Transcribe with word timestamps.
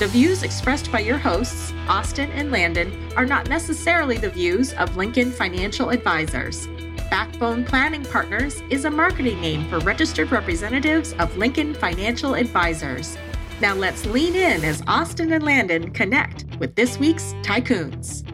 The 0.00 0.06
views 0.06 0.44
expressed 0.44 0.90
by 0.90 1.00
your 1.00 1.18
hosts, 1.18 1.74
Austin 1.86 2.30
and 2.30 2.50
Landon, 2.50 2.90
are 3.16 3.26
not 3.26 3.50
necessarily 3.50 4.16
the 4.16 4.30
views 4.30 4.72
of 4.72 4.96
Lincoln 4.96 5.30
Financial 5.30 5.90
Advisors. 5.90 6.68
Backbone 7.10 7.66
Planning 7.66 8.06
Partners 8.06 8.62
is 8.70 8.86
a 8.86 8.90
marketing 8.90 9.42
name 9.42 9.68
for 9.68 9.78
registered 9.80 10.32
representatives 10.32 11.12
of 11.18 11.36
Lincoln 11.36 11.74
Financial 11.74 12.34
Advisors. 12.34 13.18
Now 13.60 13.74
let's 13.74 14.06
lean 14.06 14.34
in 14.34 14.64
as 14.64 14.82
Austin 14.86 15.34
and 15.34 15.44
Landon 15.44 15.90
connect 15.90 16.46
with 16.58 16.74
this 16.76 16.98
week's 16.98 17.34
Tycoons. 17.42 18.26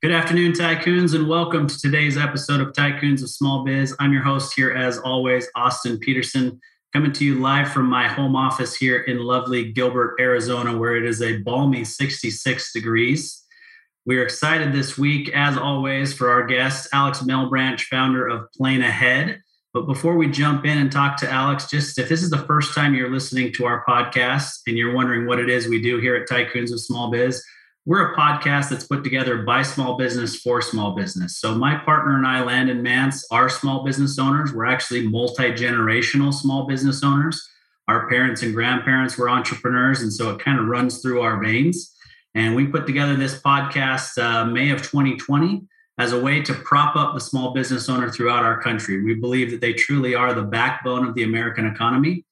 Good 0.00 0.12
afternoon, 0.12 0.52
Tycoons, 0.52 1.16
and 1.16 1.28
welcome 1.28 1.66
to 1.66 1.76
today's 1.76 2.16
episode 2.16 2.60
of 2.60 2.72
Tycoons 2.72 3.20
of 3.24 3.30
Small 3.30 3.64
Biz. 3.64 3.96
I'm 3.98 4.12
your 4.12 4.22
host 4.22 4.54
here, 4.54 4.70
as 4.70 4.98
always, 4.98 5.48
Austin 5.56 5.98
Peterson 5.98 6.60
coming 6.94 7.12
to 7.12 7.24
you 7.24 7.40
live 7.40 7.72
from 7.72 7.90
my 7.90 8.06
home 8.06 8.36
office 8.36 8.76
here 8.76 9.00
in 9.00 9.18
lovely 9.18 9.72
Gilbert, 9.72 10.14
Arizona, 10.20 10.78
where 10.78 10.94
it 10.94 11.04
is 11.04 11.20
a 11.20 11.38
balmy 11.38 11.82
66 11.82 12.72
degrees. 12.72 13.42
We're 14.06 14.22
excited 14.22 14.72
this 14.72 14.96
week, 14.96 15.28
as 15.34 15.58
always, 15.58 16.14
for 16.14 16.30
our 16.30 16.46
guest, 16.46 16.86
Alex 16.92 17.18
Malebranche, 17.18 17.80
founder 17.90 18.28
of 18.28 18.46
PlaneAhead. 18.56 19.40
But 19.72 19.88
before 19.88 20.16
we 20.16 20.30
jump 20.30 20.64
in 20.66 20.78
and 20.78 20.92
talk 20.92 21.16
to 21.16 21.28
Alex, 21.28 21.68
just 21.68 21.98
if 21.98 22.08
this 22.08 22.22
is 22.22 22.30
the 22.30 22.38
first 22.38 22.76
time 22.76 22.94
you're 22.94 23.10
listening 23.10 23.52
to 23.54 23.64
our 23.64 23.84
podcast 23.88 24.60
and 24.68 24.78
you're 24.78 24.94
wondering 24.94 25.26
what 25.26 25.40
it 25.40 25.50
is 25.50 25.66
we 25.66 25.82
do 25.82 25.98
here 25.98 26.14
at 26.14 26.28
Tycoons 26.28 26.70
of 26.70 26.80
Small 26.80 27.10
Biz, 27.10 27.44
we're 27.86 28.12
a 28.12 28.16
podcast 28.16 28.70
that's 28.70 28.86
put 28.86 29.04
together 29.04 29.42
by 29.42 29.62
small 29.62 29.96
business 29.96 30.36
for 30.36 30.62
small 30.62 30.92
business. 30.92 31.38
So 31.38 31.54
my 31.54 31.76
partner 31.76 32.16
and 32.16 32.26
I, 32.26 32.42
Landon 32.42 32.82
Nance, 32.82 33.26
are 33.30 33.50
small 33.50 33.84
business 33.84 34.18
owners. 34.18 34.54
We're 34.54 34.64
actually 34.64 35.06
multi-generational 35.06 36.32
small 36.32 36.66
business 36.66 37.04
owners. 37.04 37.46
Our 37.86 38.08
parents 38.08 38.42
and 38.42 38.54
grandparents 38.54 39.18
were 39.18 39.28
entrepreneurs, 39.28 40.00
and 40.00 40.10
so 40.10 40.30
it 40.30 40.38
kind 40.38 40.58
of 40.58 40.66
runs 40.66 41.02
through 41.02 41.20
our 41.20 41.42
veins. 41.42 41.94
And 42.34 42.54
we 42.56 42.66
put 42.66 42.86
together 42.86 43.16
this 43.16 43.38
podcast 43.38 44.16
uh, 44.16 44.46
May 44.46 44.70
of 44.70 44.80
2020 44.80 45.66
as 45.98 46.12
a 46.12 46.20
way 46.20 46.40
to 46.40 46.54
prop 46.54 46.96
up 46.96 47.14
the 47.14 47.20
small 47.20 47.52
business 47.52 47.88
owner 47.90 48.10
throughout 48.10 48.42
our 48.42 48.60
country. 48.62 49.02
We 49.02 49.14
believe 49.14 49.50
that 49.50 49.60
they 49.60 49.74
truly 49.74 50.14
are 50.14 50.32
the 50.32 50.42
backbone 50.42 51.06
of 51.06 51.14
the 51.14 51.22
American 51.22 51.66
economy 51.66 52.24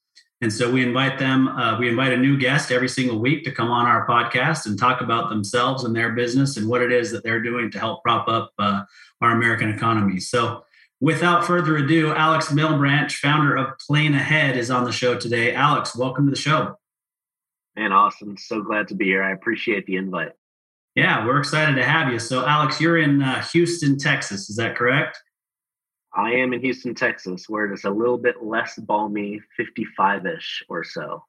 and 0.43 0.53
so 0.53 0.69
we 0.69 0.83
invite 0.83 1.21
them, 1.21 1.47
uh, 1.47 1.79
we 1.79 1.89
invite 1.89 2.13
a 2.13 2.17
new 2.17 2.37
guest 2.37 2.73
every 2.73 2.89
single 2.89 3.21
week 3.21 3.45
to 3.45 3.53
come 3.53 3.71
on 3.71 3.87
our 3.87 4.05
podcast 4.09 4.67
and 4.67 4.77
talk 4.77 5.01
about 5.01 5.29
themselves 5.29 5.85
and 5.85 5.95
their 5.95 6.11
business 6.11 6.57
and 6.57 6.69
what 6.69 6.83
it 6.83 6.91
is 6.91 7.13
that 7.13 7.23
they're 7.23 7.41
doing 7.41 7.71
to 7.71 7.79
help 7.79 8.03
prop 8.03 8.27
up 8.27 8.51
uh, 8.59 8.83
our 9.21 9.31
American 9.31 9.71
economy. 9.71 10.19
So 10.19 10.65
without 11.01 11.47
further 11.47 11.77
ado, 11.77 12.13
Alex 12.13 12.49
Malebranche, 12.49 13.13
founder 13.13 13.55
of 13.55 13.69
PlaneAhead, 13.89 14.57
is 14.57 14.69
on 14.69 14.83
the 14.83 14.91
show 14.91 15.17
today. 15.17 15.55
Alex, 15.55 15.95
welcome 15.95 16.27
to 16.27 16.31
the 16.31 16.37
show. 16.37 16.77
Man, 17.77 17.93
awesome. 17.93 18.37
So 18.37 18.63
glad 18.63 18.89
to 18.89 18.97
be 18.97 19.05
here. 19.05 19.23
I 19.23 19.31
appreciate 19.31 19.87
the 19.87 19.95
invite. 19.95 20.33
Yeah, 20.97 21.25
we're 21.25 21.39
excited 21.39 21.77
to 21.77 21.85
have 21.85 22.13
you. 22.13 22.19
So, 22.19 22.45
Alex, 22.45 22.81
you're 22.81 22.99
in 22.99 23.23
uh, 23.23 23.45
Houston, 23.53 23.97
Texas. 23.97 24.51
Is 24.51 24.57
that 24.57 24.75
correct? 24.75 25.23
I 26.15 26.33
am 26.33 26.53
in 26.53 26.61
Houston, 26.61 26.95
Texas, 26.95 27.49
where 27.49 27.73
it's 27.73 27.85
a 27.85 27.91
little 27.91 28.19
bit 28.19 28.43
less 28.43 28.79
balmy, 28.79 29.41
55 29.57 30.27
ish 30.27 30.65
or 30.69 30.85
so. 30.85 31.25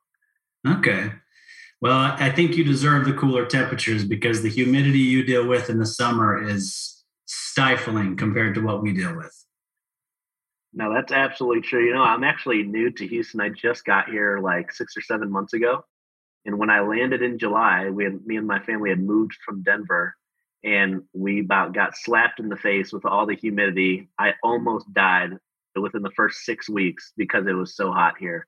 Okay. 0.68 1.12
Well, 1.82 2.16
I 2.18 2.30
think 2.30 2.56
you 2.56 2.64
deserve 2.64 3.06
the 3.06 3.14
cooler 3.14 3.46
temperatures 3.46 4.06
because 4.06 4.42
the 4.42 4.50
humidity 4.50 5.00
you 5.00 5.24
deal 5.24 5.46
with 5.46 5.70
in 5.70 5.80
the 5.80 5.86
summer 5.86 6.42
is 6.42 7.04
stifling 7.26 8.16
compared 8.16 8.56
to 8.56 8.62
what 8.62 8.82
we 8.82 8.94
deal 8.94 9.16
with. 9.16 9.34
No, 10.74 10.94
that's 10.94 11.12
absolutely 11.12 11.62
true. 11.62 11.86
You 11.86 11.94
know, 11.94 12.02
I'm 12.02 12.24
actually 12.24 12.64
new 12.64 12.90
to 12.92 13.08
Houston. 13.08 13.42
I 13.42 13.50
just 13.50 13.86
got 13.86 14.10
here 14.10 14.40
like 14.40 14.72
six 14.72 14.98
or 14.98 15.02
seven 15.02 15.30
months 15.30 15.54
ago. 15.54 15.86
And 16.46 16.58
when 16.58 16.70
I 16.70 16.82
landed 16.82 17.22
in 17.22 17.38
July, 17.38 17.90
we 17.90 18.06
had, 18.06 18.26
me 18.26 18.38
and 18.38 18.48
my 18.48 18.60
family 18.60 18.90
had 18.90 19.00
moved 19.00 19.38
from 19.46 19.62
Denver 19.62 20.16
and 20.64 21.02
we 21.14 21.42
about 21.42 21.74
got 21.74 21.98
slapped 21.98 22.40
in 22.40 22.50
the 22.50 22.58
face 22.58 22.94
with 22.94 23.06
all 23.06 23.26
the 23.26 23.36
humidity. 23.36 24.08
I 24.18 24.34
almost 24.44 24.92
died 24.94 25.32
within 25.76 26.04
the 26.04 26.12
first 26.12 26.46
six 26.46 26.70
weeks 26.70 27.12
because 27.18 27.48
it 27.48 27.54
was 27.54 27.76
so 27.76 27.92
hot 27.92 28.16
here. 28.20 28.48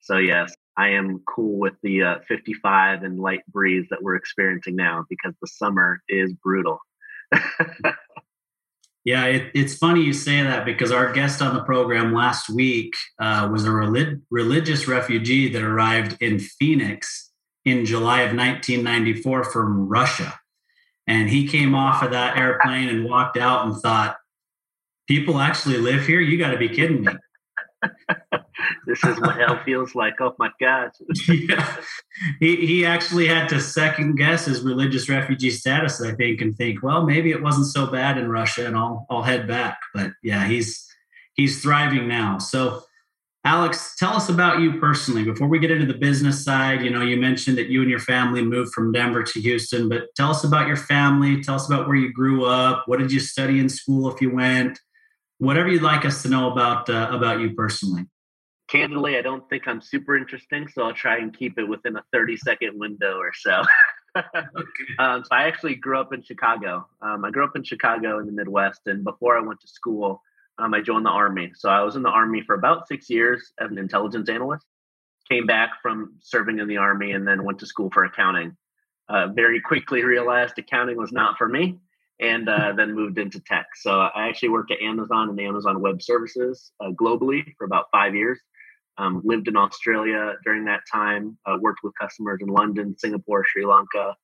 So 0.00 0.18
yes, 0.18 0.54
I 0.76 0.90
am 0.90 1.22
cool 1.26 1.58
with 1.58 1.74
the 1.82 2.02
uh, 2.02 2.18
55 2.28 3.02
and 3.02 3.18
light 3.18 3.40
breeze 3.48 3.86
that 3.90 4.02
we're 4.02 4.14
experiencing 4.14 4.76
now 4.76 5.04
because 5.08 5.34
the 5.40 5.48
summer 5.48 6.00
is 6.08 6.32
brutal. 6.34 6.78
yeah, 9.04 9.24
it, 9.24 9.50
it's 9.54 9.76
funny 9.76 10.02
you 10.02 10.12
say 10.12 10.42
that 10.42 10.64
because 10.64 10.92
our 10.92 11.12
guest 11.12 11.42
on 11.42 11.54
the 11.54 11.64
program 11.64 12.14
last 12.14 12.48
week 12.48 12.94
uh, 13.18 13.48
was 13.50 13.64
a 13.64 13.72
relig- 13.72 14.20
religious 14.30 14.86
refugee 14.86 15.48
that 15.52 15.62
arrived 15.62 16.16
in 16.20 16.38
Phoenix 16.38 17.32
in 17.64 17.84
July 17.84 18.20
of 18.20 18.36
1994 18.36 19.44
from 19.44 19.88
Russia. 19.88 20.38
And 21.08 21.30
he 21.30 21.48
came 21.48 21.74
off 21.74 22.02
of 22.02 22.10
that 22.10 22.36
airplane 22.36 22.90
and 22.90 23.06
walked 23.06 23.38
out 23.38 23.66
and 23.66 23.74
thought, 23.74 24.18
people 25.08 25.38
actually 25.38 25.78
live 25.78 26.06
here? 26.06 26.20
You 26.20 26.38
got 26.38 26.50
to 26.50 26.58
be 26.58 26.68
kidding 26.68 27.02
me. 27.02 27.12
this 28.86 29.02
is 29.02 29.18
what 29.18 29.36
hell 29.36 29.58
feels 29.64 29.94
like. 29.94 30.20
Oh 30.20 30.34
my 30.38 30.50
God. 30.60 30.90
yeah. 31.28 31.76
He, 32.40 32.56
he 32.66 32.86
actually 32.86 33.26
had 33.26 33.48
to 33.48 33.60
second 33.60 34.16
guess 34.16 34.44
his 34.44 34.60
religious 34.60 35.08
refugee 35.08 35.50
status, 35.50 36.02
I 36.02 36.12
think, 36.12 36.42
and 36.42 36.54
think, 36.54 36.82
well, 36.82 37.04
maybe 37.04 37.30
it 37.30 37.42
wasn't 37.42 37.68
so 37.68 37.86
bad 37.86 38.18
in 38.18 38.28
Russia 38.28 38.66
and 38.66 38.76
I'll, 38.76 39.06
I'll 39.08 39.22
head 39.22 39.48
back. 39.48 39.78
But 39.94 40.10
yeah, 40.22 40.46
he's, 40.46 40.86
he's 41.32 41.62
thriving 41.62 42.06
now. 42.06 42.36
So 42.36 42.82
Alex, 43.48 43.94
tell 43.96 44.12
us 44.12 44.28
about 44.28 44.60
you 44.60 44.78
personally 44.78 45.24
before 45.24 45.48
we 45.48 45.58
get 45.58 45.70
into 45.70 45.86
the 45.90 45.98
business 45.98 46.44
side. 46.44 46.82
You 46.82 46.90
know, 46.90 47.00
you 47.00 47.16
mentioned 47.16 47.56
that 47.56 47.70
you 47.70 47.80
and 47.80 47.88
your 47.88 47.98
family 47.98 48.42
moved 48.42 48.74
from 48.74 48.92
Denver 48.92 49.22
to 49.22 49.40
Houston, 49.40 49.88
but 49.88 50.14
tell 50.14 50.28
us 50.28 50.44
about 50.44 50.66
your 50.66 50.76
family. 50.76 51.42
Tell 51.42 51.54
us 51.54 51.66
about 51.66 51.86
where 51.86 51.96
you 51.96 52.12
grew 52.12 52.44
up. 52.44 52.82
What 52.84 52.98
did 52.98 53.10
you 53.10 53.20
study 53.20 53.58
in 53.58 53.70
school 53.70 54.12
if 54.12 54.20
you 54.20 54.34
went? 54.34 54.78
Whatever 55.38 55.70
you'd 55.70 55.80
like 55.80 56.04
us 56.04 56.20
to 56.24 56.28
know 56.28 56.52
about 56.52 56.90
uh, 56.90 57.08
about 57.10 57.40
you 57.40 57.54
personally. 57.54 58.02
Candidly, 58.68 59.16
I 59.16 59.22
don't 59.22 59.48
think 59.48 59.66
I'm 59.66 59.80
super 59.80 60.14
interesting, 60.14 60.68
so 60.68 60.82
I'll 60.82 60.92
try 60.92 61.16
and 61.16 61.34
keep 61.34 61.58
it 61.58 61.64
within 61.64 61.96
a 61.96 62.04
30 62.12 62.36
second 62.36 62.78
window 62.78 63.16
or 63.16 63.32
so. 63.32 63.62
um, 64.98 65.24
so 65.24 65.28
I 65.30 65.44
actually 65.44 65.76
grew 65.76 65.98
up 65.98 66.12
in 66.12 66.22
Chicago. 66.22 66.86
Um, 67.00 67.24
I 67.24 67.30
grew 67.30 67.44
up 67.44 67.56
in 67.56 67.64
Chicago 67.64 68.18
in 68.18 68.26
the 68.26 68.32
Midwest, 68.32 68.82
and 68.84 69.04
before 69.04 69.38
I 69.38 69.40
went 69.40 69.62
to 69.62 69.68
school, 69.68 70.20
um, 70.58 70.74
I 70.74 70.80
joined 70.80 71.06
the 71.06 71.10
Army. 71.10 71.52
So 71.54 71.68
I 71.68 71.82
was 71.82 71.96
in 71.96 72.02
the 72.02 72.08
Army 72.08 72.42
for 72.42 72.54
about 72.54 72.88
six 72.88 73.08
years 73.08 73.52
as 73.60 73.70
an 73.70 73.78
intelligence 73.78 74.28
analyst. 74.28 74.66
Came 75.28 75.46
back 75.46 75.72
from 75.82 76.16
serving 76.20 76.58
in 76.58 76.68
the 76.68 76.78
Army 76.78 77.12
and 77.12 77.26
then 77.26 77.44
went 77.44 77.60
to 77.60 77.66
school 77.66 77.90
for 77.92 78.04
accounting. 78.04 78.56
Uh, 79.08 79.28
very 79.28 79.60
quickly 79.60 80.02
realized 80.04 80.58
accounting 80.58 80.96
was 80.96 81.12
not 81.12 81.38
for 81.38 81.48
me 81.48 81.78
and 82.20 82.48
uh, 82.48 82.72
then 82.76 82.94
moved 82.94 83.18
into 83.18 83.40
tech. 83.40 83.66
So 83.76 83.90
I 83.90 84.28
actually 84.28 84.50
worked 84.50 84.72
at 84.72 84.80
Amazon 84.80 85.30
and 85.30 85.40
Amazon 85.40 85.80
Web 85.80 86.02
Services 86.02 86.72
uh, 86.80 86.90
globally 86.90 87.54
for 87.56 87.64
about 87.64 87.86
five 87.92 88.14
years. 88.14 88.40
Um, 88.96 89.22
lived 89.24 89.46
in 89.46 89.56
Australia 89.56 90.34
during 90.42 90.64
that 90.64 90.80
time, 90.92 91.38
uh, 91.46 91.56
worked 91.60 91.84
with 91.84 91.92
customers 92.00 92.40
in 92.42 92.48
London, 92.48 92.96
Singapore, 92.98 93.44
Sri 93.46 93.64
Lanka, 93.64 94.16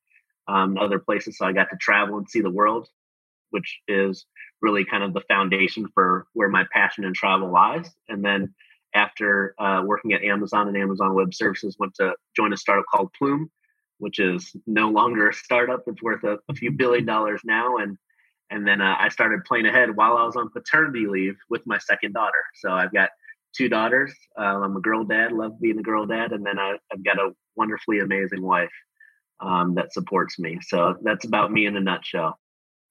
um, 0.49 0.77
other 0.77 0.99
places. 0.99 1.37
So 1.37 1.45
I 1.45 1.53
got 1.53 1.69
to 1.69 1.77
travel 1.77 2.17
and 2.17 2.29
see 2.29 2.41
the 2.41 2.51
world, 2.51 2.89
which 3.51 3.79
is 3.87 4.25
really 4.65 4.83
kind 4.83 5.03
of 5.03 5.13
the 5.13 5.21
foundation 5.21 5.87
for 5.93 6.25
where 6.33 6.49
my 6.49 6.65
passion 6.73 7.05
and 7.05 7.15
travel 7.15 7.51
lies. 7.51 7.87
And 8.09 8.25
then 8.25 8.53
after 8.95 9.53
uh, 9.59 9.83
working 9.85 10.13
at 10.13 10.23
Amazon 10.23 10.67
and 10.67 10.75
Amazon 10.75 11.13
Web 11.13 11.33
Services, 11.33 11.75
went 11.77 11.93
to 11.95 12.15
join 12.35 12.51
a 12.51 12.57
startup 12.57 12.85
called 12.91 13.13
Plume, 13.13 13.51
which 13.99 14.17
is 14.17 14.55
no 14.65 14.89
longer 14.89 15.29
a 15.29 15.33
startup. 15.33 15.83
It's 15.85 16.01
worth 16.01 16.23
a, 16.23 16.39
a 16.49 16.55
few 16.55 16.71
billion 16.71 17.05
dollars 17.05 17.41
now. 17.45 17.77
And 17.77 17.97
and 18.49 18.67
then 18.67 18.81
uh, 18.81 18.95
I 18.99 19.09
started 19.09 19.41
PlaneAhead 19.49 19.95
while 19.95 20.17
I 20.17 20.23
was 20.23 20.35
on 20.35 20.49
paternity 20.49 21.07
leave 21.07 21.35
with 21.49 21.61
my 21.65 21.79
second 21.79 22.13
daughter. 22.13 22.43
So 22.55 22.71
I've 22.71 22.93
got 22.93 23.09
two 23.57 23.69
daughters. 23.69 24.13
Um, 24.37 24.63
I'm 24.63 24.77
a 24.77 24.81
girl 24.81 25.03
dad, 25.03 25.31
love 25.31 25.59
being 25.59 25.79
a 25.79 25.83
girl 25.83 26.05
dad, 26.05 26.31
and 26.31 26.45
then 26.45 26.59
I, 26.59 26.77
have 26.91 27.03
got 27.03 27.17
a 27.17 27.31
wonderfully 27.55 27.99
amazing 27.99 28.43
wife 28.43 28.75
um, 29.39 29.73
that 29.75 29.93
supports 29.93 30.37
me. 30.37 30.59
So 30.61 30.95
that's 31.01 31.25
about 31.25 31.51
me 31.51 31.65
in 31.65 31.75
a 31.75 31.81
nutshell. 31.81 32.37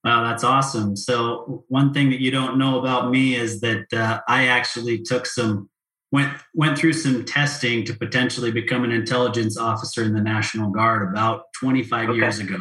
Wow, 0.05 0.23
that's 0.23 0.45
awesome. 0.45 0.97
So 0.97 1.65
one 1.69 1.95
thing 1.95 2.11
that 2.11 2.21
you 2.21 2.31
don't 2.31 2.59
know 2.59 2.79
about 2.79 3.11
me 3.11 3.37
is 3.37 3.61
that 3.63 3.91
uh, 3.93 4.21
I 4.29 4.49
actually 4.49 5.03
took 5.03 5.25
some 5.25 5.71
went 6.13 6.33
went 6.55 6.79
through 6.79 6.93
some 6.93 7.25
testing 7.25 7.85
to 7.87 7.95
potentially 7.95 8.53
become 8.53 8.85
an 8.85 8.93
intelligence 8.93 9.57
officer 9.57 10.05
in 10.05 10.13
the 10.13 10.21
National 10.21 10.71
Guard 10.71 11.09
about 11.09 11.47
25 11.59 12.11
okay. 12.11 12.19
years 12.19 12.39
ago. 12.39 12.59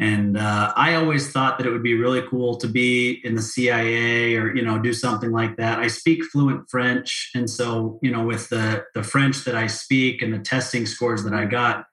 And 0.00 0.36
uh, 0.36 0.72
I 0.74 0.94
always 0.96 1.30
thought 1.30 1.58
that 1.58 1.66
it 1.66 1.70
would 1.70 1.84
be 1.84 1.94
really 1.94 2.22
cool 2.22 2.56
to 2.56 2.66
be 2.66 3.20
in 3.22 3.36
the 3.36 3.42
CIA 3.42 4.34
or 4.34 4.56
you 4.56 4.62
know 4.62 4.78
do 4.78 4.94
something 4.94 5.30
like 5.30 5.56
that. 5.58 5.78
I 5.78 5.86
speak 5.86 6.24
fluent 6.24 6.68
French, 6.70 7.30
and 7.34 7.48
so 7.48 8.00
you 8.02 8.10
know 8.10 8.24
with 8.24 8.48
the 8.48 8.84
the 8.94 9.02
French 9.02 9.44
that 9.44 9.54
I 9.54 9.66
speak 9.66 10.22
and 10.22 10.32
the 10.32 10.38
testing 10.38 10.86
scores 10.86 11.22
that 11.24 11.34
I 11.34 11.44
got, 11.44 11.84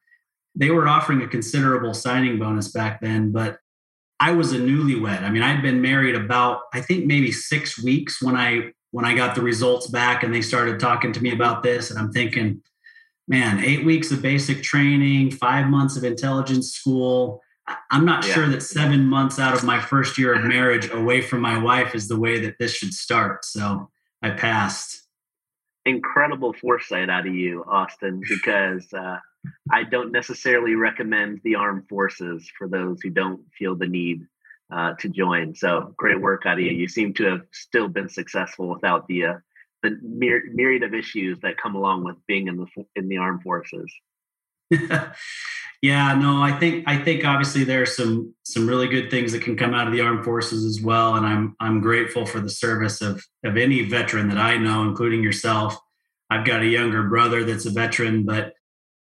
they 0.56 0.71
were 0.71 0.88
offering 0.88 1.21
a 1.21 1.27
considerable 1.27 1.94
signing 1.94 2.39
bonus 2.39 2.71
back 2.71 3.01
then. 3.01 3.31
But 3.31 3.59
I 4.19 4.31
was 4.31 4.51
a 4.51 4.57
newlywed. 4.57 5.24
I 5.24 5.30
mean, 5.30 5.44
I'd 5.44 5.62
been 5.62 5.81
married 5.81 6.16
about 6.16 6.62
I 6.74 6.81
think 6.81 7.06
maybe 7.06 7.31
six 7.31 7.81
weeks 7.81 8.21
when 8.21 8.36
I 8.36 8.71
when 8.92 9.06
I 9.06 9.16
got 9.16 9.36
the 9.36 9.42
results 9.42 9.88
back, 9.88 10.24
and 10.24 10.33
they 10.33 10.42
started 10.42 10.80
talking 10.80 11.13
to 11.13 11.21
me 11.21 11.31
about 11.31 11.62
this, 11.63 11.92
and 11.92 12.00
I'm 12.00 12.12
thinking, 12.12 12.62
man, 13.27 13.63
eight 13.63 13.86
weeks 13.86 14.12
of 14.12 14.21
basic 14.21 14.63
training, 14.63 15.31
five 15.31 15.68
months 15.68 15.95
of 15.95 16.04
intelligence 16.04 16.74
school 16.74 17.42
I'm 17.92 18.06
not 18.06 18.25
yeah. 18.25 18.33
sure 18.33 18.48
that 18.50 18.62
seven 18.62 19.06
months 19.06 19.39
out 19.39 19.56
of 19.56 19.63
my 19.63 19.80
first 19.80 20.18
year 20.18 20.33
of 20.33 20.45
marriage 20.45 20.89
away 20.92 21.22
from 21.22 21.42
my 21.42 21.57
wife 21.57 21.95
is 21.95 22.07
the 22.07 22.19
way 22.19 22.39
that 22.39 22.57
this 22.60 22.74
should 22.74 22.94
start. 22.94 23.45
So 23.45 23.89
I 24.22 24.31
passed. 24.31 25.07
Incredible 25.86 26.54
foresight 26.54 27.10
out 27.10 27.27
of 27.27 27.33
you, 27.33 27.63
Austin, 27.68 28.22
because 28.27 28.92
uh, 28.94 29.18
I 29.72 29.84
don't 29.84 30.12
necessarily 30.12 30.75
recommend 30.75 31.42
the 31.44 31.56
armed 31.56 31.88
forces 31.88 32.50
for 32.57 32.68
those 32.68 33.00
who 33.01 33.10
don't 33.10 33.42
feel 33.57 33.75
the 33.75 33.88
need 33.88 34.25
uh, 34.72 34.94
to 35.00 35.10
join. 35.10 35.56
So 35.56 35.94
great 35.98 36.22
work 36.22 36.46
out 36.46 36.60
of 36.60 36.66
you. 36.66 36.72
You 36.72 36.88
seem 36.88 37.13
to 37.16 37.25
have 37.25 37.42
still 37.51 37.88
been 37.88 38.10
successful 38.10 38.68
without 38.69 39.07
the 39.07 39.25
uh, 39.25 39.34
the 39.81 39.98
myriad 40.01 40.84
of 40.84 40.94
issues 40.94 41.40
that 41.40 41.57
come 41.57 41.75
along 41.75 42.04
with 42.04 42.18
being 42.28 42.48
in 42.48 42.57
the 42.57 42.68
in 42.96 43.07
the 43.07 43.18
armed 43.18 43.44
forces. 43.44 43.92
Yeah, 45.81 46.13
no, 46.13 46.42
I 46.42 46.51
think 46.51 46.84
I 46.88 46.98
think 46.98 47.24
obviously 47.24 47.63
there 47.63 47.81
are 47.81 47.86
some 47.86 48.34
some 48.44 48.68
really 48.68 48.90
good 48.90 49.10
things 49.10 49.31
that 49.31 49.42
can 49.42 49.56
come 49.56 49.74
out 49.74 49.88
of 49.88 49.94
the 49.94 50.01
armed 50.01 50.25
forces 50.25 50.66
as 50.66 50.84
well, 50.84 51.16
and 51.16 51.25
I'm 51.25 51.56
I'm 51.62 51.80
grateful 51.80 52.25
for 52.25 52.42
the 52.42 52.50
service 52.50 53.01
of 53.01 53.25
of 53.46 53.56
any 53.56 53.84
veteran 53.84 54.28
that 54.28 54.38
I 54.38 54.57
know, 54.57 54.84
including 54.84 55.24
yourself. 55.24 55.78
I've 56.30 56.46
got 56.46 56.62
a 56.62 56.68
younger 56.68 57.04
brother 57.04 57.46
that's 57.46 57.66
a 57.66 57.72
veteran, 57.72 58.25
but 58.25 58.54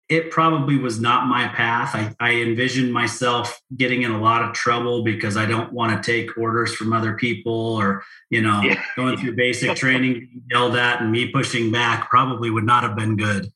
it 0.08 0.30
probably 0.30 0.76
was 0.76 1.00
not 1.00 1.26
my 1.26 1.48
path. 1.48 1.94
I, 1.94 2.14
I 2.20 2.42
envisioned 2.42 2.92
myself 2.92 3.60
getting 3.76 4.02
in 4.02 4.10
a 4.10 4.20
lot 4.20 4.42
of 4.42 4.52
trouble 4.52 5.02
because 5.02 5.36
I 5.36 5.46
don't 5.46 5.72
want 5.72 6.02
to 6.02 6.12
take 6.12 6.36
orders 6.36 6.74
from 6.74 6.92
other 6.92 7.14
people 7.14 7.76
or, 7.76 8.02
you 8.28 8.42
know, 8.42 8.60
yeah. 8.60 8.82
going 8.96 9.16
through 9.16 9.36
basic 9.36 9.76
training, 9.76 10.42
yelled 10.50 10.76
at 10.76 11.00
and 11.00 11.10
me 11.10 11.28
pushing 11.28 11.72
back 11.72 12.10
probably 12.10 12.50
would 12.50 12.64
not 12.64 12.82
have 12.82 12.96
been 12.96 13.16
good. 13.16 13.46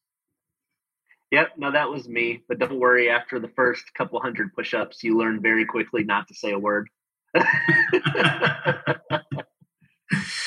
Yep, 1.32 1.54
no, 1.58 1.72
that 1.72 1.90
was 1.90 2.08
me. 2.08 2.43
But 2.49 2.58
don't 2.58 2.78
worry, 2.78 3.10
after 3.10 3.38
the 3.38 3.49
first 3.49 3.92
couple 3.94 4.20
hundred 4.20 4.54
push 4.54 4.72
ups, 4.72 5.02
you 5.02 5.19
learn 5.19 5.42
very 5.42 5.66
quickly 5.66 6.04
not 6.04 6.28
to 6.28 6.34
say 6.34 6.52
a 6.52 6.58
word. 6.58 6.88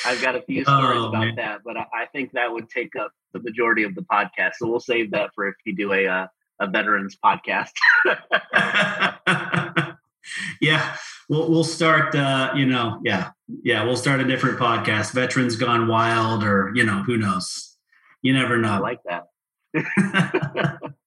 I've 0.04 0.20
got 0.22 0.36
a 0.36 0.42
few 0.42 0.62
stories 0.64 1.00
oh, 1.02 1.08
about 1.08 1.26
man. 1.26 1.34
that, 1.36 1.60
but 1.64 1.76
I 1.76 2.06
think 2.12 2.32
that 2.32 2.52
would 2.52 2.68
take 2.68 2.96
up 2.96 3.12
the 3.32 3.40
majority 3.40 3.84
of 3.84 3.94
the 3.94 4.02
podcast. 4.02 4.52
So 4.58 4.68
we'll 4.68 4.80
save 4.80 5.10
that 5.12 5.30
for 5.34 5.48
if 5.48 5.54
you 5.64 5.74
do 5.74 5.92
a 5.92 6.06
uh, 6.06 6.26
a 6.60 6.66
veterans 6.66 7.16
podcast. 7.22 7.70
yeah, 10.60 10.96
we'll 11.28 11.50
we'll 11.50 11.64
start. 11.64 12.14
Uh, 12.14 12.52
you 12.54 12.66
know, 12.66 13.00
yeah, 13.04 13.30
yeah, 13.62 13.84
we'll 13.84 13.96
start 13.96 14.20
a 14.20 14.24
different 14.24 14.58
podcast. 14.58 15.12
Veterans 15.12 15.56
gone 15.56 15.88
wild, 15.88 16.44
or 16.44 16.72
you 16.74 16.84
know, 16.84 17.02
who 17.02 17.16
knows? 17.16 17.76
You 18.22 18.32
never 18.32 18.58
know. 18.58 18.72
I 18.72 18.78
like 18.78 19.00
that. 19.04 19.28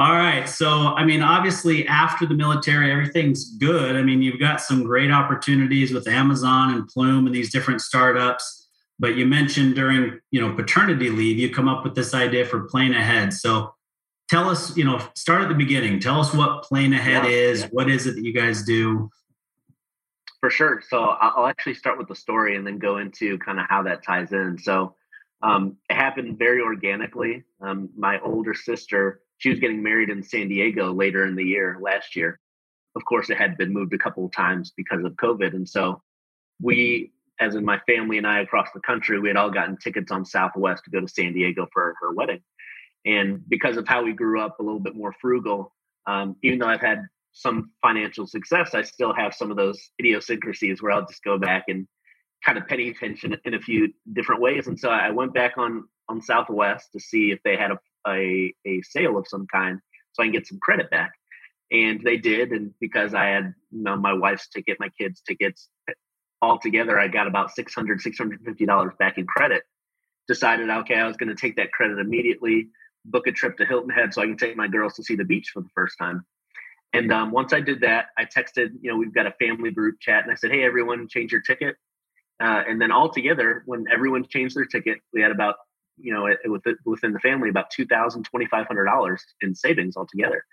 All 0.00 0.16
right. 0.16 0.48
So, 0.48 0.94
I 0.94 1.04
mean, 1.04 1.20
obviously, 1.20 1.86
after 1.86 2.24
the 2.24 2.32
military, 2.32 2.90
everything's 2.90 3.50
good. 3.58 3.96
I 3.96 4.02
mean, 4.02 4.22
you've 4.22 4.40
got 4.40 4.62
some 4.62 4.82
great 4.82 5.10
opportunities 5.10 5.92
with 5.92 6.08
Amazon 6.08 6.72
and 6.72 6.88
Plume 6.88 7.26
and 7.26 7.34
these 7.34 7.52
different 7.52 7.82
startups. 7.82 8.66
But 8.98 9.16
you 9.16 9.26
mentioned 9.26 9.74
during, 9.74 10.18
you 10.30 10.40
know, 10.40 10.54
paternity 10.54 11.10
leave, 11.10 11.38
you 11.38 11.52
come 11.52 11.68
up 11.68 11.84
with 11.84 11.94
this 11.94 12.14
idea 12.14 12.46
for 12.46 12.60
Plane 12.60 12.94
Ahead. 12.94 13.34
So, 13.34 13.74
tell 14.30 14.48
us, 14.48 14.74
you 14.74 14.84
know, 14.84 15.06
start 15.14 15.42
at 15.42 15.48
the 15.50 15.54
beginning. 15.54 16.00
Tell 16.00 16.18
us 16.18 16.32
what 16.32 16.62
Plane 16.62 16.94
Ahead 16.94 17.24
yeah, 17.24 17.30
is. 17.30 17.64
What 17.64 17.90
is 17.90 18.06
it 18.06 18.14
that 18.14 18.24
you 18.24 18.32
guys 18.32 18.62
do? 18.62 19.10
For 20.40 20.48
sure. 20.48 20.82
So, 20.88 21.10
I'll 21.20 21.44
actually 21.44 21.74
start 21.74 21.98
with 21.98 22.08
the 22.08 22.16
story 22.16 22.56
and 22.56 22.66
then 22.66 22.78
go 22.78 22.96
into 22.96 23.36
kind 23.36 23.60
of 23.60 23.66
how 23.68 23.82
that 23.82 24.02
ties 24.02 24.32
in. 24.32 24.56
So, 24.56 24.94
um, 25.42 25.76
it 25.90 25.94
happened 25.96 26.38
very 26.38 26.62
organically. 26.62 27.44
Um, 27.60 27.90
my 27.94 28.18
older 28.20 28.54
sister, 28.54 29.20
she 29.40 29.48
was 29.48 29.58
getting 29.58 29.82
married 29.82 30.10
in 30.10 30.22
San 30.22 30.48
Diego 30.48 30.92
later 30.92 31.24
in 31.24 31.34
the 31.34 31.42
year 31.42 31.78
last 31.80 32.14
year. 32.14 32.38
Of 32.94 33.04
course, 33.06 33.30
it 33.30 33.38
had 33.38 33.56
been 33.56 33.72
moved 33.72 33.94
a 33.94 33.98
couple 33.98 34.26
of 34.26 34.32
times 34.32 34.72
because 34.76 35.02
of 35.02 35.12
COVID. 35.14 35.54
And 35.54 35.66
so 35.66 36.02
we, 36.62 37.12
as 37.40 37.54
in 37.54 37.64
my 37.64 37.80
family 37.86 38.18
and 38.18 38.26
I 38.26 38.40
across 38.40 38.68
the 38.74 38.80
country, 38.80 39.18
we 39.18 39.28
had 39.28 39.38
all 39.38 39.50
gotten 39.50 39.78
tickets 39.78 40.12
on 40.12 40.26
Southwest 40.26 40.84
to 40.84 40.90
go 40.90 41.00
to 41.00 41.08
San 41.08 41.32
Diego 41.32 41.66
for 41.72 41.94
her 42.02 42.12
wedding. 42.12 42.42
And 43.06 43.40
because 43.48 43.78
of 43.78 43.88
how 43.88 44.04
we 44.04 44.12
grew 44.12 44.42
up 44.42 44.60
a 44.60 44.62
little 44.62 44.78
bit 44.78 44.94
more 44.94 45.14
frugal, 45.22 45.72
um, 46.06 46.36
even 46.42 46.58
though 46.58 46.66
I've 46.66 46.82
had 46.82 47.06
some 47.32 47.70
financial 47.80 48.26
success, 48.26 48.74
I 48.74 48.82
still 48.82 49.14
have 49.14 49.34
some 49.34 49.50
of 49.50 49.56
those 49.56 49.90
idiosyncrasies 49.98 50.82
where 50.82 50.92
I'll 50.92 51.06
just 51.06 51.24
go 51.24 51.38
back 51.38 51.64
and 51.68 51.88
kind 52.44 52.58
of 52.58 52.66
penny 52.66 52.90
attention 52.90 53.34
in 53.46 53.54
a 53.54 53.60
few 53.60 53.90
different 54.12 54.42
ways. 54.42 54.66
And 54.66 54.78
so 54.78 54.90
I 54.90 55.10
went 55.10 55.32
back 55.32 55.56
on 55.56 55.84
on 56.10 56.20
Southwest 56.20 56.92
to 56.92 57.00
see 57.00 57.30
if 57.30 57.38
they 57.44 57.56
had 57.56 57.70
a, 57.70 57.78
a, 58.08 58.54
a 58.66 58.82
sale 58.82 59.16
of 59.16 59.26
some 59.28 59.46
kind 59.52 59.78
so 60.12 60.22
I 60.22 60.26
can 60.26 60.32
get 60.32 60.46
some 60.46 60.58
credit 60.60 60.90
back. 60.90 61.12
And 61.72 62.00
they 62.02 62.16
did. 62.16 62.50
And 62.50 62.74
because 62.80 63.14
I 63.14 63.26
had 63.26 63.54
you 63.70 63.82
know, 63.82 63.96
my 63.96 64.12
wife's 64.12 64.48
ticket, 64.48 64.78
my 64.80 64.88
kids' 64.98 65.22
tickets, 65.26 65.68
all 66.42 66.58
together, 66.58 66.98
I 66.98 67.08
got 67.08 67.26
about 67.26 67.50
$600, 67.56 67.68
$650 67.68 68.98
back 68.98 69.18
in 69.18 69.26
credit. 69.26 69.62
Decided, 70.26 70.68
okay, 70.70 70.96
I 70.96 71.06
was 71.06 71.16
going 71.16 71.28
to 71.28 71.34
take 71.34 71.56
that 71.56 71.72
credit 71.72 71.98
immediately, 71.98 72.68
book 73.04 73.26
a 73.26 73.32
trip 73.32 73.56
to 73.58 73.64
Hilton 73.64 73.90
Head 73.90 74.14
so 74.14 74.22
I 74.22 74.26
can 74.26 74.36
take 74.36 74.56
my 74.56 74.68
girls 74.68 74.94
to 74.94 75.02
see 75.02 75.16
the 75.16 75.24
beach 75.24 75.50
for 75.52 75.60
the 75.60 75.68
first 75.74 75.96
time. 75.98 76.24
And 76.92 77.12
um, 77.12 77.30
once 77.30 77.52
I 77.52 77.60
did 77.60 77.80
that, 77.82 78.06
I 78.18 78.24
texted, 78.24 78.70
you 78.80 78.90
know, 78.90 78.96
we've 78.96 79.14
got 79.14 79.26
a 79.26 79.32
family 79.32 79.70
group 79.70 80.00
chat, 80.00 80.24
and 80.24 80.32
I 80.32 80.34
said, 80.34 80.50
hey, 80.50 80.64
everyone, 80.64 81.08
change 81.08 81.30
your 81.30 81.40
ticket. 81.40 81.76
Uh, 82.42 82.62
and 82.66 82.80
then 82.80 82.90
all 82.90 83.10
together, 83.10 83.62
when 83.66 83.84
everyone 83.92 84.26
changed 84.26 84.56
their 84.56 84.64
ticket, 84.64 84.98
we 85.12 85.20
had 85.20 85.30
about, 85.30 85.56
you 86.02 86.12
know, 86.12 86.28
within 86.84 87.12
the 87.12 87.20
family, 87.20 87.48
about 87.48 87.72
$2,000, 87.78 88.24
$2,500 88.24 89.18
in 89.42 89.54
savings 89.54 89.96
altogether. 89.96 90.44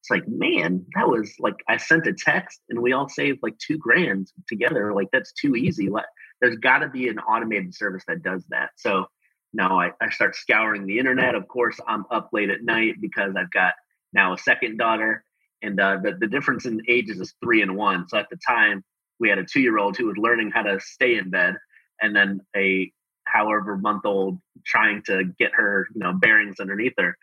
It's 0.00 0.10
like, 0.10 0.28
man, 0.28 0.84
that 0.94 1.08
was 1.08 1.32
like, 1.38 1.56
I 1.68 1.78
sent 1.78 2.06
a 2.06 2.12
text 2.12 2.60
and 2.68 2.80
we 2.80 2.92
all 2.92 3.08
saved 3.08 3.38
like 3.42 3.56
two 3.58 3.78
grand 3.78 4.30
together. 4.48 4.92
Like, 4.92 5.08
that's 5.12 5.32
too 5.32 5.56
easy. 5.56 5.88
Like 5.88 6.04
there's 6.40 6.56
got 6.56 6.78
to 6.78 6.88
be 6.88 7.08
an 7.08 7.18
automated 7.18 7.74
service 7.74 8.04
that 8.08 8.22
does 8.22 8.44
that. 8.50 8.70
So 8.76 9.06
now 9.54 9.80
I, 9.80 9.92
I 10.00 10.10
start 10.10 10.36
scouring 10.36 10.86
the 10.86 10.98
internet. 10.98 11.34
Of 11.34 11.48
course, 11.48 11.78
I'm 11.86 12.04
up 12.10 12.28
late 12.32 12.50
at 12.50 12.62
night 12.62 12.96
because 13.00 13.34
I've 13.36 13.50
got 13.50 13.74
now 14.12 14.34
a 14.34 14.38
second 14.38 14.76
daughter. 14.76 15.24
And 15.62 15.80
uh, 15.80 15.98
the, 16.02 16.16
the 16.20 16.26
difference 16.26 16.66
in 16.66 16.82
ages 16.86 17.20
is 17.20 17.34
three 17.42 17.62
and 17.62 17.76
one. 17.76 18.06
So 18.08 18.18
at 18.18 18.28
the 18.30 18.38
time, 18.46 18.84
we 19.20 19.28
had 19.30 19.38
a 19.38 19.44
two 19.44 19.60
year 19.60 19.78
old 19.78 19.96
who 19.96 20.06
was 20.06 20.16
learning 20.18 20.50
how 20.50 20.62
to 20.62 20.80
stay 20.80 21.16
in 21.16 21.30
bed 21.30 21.56
and 22.02 22.14
then 22.14 22.40
a 22.54 22.92
however 23.26 23.76
month 23.76 24.04
old 24.04 24.40
trying 24.64 25.02
to 25.06 25.24
get 25.38 25.52
her 25.54 25.86
you 25.94 26.00
know 26.00 26.12
bearings 26.12 26.60
underneath 26.60 26.94
her. 26.98 27.16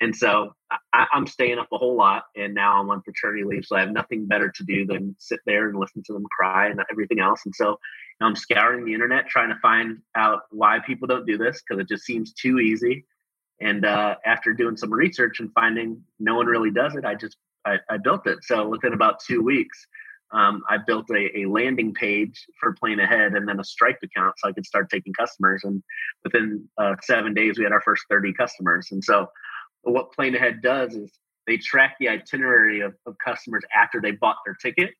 And 0.00 0.14
so 0.14 0.52
I, 0.92 1.06
am 1.14 1.26
staying 1.26 1.58
up 1.58 1.68
a 1.72 1.78
whole 1.78 1.96
lot 1.96 2.24
and 2.36 2.54
now 2.54 2.78
i'm 2.78 2.90
on 2.90 3.00
paternity 3.00 3.44
leave 3.44 3.64
so 3.64 3.76
i 3.76 3.80
have 3.80 3.90
nothing 3.90 4.26
better 4.26 4.50
to 4.50 4.64
do 4.64 4.84
than 4.84 5.16
sit 5.18 5.40
there 5.46 5.70
and 5.70 5.78
listen 5.78 6.02
to 6.04 6.12
them 6.12 6.26
cry 6.36 6.68
and 6.68 6.80
everything 6.90 7.20
else. 7.20 7.40
And 7.44 7.54
so 7.54 7.78
i'm 8.20 8.36
scouring 8.36 8.84
the 8.84 8.92
internet 8.92 9.28
trying 9.28 9.48
to 9.48 9.58
find 9.60 9.98
out 10.14 10.40
why 10.50 10.80
people 10.86 11.08
don't 11.08 11.26
do 11.26 11.38
this 11.38 11.62
because 11.62 11.80
it 11.80 11.88
just 11.88 12.04
seems 12.04 12.32
too 12.32 12.58
easy. 12.58 13.06
And 13.58 13.86
uh, 13.86 14.16
after 14.26 14.52
doing 14.52 14.76
some 14.76 14.92
research 14.92 15.40
and 15.40 15.50
finding 15.54 16.02
no 16.20 16.34
one 16.34 16.46
really 16.46 16.70
does 16.70 16.94
it 16.94 17.04
i 17.04 17.14
just 17.14 17.36
I, 17.66 17.78
I 17.90 17.96
built 17.98 18.26
it. 18.26 18.38
So 18.42 18.68
within 18.68 18.92
about 18.92 19.18
two 19.18 19.42
weeks 19.42 19.86
um, 20.32 20.62
I 20.68 20.78
built 20.78 21.08
a, 21.10 21.40
a, 21.40 21.46
landing 21.46 21.94
page 21.94 22.46
for 22.58 22.74
PlaneAhead 22.74 23.36
and 23.36 23.48
then 23.48 23.60
a 23.60 23.64
Stripe 23.64 23.98
account 24.02 24.34
so 24.38 24.48
I 24.48 24.52
could 24.52 24.66
start 24.66 24.90
taking 24.90 25.12
customers. 25.12 25.62
And 25.64 25.82
within 26.24 26.68
uh, 26.78 26.94
seven 27.02 27.32
days, 27.32 27.58
we 27.58 27.64
had 27.64 27.72
our 27.72 27.80
first 27.80 28.04
30 28.10 28.32
customers. 28.32 28.88
And 28.90 29.02
so, 29.02 29.28
what 29.82 30.12
PlaneAhead 30.18 30.62
does 30.62 30.94
is 30.94 31.12
they 31.46 31.58
track 31.58 31.96
the 32.00 32.08
itinerary 32.08 32.80
of, 32.80 32.94
of 33.06 33.14
customers 33.24 33.62
after 33.74 34.00
they 34.00 34.10
bought 34.10 34.38
their 34.44 34.54
ticket. 34.54 34.90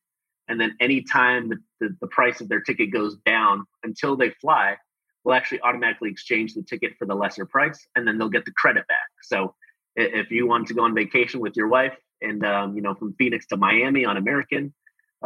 And 0.49 0.61
then, 0.61 0.77
anytime 0.81 1.49
the, 1.49 1.57
the, 1.81 1.97
the 2.01 2.07
price 2.07 2.41
of 2.41 2.49
their 2.49 2.61
ticket 2.61 2.93
goes 2.93 3.17
down 3.27 3.65
until 3.83 4.17
they 4.17 4.31
fly, 4.41 4.77
we'll 5.25 5.35
actually 5.35 5.61
automatically 5.63 6.11
exchange 6.11 6.55
the 6.55 6.63
ticket 6.63 6.93
for 6.99 7.07
the 7.07 7.17
lesser 7.17 7.47
price 7.47 7.85
and 7.97 8.07
then 8.07 8.17
they'll 8.17 8.29
get 8.29 8.45
the 8.45 8.53
credit 8.53 8.87
back. 8.87 9.09
So, 9.23 9.57
if 9.97 10.31
you 10.31 10.47
want 10.47 10.69
to 10.69 10.75
go 10.75 10.85
on 10.85 10.95
vacation 10.95 11.41
with 11.41 11.57
your 11.57 11.69
wife 11.69 11.97
and 12.23 12.45
um, 12.47 12.77
you 12.77 12.83
know 12.83 12.95
from 12.95 13.15
Phoenix 13.15 13.47
to 13.49 13.57
Miami 13.57 14.05
on 14.05 14.17
American, 14.17 14.73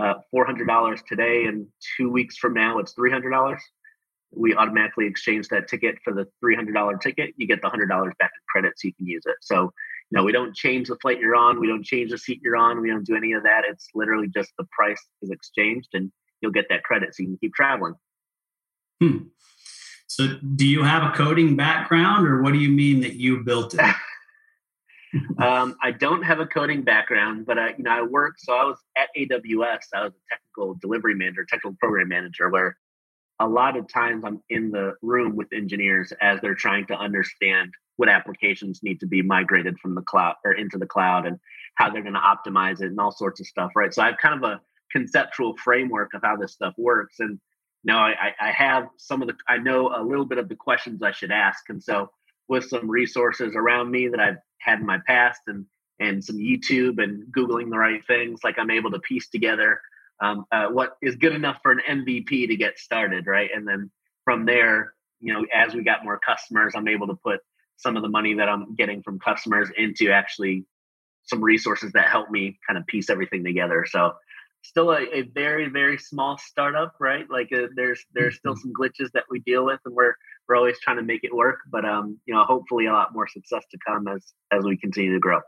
uh, 0.00 0.14
$400 0.34 1.06
today 1.06 1.44
and 1.44 1.66
two 1.96 2.10
weeks 2.10 2.36
from 2.36 2.54
now 2.54 2.78
it's 2.78 2.94
$300 2.94 3.58
we 4.32 4.54
automatically 4.54 5.06
exchange 5.06 5.48
that 5.48 5.66
ticket 5.68 5.96
for 6.04 6.12
the 6.12 6.26
$300 6.44 7.00
ticket 7.00 7.34
you 7.36 7.46
get 7.46 7.60
the 7.62 7.68
$100 7.68 7.88
back 8.18 8.30
in 8.34 8.42
credit 8.48 8.72
so 8.76 8.88
you 8.88 8.94
can 8.94 9.06
use 9.06 9.24
it 9.26 9.36
so 9.40 9.72
no, 10.12 10.24
we 10.24 10.32
don't 10.32 10.54
change 10.54 10.88
the 10.88 10.96
flight 10.96 11.20
you're 11.20 11.36
on. 11.36 11.60
We 11.60 11.68
don't 11.68 11.84
change 11.84 12.10
the 12.10 12.18
seat 12.18 12.40
you're 12.42 12.56
on. 12.56 12.80
We 12.80 12.90
don't 12.90 13.06
do 13.06 13.14
any 13.14 13.32
of 13.32 13.44
that. 13.44 13.62
It's 13.68 13.88
literally 13.94 14.28
just 14.28 14.50
the 14.58 14.66
price 14.72 15.00
is 15.22 15.30
exchanged 15.30 15.90
and 15.92 16.10
you'll 16.40 16.52
get 16.52 16.66
that 16.70 16.82
credit 16.82 17.14
so 17.14 17.22
you 17.22 17.28
can 17.28 17.38
keep 17.38 17.54
traveling. 17.54 17.94
Hmm. 19.00 19.18
So, 20.08 20.38
do 20.56 20.66
you 20.66 20.82
have 20.82 21.04
a 21.04 21.16
coding 21.16 21.56
background, 21.56 22.26
or 22.26 22.42
what 22.42 22.52
do 22.52 22.58
you 22.58 22.68
mean 22.68 23.00
that 23.00 23.14
you 23.14 23.44
built 23.44 23.74
it? 23.74 23.80
um, 25.42 25.76
I 25.82 25.90
don't 25.90 26.22
have 26.22 26.40
a 26.40 26.46
coding 26.46 26.82
background, 26.82 27.46
but 27.46 27.58
I, 27.58 27.74
you 27.76 27.84
know, 27.84 27.90
I 27.90 28.02
worked. 28.02 28.40
So 28.40 28.54
I 28.54 28.64
was 28.64 28.78
at 28.96 29.08
AWS. 29.16 29.80
I 29.94 30.04
was 30.04 30.12
a 30.12 30.34
technical 30.34 30.74
delivery 30.80 31.14
manager, 31.14 31.44
technical 31.44 31.76
program 31.80 32.08
manager, 32.08 32.48
where 32.48 32.76
a 33.40 33.48
lot 33.48 33.76
of 33.76 33.88
times 33.88 34.24
I'm 34.24 34.42
in 34.50 34.70
the 34.70 34.94
room 35.02 35.36
with 35.36 35.52
engineers 35.52 36.12
as 36.20 36.40
they're 36.40 36.54
trying 36.54 36.86
to 36.88 36.94
understand 36.94 37.72
what 37.96 38.08
applications 38.08 38.82
need 38.82 39.00
to 39.00 39.06
be 39.06 39.22
migrated 39.22 39.78
from 39.78 39.94
the 39.94 40.02
cloud 40.02 40.36
or 40.44 40.52
into 40.52 40.78
the 40.78 40.86
cloud 40.86 41.26
and 41.26 41.38
how 41.74 41.90
they're 41.90 42.02
going 42.02 42.14
to 42.14 42.20
optimize 42.20 42.80
it 42.80 42.86
and 42.86 43.00
all 43.00 43.12
sorts 43.12 43.40
of 43.40 43.46
stuff, 43.46 43.72
right? 43.74 43.92
So 43.92 44.02
I 44.02 44.06
have 44.06 44.18
kind 44.18 44.42
of 44.42 44.50
a 44.50 44.60
conceptual 44.90 45.56
framework 45.56 46.14
of 46.14 46.22
how 46.22 46.36
this 46.36 46.52
stuff 46.52 46.74
works. 46.76 47.20
And 47.20 47.38
know, 47.84 47.96
I, 47.96 48.34
I 48.40 48.50
have 48.50 48.88
some 48.96 49.22
of 49.22 49.28
the, 49.28 49.34
I 49.48 49.58
know 49.58 49.92
a 49.94 50.02
little 50.02 50.24
bit 50.24 50.38
of 50.38 50.48
the 50.48 50.56
questions 50.56 51.02
I 51.02 51.12
should 51.12 51.30
ask. 51.30 51.68
And 51.68 51.82
so 51.82 52.10
with 52.50 52.68
some 52.68 52.90
resources 52.90 53.54
around 53.56 53.90
me 53.90 54.08
that 54.08 54.20
I've 54.20 54.36
had 54.58 54.80
in 54.80 54.86
my 54.86 54.98
past 55.06 55.40
and, 55.46 55.64
and 55.98 56.22
some 56.22 56.36
YouTube 56.36 57.02
and 57.02 57.24
Googling 57.32 57.70
the 57.70 57.78
right 57.78 58.04
things, 58.06 58.40
like 58.44 58.58
I'm 58.58 58.70
able 58.70 58.90
to 58.90 58.98
piece 58.98 59.30
together 59.30 59.80
um, 60.20 60.44
uh, 60.52 60.66
what 60.66 60.96
is 61.02 61.16
good 61.16 61.34
enough 61.34 61.58
for 61.62 61.72
an 61.72 61.80
MVP 61.88 62.48
to 62.48 62.56
get 62.56 62.78
started, 62.78 63.26
right? 63.26 63.50
And 63.54 63.66
then 63.66 63.90
from 64.24 64.44
there, 64.44 64.92
you 65.20 65.32
know, 65.32 65.44
as 65.52 65.74
we 65.74 65.82
got 65.82 66.04
more 66.04 66.18
customers, 66.18 66.74
I'm 66.76 66.88
able 66.88 67.06
to 67.08 67.14
put 67.14 67.40
some 67.76 67.96
of 67.96 68.02
the 68.02 68.08
money 68.08 68.34
that 68.34 68.48
I'm 68.48 68.74
getting 68.74 69.02
from 69.02 69.18
customers 69.18 69.68
into 69.76 70.10
actually 70.10 70.66
some 71.24 71.42
resources 71.42 71.92
that 71.92 72.08
help 72.08 72.30
me 72.30 72.58
kind 72.66 72.78
of 72.78 72.86
piece 72.86 73.08
everything 73.08 73.44
together. 73.44 73.86
So 73.88 74.12
still 74.62 74.90
a, 74.90 75.02
a 75.12 75.22
very 75.22 75.68
very 75.68 75.98
small 75.98 76.38
startup 76.38 76.94
right? 77.00 77.28
Like 77.30 77.50
uh, 77.52 77.68
there's 77.74 78.04
there's 78.14 78.36
still 78.36 78.54
mm-hmm. 78.54 78.60
some 78.60 78.72
glitches 78.72 79.10
that 79.12 79.24
we 79.30 79.40
deal 79.40 79.64
with 79.64 79.80
and 79.84 79.94
we're 79.94 80.14
we're 80.48 80.56
always 80.56 80.78
trying 80.80 80.96
to 80.96 81.02
make 81.02 81.24
it 81.24 81.34
work 81.34 81.60
but 81.70 81.84
um 81.84 82.18
you 82.26 82.34
know 82.34 82.44
hopefully 82.44 82.86
a 82.86 82.92
lot 82.92 83.12
more 83.12 83.26
success 83.26 83.64
to 83.70 83.78
come 83.86 84.08
as 84.08 84.32
as 84.52 84.64
we 84.64 84.76
continue 84.76 85.12
to 85.12 85.20
grow. 85.20 85.40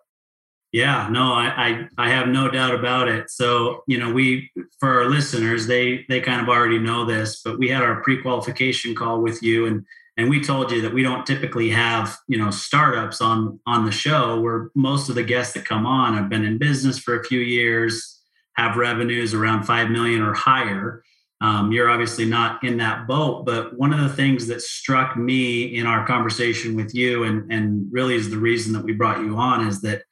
Yeah 0.73 1.09
no 1.11 1.33
I, 1.35 1.47
I 1.47 1.89
i 1.99 2.09
have 2.09 2.29
no 2.29 2.51
doubt 2.51 2.75
about 2.75 3.09
it. 3.09 3.31
So 3.31 3.83
you 3.87 3.99
know 3.99 4.13
we 4.13 4.51
for 4.81 5.01
our 5.01 5.11
listeners 5.11 5.67
they 5.67 6.05
they 6.09 6.21
kind 6.21 6.41
of 6.41 6.49
already 6.49 6.79
know 6.79 7.05
this 7.05 7.43
but 7.43 7.59
we 7.59 7.69
had 7.69 7.83
our 7.83 8.03
pre-qualification 8.03 8.95
call 8.95 9.21
with 9.21 9.43
you 9.43 9.67
and 9.67 9.85
and 10.17 10.29
we 10.29 10.43
told 10.43 10.71
you 10.71 10.83
that 10.83 10.93
we 10.93 11.03
don't 11.03 11.27
typically 11.27 11.71
have 11.71 12.19
you 12.29 12.39
know 12.39 12.51
startups 12.51 13.21
on 13.21 13.59
on 13.67 13.85
the 13.85 13.93
show. 13.93 14.41
Where 14.41 14.71
most 14.75 15.09
of 15.09 15.15
the 15.15 15.23
guests 15.23 15.55
that 15.55 15.65
come 15.65 15.87
on 15.87 16.15
have 16.15 16.29
been 16.29 16.45
in 16.45 16.59
business 16.59 16.99
for 16.99 17.19
a 17.19 17.25
few 17.25 17.41
years 17.41 18.22
have 18.57 18.77
revenues 18.77 19.35
around 19.35 19.65
5 19.65 19.91
million 19.91 20.23
or 20.23 20.35
higher. 20.35 21.03
Um, 21.41 21.73
you're 21.73 21.91
obviously 21.91 22.25
not 22.25 22.63
in 22.63 22.77
that 22.77 23.09
boat, 23.09 23.45
but 23.45 23.77
one 23.77 23.93
of 23.93 24.01
the 24.01 24.15
things 24.15 24.47
that 24.47 24.63
struck 24.63 25.17
me 25.17 25.77
in 25.77 25.87
our 25.87 26.07
conversation 26.07 26.77
with 26.77 26.95
you, 26.95 27.25
and, 27.25 27.51
and 27.53 27.89
really 27.91 28.15
is 28.15 28.31
the 28.31 28.39
reason 28.39 28.73
that 28.75 28.85
we 28.85 28.93
brought 28.93 29.21
you 29.21 29.37
on, 29.37 29.67
is 29.67 29.81
that 29.81 30.03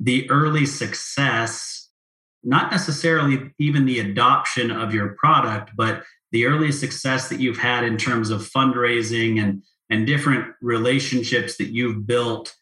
the 0.00 0.30
early 0.30 0.64
success, 0.64 1.90
not 2.42 2.70
necessarily 2.70 3.52
even 3.58 3.84
the 3.84 4.00
adoption 4.00 4.70
of 4.70 4.94
your 4.94 5.08
product, 5.18 5.72
but 5.76 6.04
the 6.32 6.46
early 6.46 6.72
success 6.72 7.28
that 7.28 7.40
you've 7.40 7.58
had 7.58 7.84
in 7.84 7.96
terms 7.96 8.30
of 8.30 8.48
fundraising 8.48 9.42
and, 9.42 9.62
and 9.90 10.06
different 10.06 10.54
relationships 10.62 11.56
that 11.56 11.68
you've 11.68 12.06
built 12.06 12.54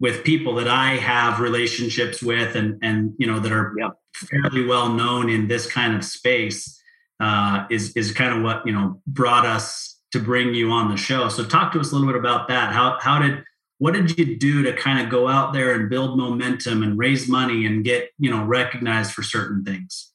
with 0.00 0.24
people 0.24 0.54
that 0.56 0.68
I 0.68 0.96
have 0.96 1.40
relationships 1.40 2.22
with 2.22 2.54
and 2.54 2.78
and 2.82 3.14
you 3.18 3.26
know 3.26 3.40
that 3.40 3.52
are 3.52 3.74
yeah. 3.78 3.90
fairly 4.14 4.64
well 4.64 4.92
known 4.92 5.28
in 5.28 5.48
this 5.48 5.66
kind 5.66 5.94
of 5.94 6.04
space 6.04 6.80
uh, 7.20 7.66
is 7.70 7.96
is 7.96 8.12
kind 8.12 8.36
of 8.36 8.42
what 8.42 8.66
you 8.66 8.72
know 8.72 9.00
brought 9.06 9.46
us 9.46 9.96
to 10.12 10.18
bring 10.18 10.54
you 10.54 10.70
on 10.70 10.90
the 10.90 10.96
show. 10.96 11.28
So 11.28 11.44
talk 11.44 11.72
to 11.72 11.80
us 11.80 11.90
a 11.92 11.94
little 11.94 12.08
bit 12.08 12.18
about 12.18 12.48
that. 12.48 12.72
How 12.72 12.98
how 13.00 13.20
did 13.20 13.44
what 13.78 13.94
did 13.94 14.18
you 14.18 14.36
do 14.36 14.62
to 14.64 14.72
kind 14.72 15.00
of 15.00 15.10
go 15.10 15.28
out 15.28 15.52
there 15.52 15.74
and 15.74 15.88
build 15.88 16.18
momentum 16.18 16.82
and 16.82 16.98
raise 16.98 17.28
money 17.28 17.66
and 17.66 17.84
get 17.84 18.10
you 18.18 18.30
know 18.30 18.44
recognized 18.44 19.12
for 19.12 19.22
certain 19.22 19.64
things? 19.64 20.12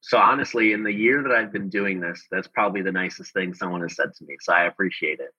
So 0.00 0.16
honestly, 0.16 0.72
in 0.72 0.84
the 0.84 0.92
year 0.92 1.22
that 1.22 1.32
I've 1.32 1.52
been 1.52 1.68
doing 1.68 2.00
this, 2.00 2.24
that's 2.30 2.48
probably 2.48 2.80
the 2.80 2.92
nicest 2.92 3.34
thing 3.34 3.52
someone 3.52 3.82
has 3.82 3.94
said 3.94 4.14
to 4.14 4.24
me. 4.24 4.36
So 4.40 4.54
I 4.54 4.64
appreciate 4.64 5.20
it. 5.20 5.34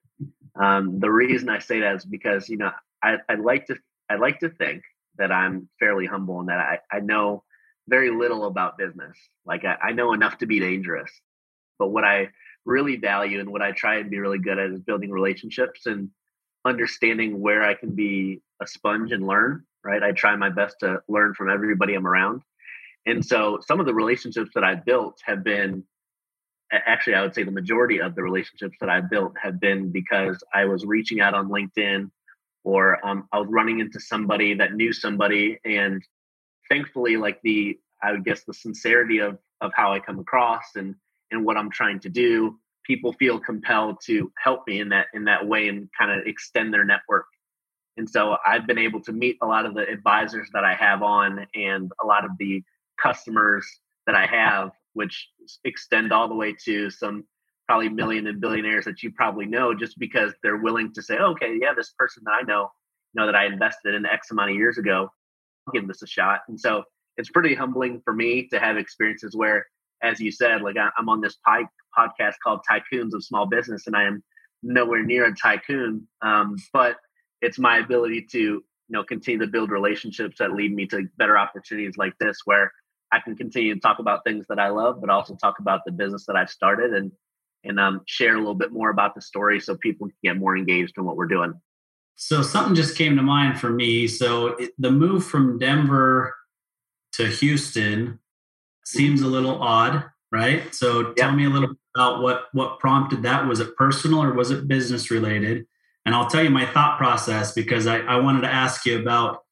Um, 0.54 1.00
the 1.00 1.10
reason 1.10 1.48
I 1.48 1.58
say 1.58 1.80
that 1.80 1.96
is 1.96 2.04
because 2.04 2.48
you 2.48 2.56
know 2.56 2.70
I, 3.02 3.16
I 3.28 3.34
like 3.34 3.66
to 3.66 3.76
I 4.08 4.16
like 4.16 4.40
to 4.40 4.48
think 4.50 4.82
that 5.18 5.30
I'm 5.30 5.68
fairly 5.78 6.06
humble 6.06 6.40
and 6.40 6.48
that 6.48 6.58
I, 6.58 6.78
I 6.90 7.00
know 7.00 7.44
very 7.88 8.10
little 8.10 8.44
about 8.46 8.78
business. 8.78 9.16
Like 9.44 9.64
I, 9.64 9.76
I 9.82 9.92
know 9.92 10.12
enough 10.12 10.38
to 10.38 10.46
be 10.46 10.60
dangerous. 10.60 11.10
But 11.78 11.88
what 11.88 12.04
I 12.04 12.28
really 12.64 12.96
value 12.96 13.40
and 13.40 13.50
what 13.50 13.62
I 13.62 13.72
try 13.72 13.96
and 13.96 14.10
be 14.10 14.18
really 14.18 14.38
good 14.38 14.58
at 14.58 14.70
is 14.70 14.80
building 14.80 15.10
relationships 15.10 15.86
and 15.86 16.10
understanding 16.64 17.40
where 17.40 17.62
I 17.62 17.74
can 17.74 17.94
be 17.94 18.42
a 18.60 18.66
sponge 18.66 19.12
and 19.12 19.26
learn, 19.26 19.64
right? 19.84 20.02
I 20.02 20.12
try 20.12 20.36
my 20.36 20.50
best 20.50 20.76
to 20.80 21.00
learn 21.08 21.34
from 21.34 21.50
everybody 21.50 21.94
I'm 21.94 22.06
around. 22.06 22.42
And 23.06 23.24
so 23.24 23.60
some 23.66 23.80
of 23.80 23.86
the 23.86 23.94
relationships 23.94 24.50
that 24.54 24.64
I 24.64 24.74
built 24.74 25.20
have 25.24 25.42
been 25.42 25.84
actually 26.72 27.14
I 27.14 27.22
would 27.22 27.34
say 27.34 27.42
the 27.42 27.50
majority 27.50 28.00
of 28.00 28.14
the 28.14 28.22
relationships 28.22 28.76
that 28.80 28.88
I 28.88 29.00
built 29.00 29.34
have 29.42 29.58
been 29.58 29.90
because 29.90 30.42
I 30.54 30.66
was 30.66 30.84
reaching 30.84 31.20
out 31.20 31.34
on 31.34 31.48
LinkedIn 31.48 32.10
or 32.64 33.04
um, 33.06 33.28
I 33.32 33.38
was 33.38 33.48
running 33.50 33.80
into 33.80 34.00
somebody 34.00 34.54
that 34.54 34.74
knew 34.74 34.92
somebody, 34.92 35.58
and 35.64 36.02
thankfully, 36.68 37.16
like 37.16 37.40
the 37.42 37.78
I 38.02 38.12
would 38.12 38.24
guess 38.24 38.44
the 38.44 38.54
sincerity 38.54 39.18
of 39.18 39.38
of 39.60 39.72
how 39.74 39.92
I 39.92 40.00
come 40.00 40.18
across 40.18 40.76
and 40.76 40.94
and 41.30 41.44
what 41.44 41.56
I'm 41.56 41.70
trying 41.70 42.00
to 42.00 42.08
do, 42.08 42.58
people 42.84 43.12
feel 43.12 43.38
compelled 43.38 43.98
to 44.06 44.32
help 44.42 44.66
me 44.66 44.80
in 44.80 44.88
that 44.90 45.06
in 45.14 45.24
that 45.24 45.46
way 45.46 45.68
and 45.68 45.88
kind 45.98 46.10
of 46.10 46.26
extend 46.26 46.72
their 46.72 46.84
network. 46.84 47.26
And 47.96 48.08
so 48.08 48.36
I've 48.46 48.66
been 48.66 48.78
able 48.78 49.02
to 49.02 49.12
meet 49.12 49.36
a 49.42 49.46
lot 49.46 49.66
of 49.66 49.74
the 49.74 49.88
advisors 49.88 50.48
that 50.54 50.64
I 50.64 50.74
have 50.74 51.02
on 51.02 51.46
and 51.54 51.90
a 52.02 52.06
lot 52.06 52.24
of 52.24 52.30
the 52.38 52.62
customers 53.02 53.66
that 54.06 54.14
I 54.14 54.26
have, 54.26 54.70
which 54.94 55.28
extend 55.64 56.12
all 56.12 56.28
the 56.28 56.34
way 56.34 56.54
to 56.64 56.90
some 56.90 57.24
probably 57.70 57.88
million 57.88 58.26
and 58.26 58.40
billionaires 58.40 58.84
that 58.84 59.00
you 59.00 59.12
probably 59.12 59.46
know 59.46 59.72
just 59.72 59.96
because 59.96 60.32
they're 60.42 60.56
willing 60.56 60.92
to 60.92 61.00
say, 61.00 61.16
okay, 61.16 61.56
yeah, 61.62 61.72
this 61.72 61.94
person 61.96 62.20
that 62.26 62.32
I 62.32 62.42
know, 62.42 62.68
you 63.14 63.20
know, 63.20 63.26
that 63.26 63.36
I 63.36 63.46
invested 63.46 63.94
in 63.94 64.04
X 64.04 64.32
amount 64.32 64.50
of 64.50 64.56
years 64.56 64.76
ago, 64.76 65.08
I'll 65.68 65.72
give 65.72 65.86
this 65.86 66.02
a 66.02 66.06
shot. 66.08 66.40
And 66.48 66.58
so 66.58 66.82
it's 67.16 67.30
pretty 67.30 67.54
humbling 67.54 68.02
for 68.04 68.12
me 68.12 68.48
to 68.48 68.58
have 68.58 68.76
experiences 68.76 69.36
where, 69.36 69.68
as 70.02 70.18
you 70.18 70.32
said, 70.32 70.62
like 70.62 70.74
I'm 70.76 71.08
on 71.08 71.20
this 71.20 71.38
podcast 71.46 72.34
called 72.42 72.62
Tycoons 72.68 73.14
of 73.14 73.22
Small 73.22 73.46
Business, 73.46 73.86
and 73.86 73.94
I 73.94 74.02
am 74.02 74.24
nowhere 74.64 75.04
near 75.04 75.26
a 75.26 75.36
tycoon, 75.36 76.08
um, 76.22 76.56
but 76.72 76.96
it's 77.40 77.60
my 77.60 77.78
ability 77.78 78.26
to 78.32 78.38
you 78.38 78.64
know 78.88 79.04
continue 79.04 79.46
to 79.46 79.46
build 79.46 79.70
relationships 79.70 80.38
that 80.40 80.54
lead 80.54 80.74
me 80.74 80.86
to 80.88 81.06
better 81.18 81.38
opportunities 81.38 81.96
like 81.96 82.14
this, 82.18 82.38
where 82.46 82.72
I 83.12 83.20
can 83.20 83.36
continue 83.36 83.74
to 83.74 83.80
talk 83.80 84.00
about 84.00 84.24
things 84.24 84.46
that 84.48 84.58
I 84.58 84.70
love, 84.70 85.00
but 85.00 85.08
also 85.08 85.36
talk 85.36 85.60
about 85.60 85.82
the 85.86 85.92
business 85.92 86.26
that 86.26 86.34
I've 86.34 86.50
started 86.50 86.94
and 86.94 87.12
and 87.64 87.78
um, 87.78 88.02
share 88.06 88.34
a 88.34 88.38
little 88.38 88.54
bit 88.54 88.72
more 88.72 88.90
about 88.90 89.14
the 89.14 89.20
story 89.20 89.60
so 89.60 89.76
people 89.76 90.08
can 90.08 90.16
get 90.22 90.36
more 90.36 90.56
engaged 90.56 90.94
in 90.96 91.04
what 91.04 91.16
we're 91.16 91.26
doing. 91.26 91.54
So 92.16 92.42
something 92.42 92.74
just 92.74 92.96
came 92.96 93.16
to 93.16 93.22
mind 93.22 93.58
for 93.58 93.70
me. 93.70 94.06
So 94.06 94.48
it, 94.48 94.72
the 94.78 94.90
move 94.90 95.24
from 95.24 95.58
Denver 95.58 96.34
to 97.14 97.26
Houston 97.26 98.18
seems 98.84 99.22
a 99.22 99.26
little 99.26 99.62
odd, 99.62 100.04
right? 100.30 100.74
So 100.74 101.12
tell 101.14 101.32
me 101.32 101.46
a 101.46 101.50
little 101.50 101.68
bit 101.68 101.78
about 101.96 102.22
what 102.22 102.44
what 102.52 102.78
prompted 102.78 103.22
that. 103.22 103.46
Was 103.46 103.60
it 103.60 103.76
personal 103.76 104.22
or 104.22 104.34
was 104.34 104.50
it 104.50 104.68
business 104.68 105.10
related? 105.10 105.66
And 106.04 106.14
I'll 106.14 106.28
tell 106.28 106.42
you 106.42 106.50
my 106.50 106.66
thought 106.66 106.98
process 106.98 107.52
because 107.52 107.86
I, 107.86 107.98
I 107.98 108.16
wanted 108.16 108.42
to 108.42 108.52
ask 108.52 108.86
you 108.86 108.98
about 108.98 109.44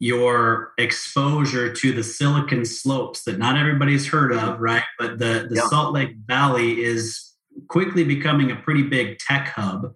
your 0.00 0.72
exposure 0.78 1.72
to 1.72 1.92
the 1.92 2.02
silicon 2.02 2.64
slopes 2.64 3.22
that 3.24 3.38
not 3.38 3.56
everybody's 3.56 4.08
heard 4.08 4.32
of, 4.32 4.58
right? 4.58 4.82
But 4.98 5.18
the, 5.18 5.46
the 5.48 5.56
yeah. 5.56 5.68
Salt 5.68 5.92
Lake 5.92 6.16
Valley 6.26 6.82
is 6.82 7.34
quickly 7.68 8.02
becoming 8.02 8.50
a 8.50 8.56
pretty 8.56 8.82
big 8.82 9.18
tech 9.18 9.48
hub. 9.48 9.92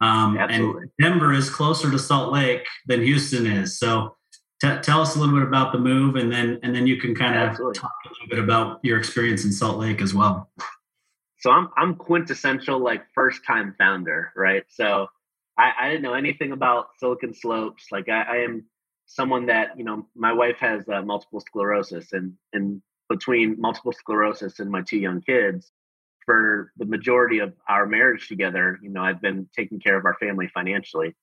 Um, 0.00 0.38
and 0.38 0.88
Denver 1.00 1.32
is 1.32 1.50
closer 1.50 1.90
to 1.90 1.98
Salt 1.98 2.32
Lake 2.32 2.64
than 2.86 3.02
Houston 3.02 3.44
is. 3.44 3.78
So 3.78 4.16
t- 4.62 4.78
tell 4.82 5.02
us 5.02 5.16
a 5.16 5.18
little 5.18 5.34
bit 5.34 5.46
about 5.46 5.72
the 5.72 5.78
move, 5.78 6.16
and 6.16 6.32
then 6.32 6.58
and 6.62 6.74
then 6.74 6.86
you 6.86 6.96
can 6.96 7.14
kind 7.14 7.36
of 7.36 7.56
talk 7.74 7.92
a 8.06 8.08
little 8.08 8.28
bit 8.30 8.38
about 8.38 8.80
your 8.82 8.98
experience 8.98 9.44
in 9.44 9.52
Salt 9.52 9.78
Lake 9.78 10.00
as 10.00 10.14
well. 10.14 10.48
So 11.40 11.50
I'm 11.50 11.68
I'm 11.76 11.96
quintessential 11.96 12.78
like 12.78 13.02
first 13.14 13.44
time 13.46 13.74
founder, 13.76 14.32
right? 14.34 14.64
So 14.68 15.08
I, 15.58 15.72
I 15.78 15.88
didn't 15.88 16.02
know 16.02 16.14
anything 16.14 16.52
about 16.52 16.86
Silicon 16.98 17.34
Slopes. 17.34 17.86
Like 17.90 18.08
I, 18.08 18.22
I 18.22 18.36
am 18.36 18.64
someone 19.18 19.46
that 19.46 19.78
you 19.78 19.84
know 19.84 20.06
my 20.14 20.32
wife 20.32 20.58
has 20.60 20.88
uh, 20.88 21.02
multiple 21.02 21.40
sclerosis 21.40 22.12
and 22.12 22.34
and 22.54 22.82
between 23.08 23.60
multiple 23.60 23.92
sclerosis 23.92 24.60
and 24.60 24.70
my 24.70 24.82
two 24.82 24.98
young 24.98 25.20
kids 25.20 25.72
for 26.26 26.72
the 26.78 26.86
majority 26.86 27.40
of 27.40 27.52
our 27.68 27.86
marriage 27.86 28.28
together 28.28 28.78
you 28.82 28.90
know 28.90 29.02
i've 29.02 29.22
been 29.22 29.48
taking 29.56 29.80
care 29.80 29.98
of 29.98 30.04
our 30.06 30.16
family 30.20 30.48
financially 30.54 31.14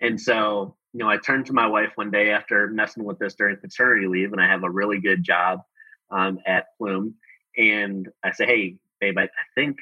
And 0.00 0.20
so, 0.20 0.76
you 0.92 1.00
know, 1.00 1.08
I 1.08 1.18
turned 1.18 1.46
to 1.46 1.54
my 1.54 1.66
wife 1.66 1.92
one 1.96 2.10
day 2.10 2.30
after 2.30 2.68
messing 2.68 3.04
with 3.04 3.18
this 3.18 3.34
during 3.34 3.56
paternity 3.56 4.06
leave, 4.08 4.32
and 4.32 4.40
I 4.40 4.46
have 4.48 4.64
a 4.64 4.70
really 4.70 5.00
good 5.00 5.22
job 5.22 5.62
um, 6.10 6.38
at 6.46 6.66
Plume. 6.78 7.14
And 7.56 8.08
I 8.24 8.32
say, 8.32 8.46
hey, 8.46 8.76
babe, 9.00 9.18
I, 9.18 9.24
I 9.24 9.46
think, 9.54 9.78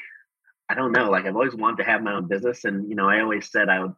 I 0.68 0.74
don't 0.74 0.92
know, 0.92 1.10
like 1.10 1.26
I've 1.26 1.34
always 1.36 1.54
wanted 1.54 1.78
to 1.78 1.90
have 1.90 2.02
my 2.02 2.14
own 2.14 2.28
business. 2.28 2.64
And, 2.64 2.88
you 2.88 2.96
know, 2.96 3.08
I 3.08 3.20
always 3.20 3.50
said 3.50 3.68
I 3.68 3.80
would 3.80 3.94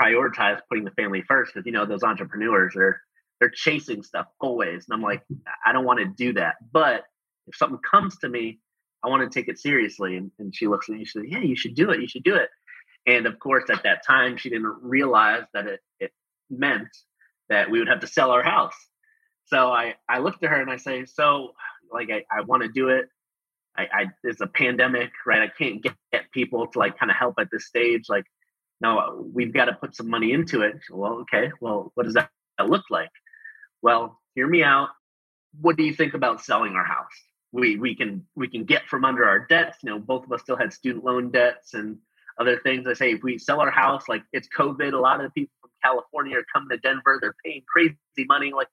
prioritize 0.00 0.60
putting 0.68 0.84
the 0.84 0.90
family 0.92 1.22
first 1.22 1.52
because, 1.54 1.66
you 1.66 1.72
know, 1.72 1.86
those 1.86 2.02
entrepreneurs 2.02 2.74
are, 2.76 3.00
they're 3.40 3.50
chasing 3.50 4.02
stuff 4.02 4.26
always. 4.40 4.86
And 4.88 4.94
I'm 4.94 5.02
like, 5.02 5.22
I 5.66 5.72
don't 5.72 5.84
want 5.84 5.98
to 5.98 6.06
do 6.06 6.32
that. 6.34 6.56
But 6.72 7.02
if 7.46 7.56
something 7.56 7.78
comes 7.88 8.18
to 8.18 8.28
me, 8.28 8.60
I 9.04 9.08
want 9.08 9.30
to 9.30 9.38
take 9.38 9.48
it 9.48 9.58
seriously. 9.58 10.16
And, 10.16 10.30
and 10.38 10.54
she 10.54 10.66
looks 10.66 10.88
at 10.88 10.92
me, 10.92 10.98
and 10.98 11.06
she 11.06 11.18
says, 11.18 11.24
Yeah, 11.26 11.40
you 11.40 11.56
should 11.56 11.74
do 11.74 11.90
it. 11.90 12.00
You 12.00 12.08
should 12.08 12.22
do 12.22 12.36
it. 12.36 12.48
And 13.06 13.26
of 13.26 13.38
course, 13.38 13.68
at 13.70 13.82
that 13.82 14.06
time, 14.06 14.36
she 14.36 14.48
didn't 14.48 14.74
realize 14.80 15.42
that 15.54 15.66
it, 15.66 15.80
it 15.98 16.12
meant 16.48 16.88
that 17.48 17.70
we 17.70 17.78
would 17.78 17.88
have 17.88 18.00
to 18.00 18.06
sell 18.06 18.30
our 18.30 18.44
house. 18.44 18.76
So 19.46 19.72
I, 19.72 19.96
I 20.08 20.20
looked 20.20 20.44
at 20.44 20.50
her 20.50 20.60
and 20.60 20.70
I 20.70 20.76
say, 20.76 21.04
So, 21.04 21.52
like, 21.92 22.10
I, 22.10 22.24
I 22.30 22.42
want 22.42 22.62
to 22.62 22.68
do 22.68 22.88
it. 22.88 23.06
I, 23.76 23.82
I, 23.82 24.04
it's 24.22 24.40
a 24.40 24.46
pandemic, 24.46 25.10
right? 25.26 25.42
I 25.42 25.48
can't 25.48 25.82
get, 25.82 25.94
get 26.12 26.30
people 26.30 26.66
to 26.66 26.78
like 26.78 26.98
kind 26.98 27.10
of 27.10 27.16
help 27.16 27.34
at 27.38 27.48
this 27.50 27.66
stage. 27.66 28.04
Like, 28.08 28.24
no, 28.82 29.24
we've 29.32 29.54
got 29.54 29.66
to 29.66 29.74
put 29.74 29.94
some 29.94 30.10
money 30.10 30.32
into 30.32 30.62
it. 30.62 30.80
Well, 30.90 31.20
okay. 31.20 31.52
Well, 31.60 31.92
what 31.94 32.04
does 32.04 32.14
that 32.14 32.30
look 32.60 32.82
like? 32.90 33.10
Well, 33.80 34.20
hear 34.34 34.46
me 34.46 34.64
out. 34.64 34.88
What 35.60 35.76
do 35.76 35.84
you 35.84 35.94
think 35.94 36.14
about 36.14 36.42
selling 36.42 36.72
our 36.72 36.84
house? 36.84 37.12
We 37.52 37.76
we 37.76 37.94
can 37.94 38.26
we 38.34 38.48
can 38.48 38.64
get 38.64 38.88
from 38.88 39.04
under 39.04 39.24
our 39.24 39.46
debts. 39.46 39.78
You 39.82 39.90
know, 39.90 39.98
both 40.00 40.24
of 40.24 40.32
us 40.32 40.40
still 40.42 40.56
had 40.56 40.72
student 40.72 41.04
loan 41.04 41.30
debts 41.30 41.74
and 41.74 41.98
other 42.40 42.58
things. 42.58 42.86
I 42.88 42.94
say 42.94 43.12
if 43.12 43.22
we 43.22 43.38
sell 43.38 43.60
our 43.60 43.70
house, 43.70 44.08
like 44.08 44.24
it's 44.32 44.48
COVID, 44.58 44.92
a 44.92 44.98
lot 44.98 45.20
of 45.20 45.26
the 45.26 45.30
people 45.30 45.52
from 45.60 45.70
California 45.84 46.38
are 46.38 46.46
coming 46.52 46.70
to 46.70 46.78
Denver. 46.78 47.18
They're 47.20 47.36
paying 47.44 47.62
crazy 47.72 47.96
money. 48.26 48.52
Like 48.52 48.68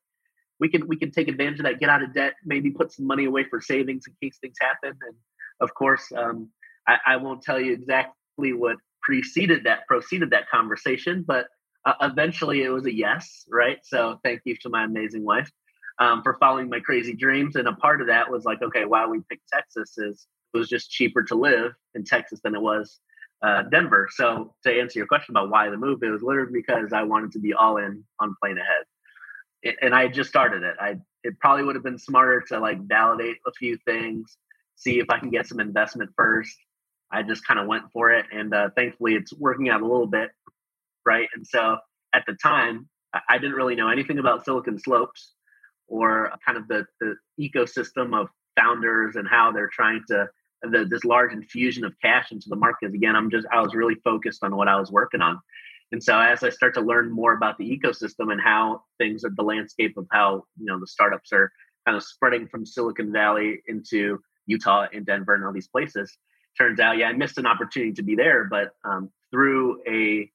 we 0.60 0.70
can 0.70 0.88
we 0.88 0.98
can 0.98 1.12
take 1.12 1.28
advantage 1.28 1.60
of 1.60 1.66
that, 1.66 1.80
get 1.80 1.90
out 1.90 2.02
of 2.02 2.16
debt, 2.16 2.34
maybe 2.44 2.72
put 2.72 2.92
some 2.92 3.06
money 3.06 3.26
away 3.26 3.44
for 3.44 3.62
savings 3.62 4.06
in 4.08 4.16
case 4.24 4.40
things 4.42 4.58
happen. 4.60 4.98
And 5.06 5.16
of 5.62 5.74
course, 5.76 6.12
um, 6.18 6.50
I, 6.88 6.98
I, 7.06 7.16
won't 7.18 7.44
tell 7.44 7.60
you 7.60 7.74
exactly 7.74 8.54
what 8.54 8.78
preceded 9.10 9.64
that 9.64 9.88
proceeded 9.88 10.30
that 10.30 10.48
conversation, 10.50 11.24
but 11.28 11.48
uh, 11.86 11.94
eventually 12.02 12.62
it 12.62 12.70
was 12.70 12.86
a 12.86 12.94
yes, 12.94 13.46
right? 13.50 13.80
So 13.84 14.20
thank 14.24 14.42
you 14.46 14.56
to 14.62 14.70
my 14.70 14.84
amazing 14.84 15.26
wife 15.26 15.52
um, 15.98 16.22
for 16.22 16.38
following 16.40 16.70
my 16.70 16.80
crazy 16.80 17.16
dreams. 17.16 17.56
And 17.56 17.68
a 17.68 17.74
part 17.74 18.02
of 18.02 18.08
that 18.08 18.30
was 18.30 18.46
like, 18.46 18.62
okay, 18.62 18.86
why 18.86 19.08
we 19.08 19.22
picked 19.30 19.50
Texas 19.52 19.98
is 19.98 20.28
it 20.54 20.58
was 20.58 20.70
just 20.70 20.92
cheaper 20.92 21.24
to 21.24 21.36
live 21.36 21.72
in 21.96 22.04
Texas 22.04 22.40
than 22.44 22.54
it 22.54 22.62
was 22.62 23.00
uh, 23.42 23.64
Denver. 23.64 24.08
So 24.12 24.54
to 24.64 24.80
answer 24.80 25.00
your 25.00 25.08
question 25.08 25.34
about 25.36 25.50
why 25.50 25.70
the 25.70 25.78
move, 25.78 26.04
it 26.04 26.12
was 26.12 26.22
literally 26.22 26.52
because 26.54 26.94
I 26.94 27.04
wanted 27.04 27.32
to 27.32 27.40
be 27.40 27.54
all 27.54 27.78
in 27.78 28.04
on 28.20 28.36
Plane 28.42 28.60
Ahead, 28.60 29.76
and 29.82 29.96
I 29.96 30.08
just 30.08 30.30
started 30.30 30.62
it. 30.64 30.76
I 30.80 30.98
it 31.24 31.40
probably 31.40 31.64
would 31.64 31.76
have 31.76 31.84
been 31.84 31.98
smarter 31.98 32.42
to 32.50 32.60
like 32.60 32.80
validate 32.88 33.38
a 33.48 33.52
few 33.52 33.78
things, 33.86 34.38
see 34.76 35.00
if 35.00 35.10
I 35.10 35.20
can 35.20 35.30
get 35.30 35.48
some 35.48 35.60
investment 35.60 36.12
first. 36.16 36.56
I 37.12 37.24
just 37.24 37.46
kind 37.46 37.60
of 37.60 37.68
went 37.68 37.92
for 37.92 38.12
it, 38.12 38.26
and 38.32 38.54
uh, 38.54 38.70
thankfully 38.76 39.16
it's 39.16 39.34
working 39.34 39.70
out 39.70 39.82
a 39.82 39.86
little 39.86 40.08
bit, 40.08 40.30
right? 41.06 41.28
And 41.34 41.46
so 41.46 41.78
at 42.14 42.24
the 42.28 42.34
time, 42.34 42.88
I 43.28 43.38
didn't 43.38 43.56
really 43.56 43.76
know 43.76 43.90
anything 43.90 44.20
about 44.20 44.46
Silicon 44.46 44.78
Slopes 44.78 45.34
or 45.88 46.32
kind 46.46 46.58
of 46.58 46.68
the, 46.68 46.86
the 47.02 47.16
ecosystem 47.40 48.20
of 48.20 48.28
founders 48.56 49.16
and 49.16 49.28
how 49.28 49.52
they're 49.52 49.72
trying 49.74 50.04
to 50.10 50.28
the, 50.62 50.86
this 50.90 51.04
large 51.04 51.32
infusion 51.32 51.86
of 51.86 51.94
cash 52.04 52.32
into 52.32 52.50
the 52.50 52.56
market. 52.56 52.94
Again, 52.94 53.16
I'm 53.16 53.32
just 53.32 53.48
I 53.52 53.62
was 53.62 53.74
really 53.74 53.96
focused 54.04 54.44
on 54.44 54.56
what 54.56 54.68
I 54.68 54.80
was 54.80 54.92
working 54.92 55.22
on, 55.22 55.40
and 55.92 56.04
so 56.04 56.20
as 56.20 56.44
I 56.44 56.50
start 56.50 56.74
to 56.76 56.82
learn 56.82 57.12
more 57.12 57.34
about 57.34 57.58
the 57.58 57.66
ecosystem 57.66 58.32
and 58.32 58.42
how 58.42 58.84
things 58.98 59.24
are 59.24 59.32
the 59.36 59.44
landscape 59.44 59.98
of 59.98 60.06
how 60.12 60.44
you 60.58 60.66
know 60.66 60.80
the 60.80 60.88
startups 60.88 61.32
are 61.34 61.52
kind 61.86 61.98
of 61.98 62.04
spreading 62.04 62.48
from 62.48 62.66
Silicon 62.66 63.12
Valley 63.12 63.62
into 63.68 64.20
Utah 64.46 64.88
and 64.94 65.06
Denver 65.06 65.36
and 65.36 65.46
all 65.46 65.54
these 65.54 65.70
places, 65.70 66.18
turns 66.58 66.80
out 66.80 66.98
yeah 66.98 67.08
I 67.08 67.14
missed 67.14 67.38
an 67.38 67.46
opportunity 67.46 67.94
to 67.94 68.04
be 68.04 68.16
there, 68.16 68.46
but 68.46 68.72
um, 68.84 69.12
through 69.32 69.82
a 69.88 70.30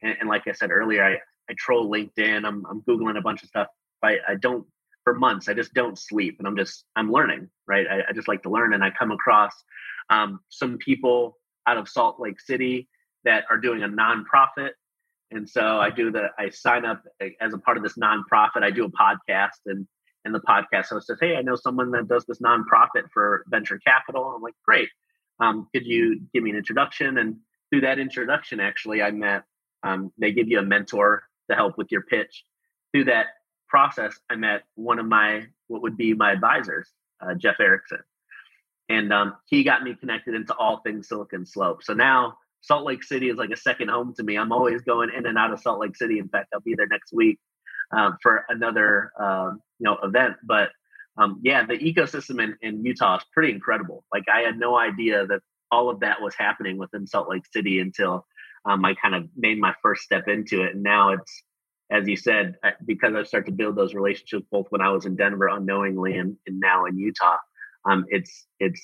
and, 0.00 0.16
and, 0.20 0.28
like 0.28 0.46
I 0.46 0.52
said 0.52 0.70
earlier, 0.70 1.04
I 1.04 1.14
I 1.50 1.54
troll 1.56 1.90
LinkedIn. 1.90 2.46
I'm 2.46 2.64
I'm 2.66 2.82
googling 2.82 3.18
a 3.18 3.22
bunch 3.22 3.42
of 3.42 3.48
stuff. 3.48 3.68
I, 4.02 4.18
I 4.26 4.34
don't 4.36 4.66
for 5.04 5.14
months. 5.14 5.48
I 5.48 5.54
just 5.54 5.74
don't 5.74 5.98
sleep, 5.98 6.36
and 6.38 6.46
I'm 6.46 6.56
just 6.56 6.84
I'm 6.94 7.10
learning, 7.10 7.48
right? 7.66 7.86
I, 7.86 8.10
I 8.10 8.12
just 8.12 8.28
like 8.28 8.42
to 8.42 8.50
learn, 8.50 8.74
and 8.74 8.84
I 8.84 8.90
come 8.90 9.10
across 9.10 9.52
um, 10.10 10.40
some 10.48 10.78
people 10.78 11.38
out 11.66 11.78
of 11.78 11.88
Salt 11.88 12.20
Lake 12.20 12.40
City 12.40 12.88
that 13.24 13.44
are 13.50 13.58
doing 13.58 13.82
a 13.82 13.88
nonprofit, 13.88 14.70
and 15.30 15.48
so 15.48 15.78
I 15.78 15.90
do 15.90 16.10
the 16.10 16.28
I 16.38 16.50
sign 16.50 16.84
up 16.84 17.02
as 17.40 17.54
a 17.54 17.58
part 17.58 17.76
of 17.76 17.82
this 17.82 17.96
nonprofit. 17.96 18.62
I 18.62 18.70
do 18.70 18.84
a 18.84 18.90
podcast, 18.90 19.60
and 19.66 19.86
and 20.24 20.34
the 20.34 20.40
podcast 20.40 20.88
host 20.88 21.06
says, 21.06 21.18
"Hey, 21.20 21.36
I 21.36 21.42
know 21.42 21.56
someone 21.56 21.90
that 21.92 22.08
does 22.08 22.24
this 22.26 22.40
nonprofit 22.40 23.10
for 23.12 23.44
venture 23.48 23.78
capital." 23.78 24.32
I'm 24.36 24.42
like, 24.42 24.54
"Great, 24.64 24.90
um, 25.40 25.68
could 25.72 25.86
you 25.86 26.20
give 26.32 26.42
me 26.42 26.50
an 26.50 26.56
introduction?" 26.56 27.18
And 27.18 27.36
through 27.70 27.82
that 27.82 27.98
introduction, 27.98 28.60
actually, 28.60 29.02
I 29.02 29.10
met. 29.10 29.44
Um, 29.82 30.12
they 30.18 30.32
give 30.32 30.48
you 30.48 30.58
a 30.58 30.62
mentor 30.62 31.22
to 31.50 31.56
help 31.56 31.78
with 31.78 31.92
your 31.92 32.02
pitch. 32.02 32.44
Through 32.92 33.04
that 33.04 33.26
process, 33.68 34.18
I 34.30 34.36
met 34.36 34.62
one 34.74 34.98
of 34.98 35.06
my 35.06 35.46
what 35.68 35.82
would 35.82 35.96
be 35.96 36.14
my 36.14 36.32
advisors, 36.32 36.90
uh, 37.20 37.34
Jeff 37.34 37.56
Erickson, 37.60 38.00
and 38.88 39.12
um, 39.12 39.36
he 39.46 39.62
got 39.64 39.82
me 39.82 39.94
connected 39.94 40.34
into 40.34 40.54
all 40.54 40.80
things 40.80 41.08
Silicon 41.08 41.46
Slope. 41.46 41.82
So 41.82 41.92
now 41.92 42.38
Salt 42.62 42.84
Lake 42.84 43.02
City 43.02 43.28
is 43.28 43.36
like 43.36 43.50
a 43.50 43.56
second 43.56 43.88
home 43.88 44.14
to 44.16 44.22
me. 44.22 44.36
I'm 44.36 44.52
always 44.52 44.82
going 44.82 45.10
in 45.16 45.26
and 45.26 45.38
out 45.38 45.52
of 45.52 45.60
Salt 45.60 45.80
Lake 45.80 45.96
City. 45.96 46.18
In 46.18 46.28
fact, 46.28 46.48
I'll 46.52 46.60
be 46.60 46.74
there 46.74 46.88
next 46.88 47.12
week 47.12 47.38
um, 47.96 48.16
for 48.22 48.44
another 48.48 49.12
um, 49.18 49.60
you 49.78 49.84
know 49.84 49.98
event. 50.02 50.36
But 50.42 50.70
um, 51.18 51.40
yeah, 51.42 51.66
the 51.66 51.74
ecosystem 51.74 52.42
in, 52.42 52.56
in 52.62 52.84
Utah 52.84 53.16
is 53.16 53.24
pretty 53.32 53.52
incredible. 53.52 54.04
Like 54.12 54.24
I 54.32 54.40
had 54.40 54.58
no 54.58 54.78
idea 54.78 55.26
that 55.26 55.40
all 55.70 55.90
of 55.90 56.00
that 56.00 56.22
was 56.22 56.34
happening 56.36 56.78
within 56.78 57.06
Salt 57.06 57.28
Lake 57.28 57.44
City 57.52 57.80
until 57.80 58.26
um, 58.64 58.84
I 58.84 58.94
kind 58.94 59.14
of 59.14 59.28
made 59.36 59.58
my 59.58 59.74
first 59.82 60.02
step 60.02 60.28
into 60.28 60.62
it, 60.62 60.74
and 60.74 60.82
now 60.82 61.10
it's 61.10 61.42
as 61.90 62.06
you 62.06 62.16
said, 62.16 62.56
because 62.84 63.14
I 63.14 63.22
started 63.22 63.46
to 63.46 63.56
build 63.56 63.76
those 63.76 63.94
relationships 63.94 64.46
both 64.50 64.66
when 64.68 64.82
I 64.82 64.90
was 64.90 65.06
in 65.06 65.16
Denver 65.16 65.48
unknowingly 65.48 66.18
and, 66.18 66.36
and 66.46 66.60
now 66.60 66.84
in 66.84 66.98
Utah, 66.98 67.38
um, 67.88 68.04
it's 68.08 68.46
it's 68.60 68.80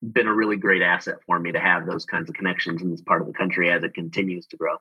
been 0.00 0.28
a 0.28 0.34
really 0.34 0.56
great 0.56 0.82
asset 0.82 1.16
for 1.26 1.38
me 1.38 1.50
to 1.52 1.58
have 1.58 1.86
those 1.86 2.04
kinds 2.04 2.28
of 2.28 2.34
connections 2.34 2.82
in 2.82 2.90
this 2.90 3.00
part 3.00 3.22
of 3.22 3.26
the 3.26 3.32
country 3.32 3.70
as 3.70 3.82
it 3.82 3.94
continues 3.94 4.46
to 4.48 4.56
grow. 4.56 4.76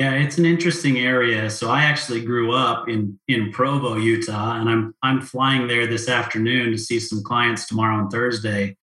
Yeah, 0.00 0.14
it's 0.14 0.38
an 0.38 0.46
interesting 0.46 0.96
area. 1.00 1.50
So 1.50 1.68
I 1.68 1.82
actually 1.82 2.24
grew 2.24 2.54
up 2.54 2.88
in 2.88 3.20
in 3.28 3.52
Provo, 3.52 3.96
Utah, 3.96 4.58
and 4.58 4.66
I'm 4.66 4.94
I'm 5.02 5.20
flying 5.20 5.68
there 5.68 5.86
this 5.86 6.08
afternoon 6.08 6.70
to 6.70 6.78
see 6.78 6.98
some 6.98 7.22
clients 7.22 7.66
tomorrow 7.66 7.96
on 7.96 8.08
Thursday. 8.08 8.78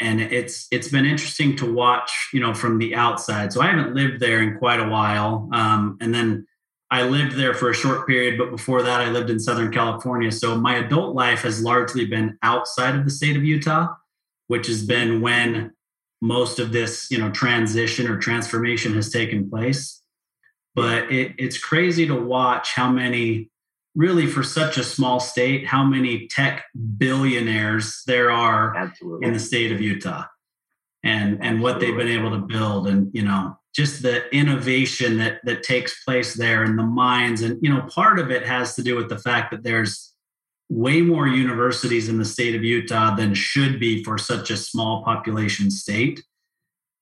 And 0.00 0.18
it's 0.18 0.66
it's 0.70 0.88
been 0.88 1.04
interesting 1.04 1.56
to 1.56 1.70
watch, 1.70 2.30
you 2.32 2.40
know, 2.40 2.54
from 2.54 2.78
the 2.78 2.94
outside. 2.94 3.52
So 3.52 3.60
I 3.60 3.66
haven't 3.66 3.94
lived 3.94 4.18
there 4.18 4.40
in 4.40 4.56
quite 4.56 4.80
a 4.80 4.88
while, 4.88 5.46
um, 5.52 5.98
and 6.00 6.14
then 6.14 6.46
I 6.90 7.02
lived 7.02 7.36
there 7.36 7.52
for 7.52 7.68
a 7.68 7.74
short 7.74 8.06
period, 8.06 8.38
but 8.38 8.50
before 8.50 8.82
that, 8.82 9.02
I 9.02 9.10
lived 9.10 9.28
in 9.28 9.38
Southern 9.38 9.70
California. 9.70 10.32
So 10.32 10.58
my 10.58 10.76
adult 10.76 11.14
life 11.14 11.42
has 11.42 11.62
largely 11.62 12.06
been 12.06 12.38
outside 12.42 12.94
of 12.94 13.04
the 13.04 13.10
state 13.10 13.36
of 13.36 13.44
Utah, 13.44 13.88
which 14.46 14.68
has 14.68 14.82
been 14.86 15.20
when 15.20 15.72
most 16.22 16.58
of 16.58 16.72
this, 16.72 17.10
you 17.10 17.18
know, 17.18 17.30
transition 17.30 18.08
or 18.08 18.18
transformation 18.18 18.94
has 18.94 19.10
taken 19.10 19.50
place. 19.50 20.00
But 20.76 21.10
it, 21.10 21.32
it's 21.38 21.58
crazy 21.58 22.06
to 22.06 22.14
watch 22.14 22.74
how 22.74 22.90
many, 22.90 23.50
really, 23.96 24.26
for 24.26 24.42
such 24.42 24.76
a 24.76 24.84
small 24.84 25.18
state, 25.18 25.66
how 25.66 25.84
many 25.84 26.28
tech 26.28 26.66
billionaires 26.98 28.02
there 28.06 28.30
are 28.30 28.76
Absolutely. 28.76 29.26
in 29.26 29.32
the 29.32 29.40
state 29.40 29.72
of 29.72 29.80
Utah, 29.80 30.26
and 31.02 31.42
and 31.42 31.60
what 31.60 31.80
they've 31.80 31.96
been 31.96 32.08
able 32.08 32.30
to 32.30 32.46
build, 32.46 32.86
and 32.86 33.10
you 33.14 33.22
know, 33.22 33.58
just 33.74 34.02
the 34.02 34.28
innovation 34.34 35.16
that 35.18 35.40
that 35.44 35.62
takes 35.62 36.04
place 36.04 36.34
there 36.34 36.62
in 36.62 36.76
the 36.76 36.82
minds 36.82 37.42
and 37.42 37.58
you 37.62 37.72
know 37.72 37.82
part 37.82 38.18
of 38.18 38.30
it 38.30 38.46
has 38.46 38.74
to 38.74 38.82
do 38.82 38.96
with 38.96 39.08
the 39.08 39.18
fact 39.18 39.50
that 39.50 39.62
there's 39.62 40.14
way 40.68 41.00
more 41.00 41.28
universities 41.28 42.08
in 42.08 42.18
the 42.18 42.24
state 42.24 42.54
of 42.54 42.64
Utah 42.64 43.14
than 43.14 43.34
should 43.34 43.78
be 43.78 44.02
for 44.02 44.18
such 44.18 44.50
a 44.50 44.56
small 44.56 45.04
population 45.04 45.70
state. 45.70 46.22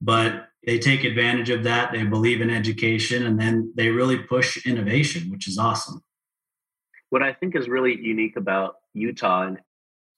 But 0.00 0.48
they 0.66 0.79
take 0.79 1.05
advantage 1.05 1.50
of 1.50 1.64
that. 1.64 1.92
They 1.92 2.05
believe 2.05 2.40
in 2.40 2.50
education 2.50 3.27
and 3.27 3.38
then 3.38 3.72
they 3.77 3.90
really 3.90 4.18
push 4.18 4.66
innovation 4.66 5.31
which 5.31 5.48
is 5.48 5.59
awesome. 5.59 6.03
What 7.11 7.22
i 7.22 7.33
think 7.33 7.55
is 7.55 7.68
really 7.68 7.96
unique 8.00 8.37
about 8.37 8.77
utah 8.92 9.42
and 9.42 9.61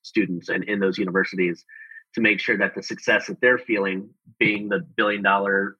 students 0.03 0.49
and 0.49 0.65
in 0.65 0.79
those 0.81 0.99
universities 0.99 1.65
to 2.15 2.21
make 2.21 2.41
sure 2.41 2.57
that 2.57 2.75
the 2.75 2.83
success 2.83 3.27
that 3.27 3.41
they're 3.41 3.59
feeling 3.59 4.09
being 4.39 4.69
the 4.69 4.81
billion 4.97 5.23
dollar 5.23 5.77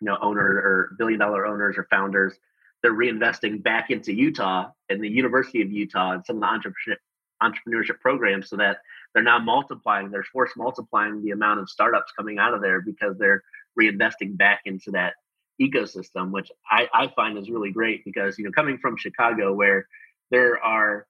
you 0.00 0.06
know 0.06 0.16
owner 0.20 0.44
or 0.44 0.94
billion 0.98 1.18
dollar 1.18 1.46
owners 1.46 1.76
or 1.76 1.86
founders 1.90 2.34
they're 2.82 2.94
reinvesting 2.94 3.62
back 3.62 3.90
into 3.90 4.12
utah 4.12 4.68
and 4.88 5.02
the 5.02 5.08
university 5.08 5.62
of 5.62 5.72
utah 5.72 6.12
and 6.12 6.24
some 6.24 6.36
of 6.36 6.42
the 6.42 6.46
entrepreneurship 6.46 6.96
entrepreneurship 7.42 7.98
programs 8.00 8.50
so 8.50 8.56
that 8.56 8.78
they're 9.14 9.22
now 9.22 9.38
multiplying 9.38 10.10
they're 10.10 10.24
force 10.24 10.52
multiplying 10.56 11.22
the 11.22 11.30
amount 11.30 11.58
of 11.58 11.68
startups 11.68 12.12
coming 12.16 12.38
out 12.38 12.54
of 12.54 12.60
there 12.60 12.80
because 12.80 13.16
they're 13.18 13.42
reinvesting 13.80 14.36
back 14.36 14.60
into 14.64 14.90
that 14.92 15.14
ecosystem, 15.60 16.30
which 16.30 16.50
I, 16.70 16.88
I 16.92 17.08
find 17.14 17.38
is 17.38 17.50
really 17.50 17.70
great 17.70 18.04
because 18.04 18.38
you 18.38 18.44
know 18.44 18.50
coming 18.50 18.78
from 18.78 18.96
Chicago 18.96 19.52
where 19.52 19.86
there 20.30 20.62
are 20.62 21.06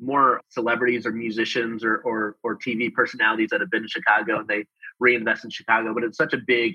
more 0.00 0.40
celebrities 0.48 1.06
or 1.06 1.12
musicians 1.12 1.84
or, 1.84 1.98
or 1.98 2.36
or 2.42 2.56
TV 2.56 2.92
personalities 2.92 3.50
that 3.50 3.60
have 3.60 3.70
been 3.70 3.82
in 3.82 3.88
Chicago 3.88 4.40
and 4.40 4.48
they 4.48 4.64
reinvest 5.00 5.44
in 5.44 5.50
Chicago, 5.50 5.94
but 5.94 6.04
it's 6.04 6.18
such 6.18 6.32
a 6.32 6.38
big 6.38 6.74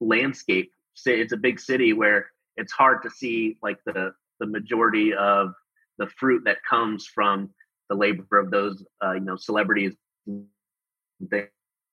landscape. 0.00 0.70
It's 1.06 1.32
a 1.32 1.36
big 1.36 1.58
city 1.60 1.92
where 1.92 2.30
it's 2.56 2.72
hard 2.72 3.02
to 3.02 3.10
see 3.10 3.56
like 3.62 3.78
the 3.86 4.12
the 4.40 4.46
majority 4.46 5.14
of 5.14 5.52
the 5.98 6.06
fruit 6.18 6.42
that 6.44 6.58
comes 6.68 7.06
from 7.06 7.50
the 7.88 7.94
labor 7.94 8.38
of 8.38 8.50
those 8.50 8.84
uh, 9.04 9.12
you 9.12 9.20
know 9.20 9.36
celebrities 9.36 9.94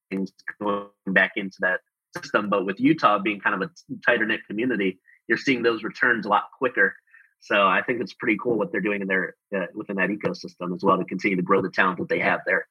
things 0.10 0.32
going 0.62 0.88
back 1.08 1.32
into 1.36 1.58
that 1.60 1.80
system. 2.16 2.50
But 2.50 2.66
with 2.66 2.80
Utah 2.80 3.20
being 3.20 3.40
kind 3.40 3.62
of 3.62 3.70
a 3.70 3.72
tighter 4.06 4.26
knit 4.26 4.42
community, 4.48 5.00
you're 5.28 5.38
seeing 5.38 5.64
those 5.64 5.84
returns 5.84 6.26
a 6.26 6.30
lot 6.30 6.46
quicker. 6.58 6.96
So 7.40 7.68
I 7.68 7.82
think 7.82 8.02
it's 8.02 8.14
pretty 8.14 8.38
cool 8.42 8.58
what 8.58 8.72
they're 8.72 8.82
doing 8.82 9.02
in 9.02 9.08
their 9.08 9.36
uh, 9.56 9.66
within 9.74 9.96
that 9.96 10.10
ecosystem 10.10 10.76
as 10.76 10.84
well 10.84 10.98
to 10.98 11.06
continue 11.06 11.38
to 11.38 11.44
grow 11.44 11.62
the 11.62 11.70
talent 11.70 11.98
that 11.98 12.10
they 12.10 12.20
have 12.20 12.42
there. 12.46 12.68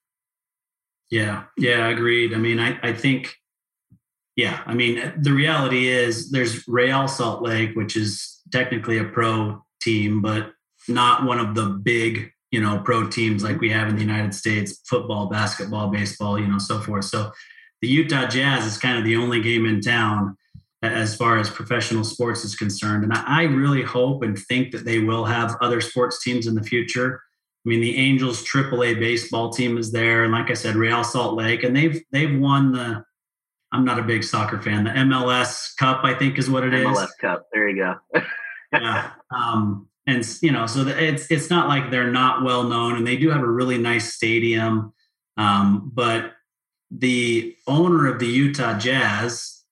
Yeah, 1.10 1.44
yeah, 1.58 1.86
I 1.86 1.90
agreed. 1.90 2.32
I 2.32 2.36
mean, 2.36 2.60
I, 2.60 2.78
I 2.82 2.92
think, 2.92 3.34
yeah, 4.36 4.62
I 4.64 4.74
mean, 4.74 5.12
the 5.18 5.32
reality 5.32 5.88
is 5.88 6.30
there's 6.30 6.68
Real 6.68 7.08
Salt 7.08 7.42
Lake, 7.42 7.74
which 7.74 7.96
is 7.96 8.40
technically 8.52 8.98
a 8.98 9.04
pro 9.04 9.64
team, 9.82 10.22
but 10.22 10.52
not 10.86 11.24
one 11.24 11.40
of 11.40 11.56
the 11.56 11.66
big, 11.66 12.30
you 12.52 12.60
know, 12.60 12.80
pro 12.84 13.08
teams 13.08 13.42
like 13.42 13.60
we 13.60 13.70
have 13.70 13.88
in 13.88 13.96
the 13.96 14.02
United 14.02 14.34
States, 14.34 14.80
football, 14.86 15.26
basketball, 15.26 15.88
baseball, 15.88 16.38
you 16.38 16.46
know, 16.46 16.58
so 16.58 16.78
forth. 16.78 17.06
So 17.06 17.32
the 17.80 17.88
Utah 17.88 18.26
Jazz 18.26 18.66
is 18.66 18.78
kind 18.78 18.98
of 18.98 19.04
the 19.04 19.16
only 19.16 19.40
game 19.40 19.66
in 19.66 19.80
town 19.80 20.36
as 20.82 21.14
far 21.14 21.38
as 21.38 21.50
professional 21.50 22.04
sports 22.04 22.44
is 22.44 22.54
concerned. 22.54 23.04
And 23.04 23.12
I 23.12 23.42
really 23.42 23.82
hope 23.82 24.22
and 24.22 24.38
think 24.38 24.72
that 24.72 24.84
they 24.84 24.98
will 24.98 25.24
have 25.24 25.56
other 25.60 25.80
sports 25.80 26.22
teams 26.22 26.46
in 26.46 26.54
the 26.54 26.62
future. 26.62 27.20
I 27.64 27.68
mean, 27.68 27.80
the 27.80 27.96
Angels 27.96 28.42
AAA 28.42 28.98
baseball 28.98 29.50
team 29.50 29.76
is 29.76 29.92
there, 29.92 30.24
and 30.24 30.32
like 30.32 30.50
I 30.50 30.54
said, 30.54 30.76
Real 30.76 31.04
Salt 31.04 31.34
Lake, 31.34 31.62
and 31.62 31.76
they've 31.76 32.02
they've 32.10 32.38
won 32.38 32.72
the. 32.72 33.04
I'm 33.72 33.84
not 33.84 34.00
a 34.00 34.02
big 34.02 34.24
soccer 34.24 34.60
fan. 34.60 34.84
The 34.84 34.90
MLS 34.90 35.76
Cup, 35.76 36.00
I 36.02 36.14
think, 36.14 36.38
is 36.38 36.50
what 36.50 36.64
it 36.64 36.72
MLS 36.72 36.92
is. 36.92 36.98
MLS 36.98 37.08
Cup. 37.20 37.46
There 37.52 37.68
you 37.68 37.76
go. 37.76 38.22
yeah, 38.72 39.10
um, 39.30 39.88
and 40.06 40.26
you 40.40 40.52
know, 40.52 40.66
so 40.66 40.88
it's 40.88 41.30
it's 41.30 41.50
not 41.50 41.68
like 41.68 41.90
they're 41.90 42.10
not 42.10 42.42
well 42.44 42.64
known, 42.64 42.96
and 42.96 43.06
they 43.06 43.18
do 43.18 43.28
have 43.28 43.42
a 43.42 43.48
really 43.48 43.76
nice 43.76 44.14
stadium. 44.14 44.94
Um, 45.36 45.92
but 45.94 46.32
the 46.90 47.56
owner 47.66 48.06
of 48.06 48.18
the 48.18 48.26
Utah 48.26 48.78
Jazz, 48.78 49.62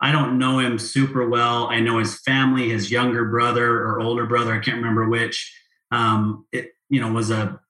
I 0.00 0.12
don't 0.12 0.38
know 0.38 0.58
him 0.58 0.78
super 0.78 1.28
well. 1.28 1.68
I 1.68 1.80
know 1.80 1.98
his 1.98 2.20
family, 2.20 2.70
his 2.70 2.90
younger 2.90 3.24
brother 3.26 3.82
or 3.82 4.00
older 4.00 4.26
brother, 4.26 4.52
I 4.52 4.58
can't 4.58 4.76
remember 4.76 5.08
which. 5.08 5.52
Um, 5.90 6.46
it 6.52 6.72
you 6.88 7.00
know 7.00 7.12
was 7.12 7.30
a 7.30 7.60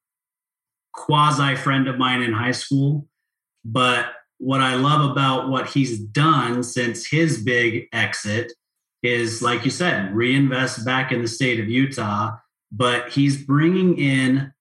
quasi 0.92 1.56
friend 1.56 1.88
of 1.88 1.98
mine 1.98 2.22
in 2.22 2.32
high 2.32 2.52
school, 2.52 3.06
but 3.64 4.06
what 4.38 4.60
I 4.60 4.74
love 4.74 5.10
about 5.10 5.48
what 5.48 5.68
he's 5.68 5.98
done 5.98 6.62
since 6.62 7.06
his 7.06 7.42
big 7.42 7.88
exit 7.92 8.52
is, 9.02 9.42
like 9.42 9.64
you 9.64 9.70
said, 9.70 10.14
reinvest 10.14 10.84
back 10.84 11.12
in 11.12 11.22
the 11.22 11.28
state 11.28 11.60
of 11.60 11.68
Utah. 11.68 12.36
But 12.72 13.10
he's 13.10 13.36
bringing 13.36 13.98
in 13.98 14.52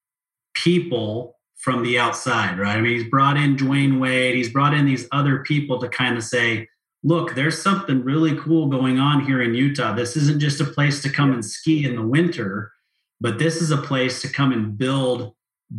people 0.54 1.33
from 1.64 1.82
the 1.82 1.98
outside, 1.98 2.60
right? 2.60 2.76
I 2.76 2.82
mean, 2.82 3.00
he's 3.00 3.10
brought 3.10 3.38
in 3.38 3.56
Dwyane 3.56 3.98
Wade, 3.98 4.36
he's 4.36 4.50
brought 4.50 4.74
in 4.74 4.86
these 4.86 5.08
other 5.14 5.40
people 5.44 5.80
to 5.80 5.88
kind 5.88 6.18
of 6.18 6.24
say, 6.24 6.68
look, 7.04 7.36
there's 7.36 7.62
something 7.62 8.04
really 8.04 8.38
cool 8.38 8.68
going 8.68 9.00
on 9.00 9.24
here 9.26 9.42
in 9.42 9.56
Utah. 9.56 9.94
This 9.94 10.18
isn't 10.18 10.42
just 10.42 10.60
a 10.60 10.66
place 10.66 11.02
to 11.04 11.10
come 11.10 11.32
and 11.32 11.44
ski 11.44 11.86
in 11.86 11.96
the 11.96 12.06
winter, 12.06 12.74
but 13.22 13.40
this 13.40 13.62
is 13.62 13.72
a 13.72 13.78
place 13.78 14.22
to 14.24 14.28
come 14.28 14.52
and 14.52 14.78
build 14.78 15.34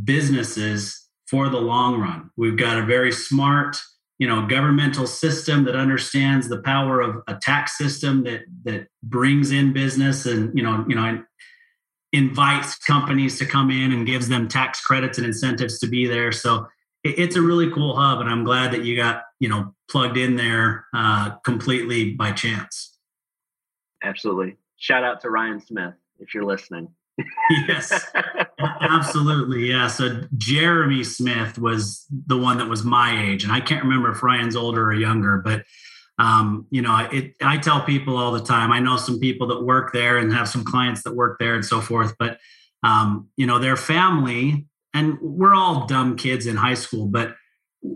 businesses 0.04 1.06
for 1.26 1.50
the 1.50 1.60
long 1.60 2.00
run. 2.00 2.30
We've 2.34 2.56
got 2.56 2.78
a 2.78 2.86
very 2.86 3.12
smart, 3.12 3.76
you 4.18 4.26
know, 4.26 4.46
governmental 4.46 5.06
system 5.06 5.64
that 5.64 5.76
understands 5.76 6.48
the 6.48 6.62
power 6.62 7.02
of 7.02 7.22
a 7.28 7.34
tax 7.34 7.76
system 7.76 8.24
that 8.24 8.44
that 8.64 8.86
brings 9.02 9.50
in 9.50 9.74
business 9.74 10.24
and, 10.24 10.56
you 10.56 10.64
know, 10.64 10.86
you 10.88 10.94
know, 10.94 11.22
invites 12.14 12.76
companies 12.76 13.38
to 13.38 13.46
come 13.46 13.70
in 13.70 13.92
and 13.92 14.06
gives 14.06 14.28
them 14.28 14.46
tax 14.48 14.80
credits 14.80 15.18
and 15.18 15.26
incentives 15.26 15.80
to 15.80 15.86
be 15.88 16.06
there. 16.06 16.30
So 16.30 16.68
it, 17.02 17.18
it's 17.18 17.36
a 17.36 17.42
really 17.42 17.70
cool 17.70 17.96
hub, 17.96 18.20
and 18.20 18.30
I'm 18.30 18.44
glad 18.44 18.72
that 18.72 18.84
you 18.84 18.96
got 18.96 19.24
you 19.40 19.48
know 19.48 19.74
plugged 19.90 20.16
in 20.16 20.36
there 20.36 20.86
uh, 20.94 21.32
completely 21.44 22.12
by 22.12 22.32
chance. 22.32 22.96
Absolutely. 24.02 24.56
Shout 24.76 25.04
out 25.04 25.20
to 25.22 25.30
Ryan 25.30 25.60
Smith 25.60 25.94
if 26.18 26.34
you're 26.34 26.44
listening. 26.44 26.88
yes, 27.68 28.10
absolutely. 28.80 29.70
Yeah. 29.70 29.88
So 29.88 30.22
Jeremy 30.36 31.04
Smith 31.04 31.58
was 31.58 32.06
the 32.26 32.36
one 32.36 32.58
that 32.58 32.68
was 32.68 32.84
my 32.84 33.28
age, 33.28 33.44
and 33.44 33.52
I 33.52 33.60
can't 33.60 33.82
remember 33.82 34.10
if 34.10 34.22
Ryan's 34.22 34.56
older 34.56 34.86
or 34.86 34.94
younger, 34.94 35.38
but 35.38 35.64
um, 36.18 36.66
you 36.70 36.82
know, 36.82 37.08
it, 37.10 37.34
I 37.42 37.58
tell 37.58 37.82
people 37.82 38.16
all 38.16 38.32
the 38.32 38.42
time, 38.42 38.70
I 38.70 38.78
know 38.78 38.96
some 38.96 39.18
people 39.18 39.48
that 39.48 39.62
work 39.62 39.92
there 39.92 40.18
and 40.18 40.32
have 40.32 40.48
some 40.48 40.64
clients 40.64 41.02
that 41.02 41.14
work 41.14 41.38
there 41.38 41.54
and 41.54 41.64
so 41.64 41.80
forth, 41.80 42.14
but, 42.18 42.38
um, 42.82 43.28
you 43.36 43.46
know, 43.46 43.58
their 43.58 43.76
family, 43.76 44.66
and 44.92 45.18
we're 45.20 45.54
all 45.54 45.86
dumb 45.86 46.16
kids 46.16 46.46
in 46.46 46.56
high 46.56 46.74
school, 46.74 47.06
but 47.06 47.34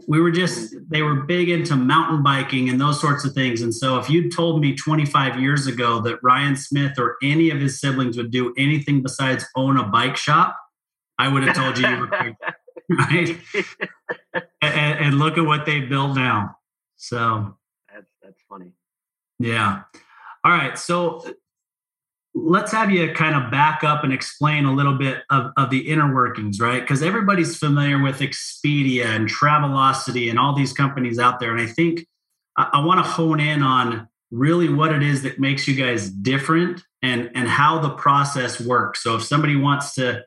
we 0.07 0.20
were 0.20 0.33
just, 0.33 0.74
they 0.88 1.02
were 1.02 1.22
big 1.22 1.48
into 1.48 1.76
mountain 1.76 2.22
biking 2.22 2.68
and 2.68 2.81
those 2.81 3.00
sorts 3.00 3.24
of 3.24 3.33
things. 3.33 3.62
And 3.62 3.74
so 3.74 3.98
if 3.98 4.11
you'd 4.11 4.35
told 4.35 4.61
me 4.61 4.74
25 4.74 5.40
years 5.40 5.66
ago 5.66 6.00
that 6.02 6.18
Ryan 6.22 6.57
Smith 6.57 6.98
or 6.98 7.16
any 7.22 7.50
of 7.50 7.61
his 7.61 7.81
siblings 7.81 8.16
would 8.16 8.31
do 8.31 8.52
anything 8.59 9.02
besides 9.02 9.46
own 9.54 9.78
a 9.78 9.85
bike 9.85 10.16
shop, 10.16 10.57
I 11.18 11.28
would 11.28 11.42
have 11.44 11.57
told 11.57 11.78
you 11.78 11.88
you 11.88 12.00
were 12.00 12.07
crazy, 12.09 12.37
right? 12.90 13.38
and, 14.62 14.98
and 14.98 15.18
look 15.18 15.38
at 15.38 15.46
what 15.46 15.64
they 15.64 15.81
built 15.81 16.16
now. 16.16 16.57
So. 16.96 17.58
Yeah. 19.38 19.83
All 20.44 20.53
right. 20.53 20.79
So 20.79 21.24
let's 22.35 22.72
have 22.72 22.90
you 22.90 23.12
kind 23.12 23.35
of 23.35 23.51
back 23.51 23.83
up 23.85 24.05
and 24.05 24.12
explain 24.12 24.64
a 24.64 24.72
little 24.72 24.96
bit 24.96 25.22
of, 25.31 25.53
of 25.57 25.70
the 25.70 25.88
inner 25.88 26.14
workings, 26.14 26.61
right? 26.61 26.81
Because 26.81 27.03
everybody's 27.03 27.57
familiar 27.57 28.03
with 28.03 28.20
Expedia 28.20 29.07
and 29.07 29.29
Travelocity 29.29 30.31
and 30.31 30.38
all 30.38 30.55
these 30.55 30.72
companies 30.72 31.18
out 31.18 31.40
there. 31.40 31.51
And 31.51 31.61
I 31.61 31.66
think 31.66 32.07
I, 32.57 32.68
I 32.74 32.85
want 32.85 33.05
to 33.05 33.11
hone 33.11 33.40
in 33.40 33.62
on 33.62 34.09
really 34.31 34.68
what 34.68 34.92
it 34.92 35.03
is 35.03 35.22
that 35.22 35.40
makes 35.40 35.66
you 35.66 35.74
guys 35.74 36.11
different 36.11 36.83
and 37.03 37.31
and 37.35 37.48
how 37.48 37.79
the 37.79 37.90
process 37.90 38.61
works. 38.61 39.03
So 39.03 39.16
if 39.16 39.22
somebody 39.22 39.57
wants 39.57 39.94
to 39.94 40.24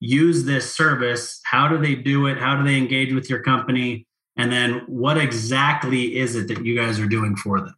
use 0.00 0.44
this 0.44 0.74
service, 0.74 1.40
how 1.44 1.68
do 1.68 1.78
they 1.78 1.94
do 1.94 2.26
it? 2.26 2.36
How 2.38 2.56
do 2.56 2.64
they 2.64 2.76
engage 2.76 3.12
with 3.12 3.30
your 3.30 3.42
company? 3.42 4.06
and 4.36 4.50
then 4.50 4.82
what 4.86 5.16
exactly 5.16 6.16
is 6.16 6.34
it 6.34 6.48
that 6.48 6.64
you 6.64 6.76
guys 6.76 6.98
are 6.98 7.06
doing 7.06 7.36
for 7.36 7.60
them 7.60 7.74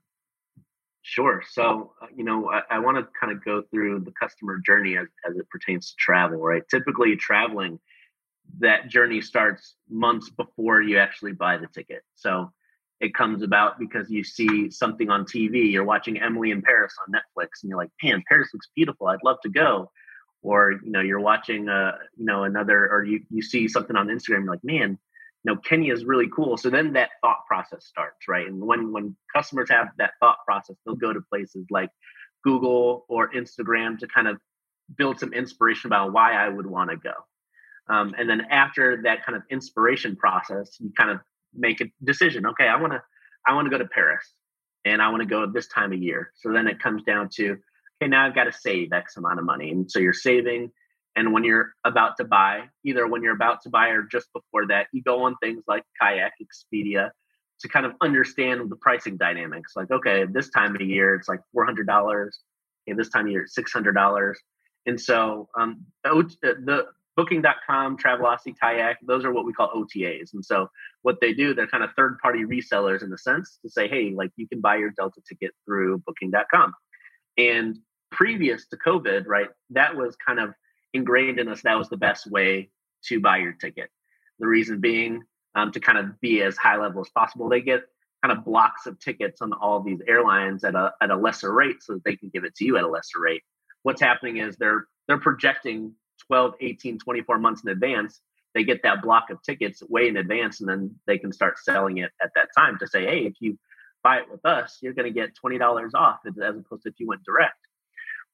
sure. 1.07 1.43
So 1.49 1.93
uh, 2.03 2.07
you 2.15 2.25
know 2.25 2.51
i, 2.51 2.63
I 2.71 2.79
want 2.81 2.97
to 2.99 3.07
kind 3.19 3.33
of 3.33 3.45
go 3.45 3.63
through 3.71 4.01
the 4.01 4.13
customer 4.13 4.59
journey 4.59 4.97
as, 4.97 5.07
as 5.29 5.37
it 5.37 5.49
pertains 5.49 5.91
to 5.91 5.97
travel 5.97 6.39
right? 6.39 6.63
Typically 6.69 7.17
traveling 7.17 7.79
that 8.59 8.89
journey 8.89 9.21
starts 9.21 9.77
months 9.89 10.31
before 10.31 10.83
you 10.83 10.99
actually 10.99 11.33
buy 11.33 11.57
the 11.57 11.67
ticket. 11.67 12.03
So 12.15 12.53
it 13.01 13.15
comes 13.15 13.43
about 13.43 13.79
because 13.79 14.11
you 14.11 14.25
see 14.25 14.71
something 14.71 15.11
on 15.11 15.25
tv 15.25 15.71
you're 15.71 15.85
watching 15.85 16.19
emily 16.19 16.51
in 16.51 16.63
paris 16.63 16.95
on 17.07 17.13
netflix 17.13 17.63
and 17.63 17.69
you're 17.69 17.77
like 17.77 17.91
man 18.03 18.23
paris 18.27 18.49
looks 18.55 18.69
beautiful 18.75 19.09
i'd 19.09 19.19
love 19.23 19.37
to 19.43 19.51
go. 19.51 19.91
Or 20.43 20.73
you 20.73 20.91
know 20.91 21.01
you're 21.01 21.21
watching 21.21 21.69
uh 21.69 21.93
you 22.17 22.25
know 22.25 22.45
another 22.45 22.89
or 22.91 23.05
you 23.05 23.21
you 23.31 23.43
see 23.43 23.69
something 23.69 23.97
on 23.97 24.07
instagram 24.07 24.45
you're 24.45 24.55
like 24.55 24.65
man 24.65 24.99
know 25.47 25.57
Kenya 25.57 25.93
is 25.93 26.05
really 26.05 26.29
cool. 26.35 26.57
So 26.57 26.71
then 26.71 26.93
that 26.95 27.11
thought 27.23 27.47
process 27.47 27.87
starts, 27.87 28.29
right? 28.29 28.47
And 28.47 28.61
when 28.61 28.93
when 28.93 29.17
customers 29.35 29.71
have 29.71 29.89
that 29.99 30.13
thought 30.21 30.39
process, 30.47 30.77
they'll 30.85 30.95
go 30.97 31.13
to 31.13 31.21
places 31.33 31.67
like 31.71 31.91
Google 32.45 33.07
or 33.09 33.31
Instagram 33.33 33.99
to 33.99 34.07
kind 34.07 34.29
of 34.29 34.39
build 34.97 35.19
some 35.19 35.33
inspiration 35.33 35.89
about 35.89 36.13
why 36.13 36.33
I 36.35 36.49
would 36.49 36.67
want 36.67 36.91
to 36.91 36.97
go. 36.97 37.13
Um, 37.89 38.15
and 38.19 38.29
then 38.29 38.43
after 38.51 39.03
that 39.05 39.25
kind 39.25 39.37
of 39.37 39.43
inspiration 39.51 40.17
process, 40.17 40.77
you 40.81 40.93
kind 40.97 41.11
of 41.11 41.21
make 41.55 41.81
a 41.81 41.87
decision. 42.05 42.47
Okay, 42.47 42.67
I 42.67 42.81
want 42.81 42.93
to 42.93 43.03
I 43.47 43.55
want 43.55 43.67
to 43.67 43.71
go 43.71 43.79
to 43.79 43.89
Paris, 43.89 44.33
and 44.85 45.01
I 45.01 45.09
want 45.11 45.23
to 45.23 45.29
go 45.29 45.47
this 45.47 45.69
time 45.69 45.93
of 45.93 46.03
year. 46.03 46.33
So 46.37 46.53
then 46.53 46.67
it 46.67 46.81
comes 46.81 47.05
down 47.05 47.29
to 47.37 47.57
okay, 48.03 48.09
now 48.09 48.27
I've 48.27 48.35
got 48.35 48.45
to 48.45 48.53
save 48.53 48.93
X 48.93 49.17
amount 49.17 49.39
of 49.39 49.45
money, 49.45 49.71
and 49.71 49.91
so 49.91 50.01
you're 50.01 50.13
saving 50.13 50.73
and 51.17 51.33
when 51.33 51.45
you're 51.45 51.73
about 51.85 52.19
to 52.19 52.25
buy, 52.25 52.65
either 52.85 53.07
when 53.07 53.23
you're 53.23 53.35
about 53.35 53.63
to 53.63 53.71
buy 53.71 53.89
or 53.89 54.03
just 54.03 54.31
before 54.35 54.67
that, 54.69 54.89
you 54.93 55.03
go 55.03 55.25
on 55.25 55.35
things 55.43 55.65
like 55.67 55.83
Kayak, 56.01 56.33
Expedia 56.43 57.11
to 57.61 57.69
kind 57.69 57.87
of 57.87 57.93
understand 58.03 58.71
the 58.71 58.77
pricing 58.77 59.17
dynamics. 59.17 59.73
Like, 59.75 59.91
okay, 59.91 60.27
this 60.31 60.51
time 60.51 60.75
of 60.75 60.83
year, 60.83 61.15
it's 61.15 61.27
like 61.27 61.41
$400. 61.57 61.89
Okay, 61.89 62.97
this 62.97 63.09
time 63.09 63.25
of 63.25 63.33
year, 63.33 63.45
it's 63.45 63.59
$600. 63.59 64.35
And 64.85 65.01
so 65.01 65.49
um, 65.59 65.87
the 66.05 66.87
booking.com, 67.17 67.97
Travelocity, 67.97 68.55
Kayak, 68.61 68.99
those 69.07 69.25
are 69.25 69.33
what 69.33 69.47
we 69.47 69.55
call 69.55 69.71
OTAs. 69.71 70.35
And 70.35 70.45
so 70.45 70.69
what 71.01 71.17
they 71.23 71.33
do, 71.33 71.55
they're 71.55 71.67
kind 71.67 71.83
of 71.83 71.91
third 71.97 72.19
party 72.19 72.45
resellers 72.45 73.03
in 73.03 73.09
the 73.09 73.17
sense 73.17 73.59
to 73.63 73.71
say, 73.71 73.89
hey, 73.89 74.13
like 74.15 74.31
you 74.37 74.47
can 74.47 74.61
buy 74.61 74.77
your 74.77 74.91
Delta 74.91 75.23
ticket 75.27 75.53
through 75.65 76.03
booking.com. 76.07 76.75
And 77.39 77.79
previous 78.13 78.67
to 78.69 78.77
COVID, 78.77 79.25
right, 79.27 79.49
that 79.71 79.97
was 79.97 80.15
kind 80.25 80.39
of 80.39 80.51
ingrained 80.93 81.39
in 81.39 81.49
us. 81.49 81.63
That 81.63 81.79
was 81.79 81.89
the 81.89 81.97
best 81.97 82.31
way 82.31 82.71
to 83.07 83.21
buy 83.21 83.39
your 83.39 83.53
ticket. 83.53 83.91
The 84.39 84.47
reason 84.47 84.81
being 84.81 85.23
um, 85.55 85.73
to 85.73 85.81
kind 85.81 85.99
of 85.99 86.21
be 86.21 86.43
as 86.43 86.57
high 86.57 86.77
level 86.77 87.01
as 87.01 87.09
possible. 87.11 87.49
They 87.49 87.63
get 87.63 87.83
kind 88.23 88.37
of 88.37 88.45
blocks 88.45 88.87
of 88.87 88.99
tickets 89.01 89.41
on 89.41 89.53
all 89.53 89.83
these 89.83 90.01
airlines 90.07 90.65
at 90.65 90.75
a 90.75 90.93
at 91.01 91.11
a 91.11 91.17
lesser 91.17 91.53
rate 91.53 91.83
so 91.83 91.95
that 91.95 92.05
they 92.05 92.17
can 92.17 92.31
give 92.33 92.45
it 92.45 92.55
to 92.57 92.65
you 92.65 92.77
at 92.77 92.85
a 92.85 92.89
lesser 92.89 93.21
rate. 93.21 93.43
What's 93.83 94.01
happening 94.01 94.37
is 94.39 94.57
they're 94.57 94.87
they're 95.09 95.19
projecting 95.19 95.95
12, 96.29 96.55
18, 96.61 96.99
24 96.99 97.39
months 97.39 97.63
in 97.63 97.71
advance. 97.71 98.21
They 98.55 98.65
get 98.65 98.83
that 98.83 99.03
block 99.03 99.31
of 99.31 99.43
tickets 99.43 99.83
way 99.89 100.09
in 100.09 100.17
advance 100.17 100.61
and 100.61 100.69
then 100.69 100.97
they 101.07 101.19
can 101.19 101.33
start 101.33 101.59
selling 101.59 101.99
it 101.99 102.11
at 102.23 102.31
that 102.35 102.49
time 102.57 102.79
to 102.79 102.87
say, 102.87 103.05
hey, 103.05 103.27
if 103.27 103.35
you 103.41 103.59
buy 104.03 104.19
it 104.19 104.31
with 104.31 104.45
us, 104.45 104.79
you're 104.81 104.95
going 104.95 105.13
to 105.13 105.13
get 105.13 105.37
$20 105.45 105.91
off 105.95 106.21
as 106.27 106.35
opposed 106.37 106.85
to 106.85 106.89
if 106.89 106.95
you 106.99 107.07
went 107.07 107.23
direct. 107.25 107.59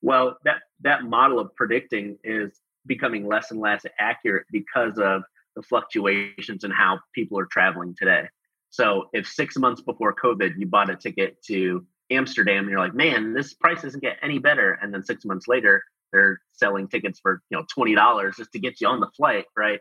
Well, 0.03 0.37
that 0.45 0.62
that 0.81 1.05
model 1.05 1.38
of 1.38 1.55
predicting 1.55 2.19
is 2.25 2.61
becoming 2.87 3.27
less 3.27 3.53
and 3.53 3.61
less 3.61 3.85
accurate 3.99 4.47
because 4.51 4.99
of 4.99 5.23
the 5.55 5.62
fluctuations 5.62 6.65
in 6.65 6.71
how 6.71 6.99
people 7.15 7.38
are 7.38 7.47
traveling 7.47 7.95
today. 7.97 8.29
So 8.71 9.09
if 9.12 9.27
six 9.27 9.57
months 9.57 9.81
before 9.81 10.15
COVID 10.15 10.59
you 10.59 10.67
bought 10.67 10.91
a 10.91 10.97
ticket 10.97 11.41
to 11.45 11.87
Amsterdam 12.11 12.65
and 12.65 12.71
you're 12.71 12.81
like, 12.81 12.95
man, 12.95 13.33
this 13.33 13.55
price 13.55 13.83
doesn't 13.83 14.03
get 14.03 14.19
any 14.23 14.38
better, 14.38 14.79
and 14.83 14.93
then 14.93 15.05
six 15.05 15.25
months 15.25 15.47
later 15.49 15.83
they're 16.12 16.41
selling 16.53 16.88
tickets 16.88 17.21
for 17.21 17.41
you 17.51 17.57
know 17.57 17.65
twenty 17.73 17.95
dollars 17.95 18.37
just 18.37 18.53
to 18.53 18.59
get 18.59 18.81
you 18.81 18.88
on 18.88 19.01
the 19.01 19.11
flight, 19.17 19.47
right? 19.57 19.81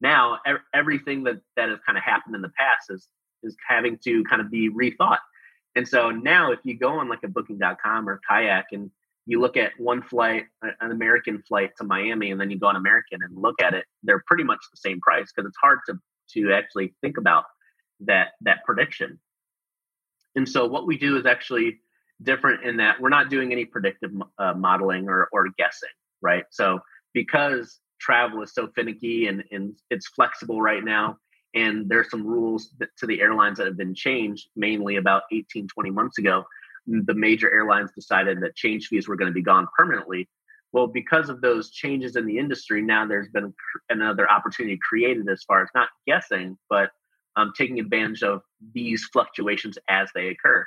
Now 0.00 0.40
everything 0.74 1.24
that 1.24 1.40
that 1.56 1.70
has 1.70 1.78
kind 1.86 1.96
of 1.96 2.04
happened 2.04 2.34
in 2.36 2.42
the 2.42 2.50
past 2.50 2.90
is 2.90 3.08
is 3.42 3.56
having 3.66 3.98
to 4.04 4.24
kind 4.24 4.42
of 4.42 4.50
be 4.50 4.70
rethought. 4.70 5.18
And 5.76 5.88
so 5.88 6.10
now 6.10 6.52
if 6.52 6.60
you 6.64 6.78
go 6.78 7.00
on 7.00 7.08
like 7.08 7.24
a 7.24 7.28
booking.com 7.28 8.08
or 8.08 8.20
kayak 8.28 8.66
and 8.72 8.90
you 9.26 9.40
look 9.40 9.56
at 9.56 9.72
one 9.78 10.02
flight, 10.02 10.44
an 10.62 10.90
American 10.90 11.42
flight 11.42 11.70
to 11.78 11.84
Miami, 11.84 12.30
and 12.30 12.40
then 12.40 12.50
you 12.50 12.58
go 12.58 12.66
on 12.66 12.76
American 12.76 13.20
and 13.22 13.36
look 13.36 13.60
at 13.62 13.74
it, 13.74 13.84
they're 14.02 14.22
pretty 14.26 14.44
much 14.44 14.60
the 14.70 14.76
same 14.76 15.00
price 15.00 15.32
because 15.34 15.48
it's 15.48 15.58
hard 15.60 15.78
to 15.88 15.98
to 16.32 16.52
actually 16.52 16.94
think 17.00 17.16
about 17.18 17.44
that 18.00 18.32
that 18.42 18.64
prediction. 18.64 19.18
And 20.36 20.48
so 20.48 20.66
what 20.66 20.86
we 20.86 20.98
do 20.98 21.16
is 21.16 21.26
actually 21.26 21.80
different 22.22 22.64
in 22.64 22.76
that 22.78 23.00
we're 23.00 23.08
not 23.08 23.30
doing 23.30 23.52
any 23.52 23.64
predictive 23.64 24.10
uh, 24.38 24.54
modeling 24.54 25.08
or 25.08 25.28
or 25.32 25.48
guessing, 25.56 25.90
right? 26.20 26.44
So 26.50 26.80
because 27.12 27.80
travel 28.00 28.42
is 28.42 28.52
so 28.52 28.68
finicky 28.74 29.26
and 29.28 29.42
and 29.50 29.74
it's 29.90 30.08
flexible 30.08 30.60
right 30.60 30.84
now 30.84 31.16
and 31.54 31.88
there's 31.88 32.10
some 32.10 32.26
rules 32.26 32.74
to 32.98 33.06
the 33.06 33.20
airlines 33.20 33.58
that 33.58 33.66
have 33.66 33.76
been 33.76 33.94
changed 33.94 34.48
mainly 34.56 34.96
about 34.96 35.22
18 35.32 35.68
20 35.68 35.90
months 35.90 36.18
ago 36.18 36.44
the 36.86 37.14
major 37.14 37.52
airlines 37.52 37.90
decided 37.92 38.40
that 38.40 38.56
change 38.56 38.88
fees 38.88 39.08
were 39.08 39.16
going 39.16 39.30
to 39.30 39.34
be 39.34 39.42
gone 39.42 39.66
permanently. 39.76 40.28
Well, 40.72 40.86
because 40.86 41.28
of 41.28 41.40
those 41.40 41.70
changes 41.70 42.16
in 42.16 42.26
the 42.26 42.38
industry, 42.38 42.82
now 42.82 43.06
there's 43.06 43.28
been 43.28 43.54
another 43.90 44.30
opportunity 44.30 44.78
created 44.82 45.28
as 45.28 45.44
far 45.44 45.62
as 45.62 45.68
not 45.74 45.88
guessing, 46.06 46.58
but 46.68 46.90
um, 47.36 47.52
taking 47.56 47.78
advantage 47.78 48.22
of 48.22 48.42
these 48.72 49.08
fluctuations 49.12 49.78
as 49.88 50.08
they 50.14 50.28
occur. 50.28 50.66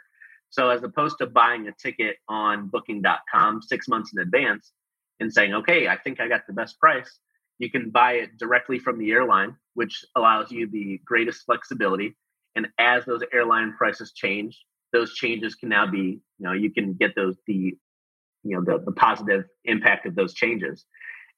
So, 0.50 0.70
as 0.70 0.84
opposed 0.84 1.18
to 1.18 1.28
buying 1.28 1.68
a 1.68 1.74
ticket 1.74 2.18
on 2.30 2.68
booking.com 2.68 3.62
six 3.62 3.88
months 3.88 4.14
in 4.14 4.22
advance 4.22 4.72
and 5.20 5.32
saying, 5.32 5.54
okay, 5.54 5.88
I 5.88 5.98
think 5.98 6.20
I 6.20 6.28
got 6.28 6.48
the 6.48 6.54
best 6.54 6.80
price, 6.80 7.20
you 7.60 7.70
can 7.70 7.90
buy 7.90 8.14
it 8.14 8.38
directly 8.38 8.80
from 8.80 9.00
the 9.00 9.12
airline, 9.12 9.56
which 9.74 10.06
allows 10.16 10.52
you 10.52 10.68
the 10.70 11.02
greatest 11.04 11.46
flexibility. 11.46 12.16
And 12.56 12.68
as 12.80 13.06
those 13.06 13.24
airline 13.34 13.74
prices 13.74 14.14
change, 14.14 14.64
those 14.98 15.14
changes 15.14 15.56
can 15.56 15.70
now 15.70 15.86
be, 15.86 16.20
you 16.40 16.46
know, 16.46 16.54
you 16.54 16.72
can 16.72 16.94
get 16.94 17.16
those 17.16 17.36
the, 17.46 17.76
you 18.44 18.56
know, 18.56 18.64
the, 18.64 18.84
the 18.84 18.92
positive 18.92 19.44
impact 19.66 20.06
of 20.06 20.16
those 20.16 20.34
changes. 20.34 20.86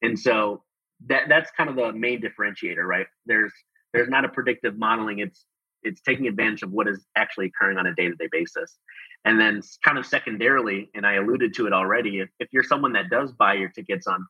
And 0.01 0.17
so 0.17 0.63
that 1.07 1.23
that's 1.27 1.51
kind 1.51 1.69
of 1.69 1.75
the 1.75 1.91
main 1.91 2.21
differentiator, 2.21 2.85
right? 2.85 3.07
There's 3.25 3.53
there's 3.93 4.09
not 4.09 4.25
a 4.25 4.29
predictive 4.29 4.77
modeling. 4.77 5.19
It's 5.19 5.45
it's 5.83 6.01
taking 6.01 6.27
advantage 6.27 6.63
of 6.63 6.71
what 6.71 6.87
is 6.87 7.05
actually 7.15 7.47
occurring 7.47 7.77
on 7.77 7.87
a 7.87 7.95
day-to-day 7.95 8.27
basis. 8.31 8.77
And 9.23 9.39
then 9.39 9.61
kind 9.83 9.97
of 9.97 10.05
secondarily, 10.05 10.89
and 10.93 11.05
I 11.05 11.13
alluded 11.15 11.53
to 11.55 11.67
it 11.67 11.73
already, 11.73 12.19
if, 12.19 12.29
if 12.39 12.49
you're 12.51 12.63
someone 12.63 12.93
that 12.93 13.09
does 13.09 13.31
buy 13.31 13.53
your 13.53 13.69
tickets 13.69 14.05
on 14.05 14.25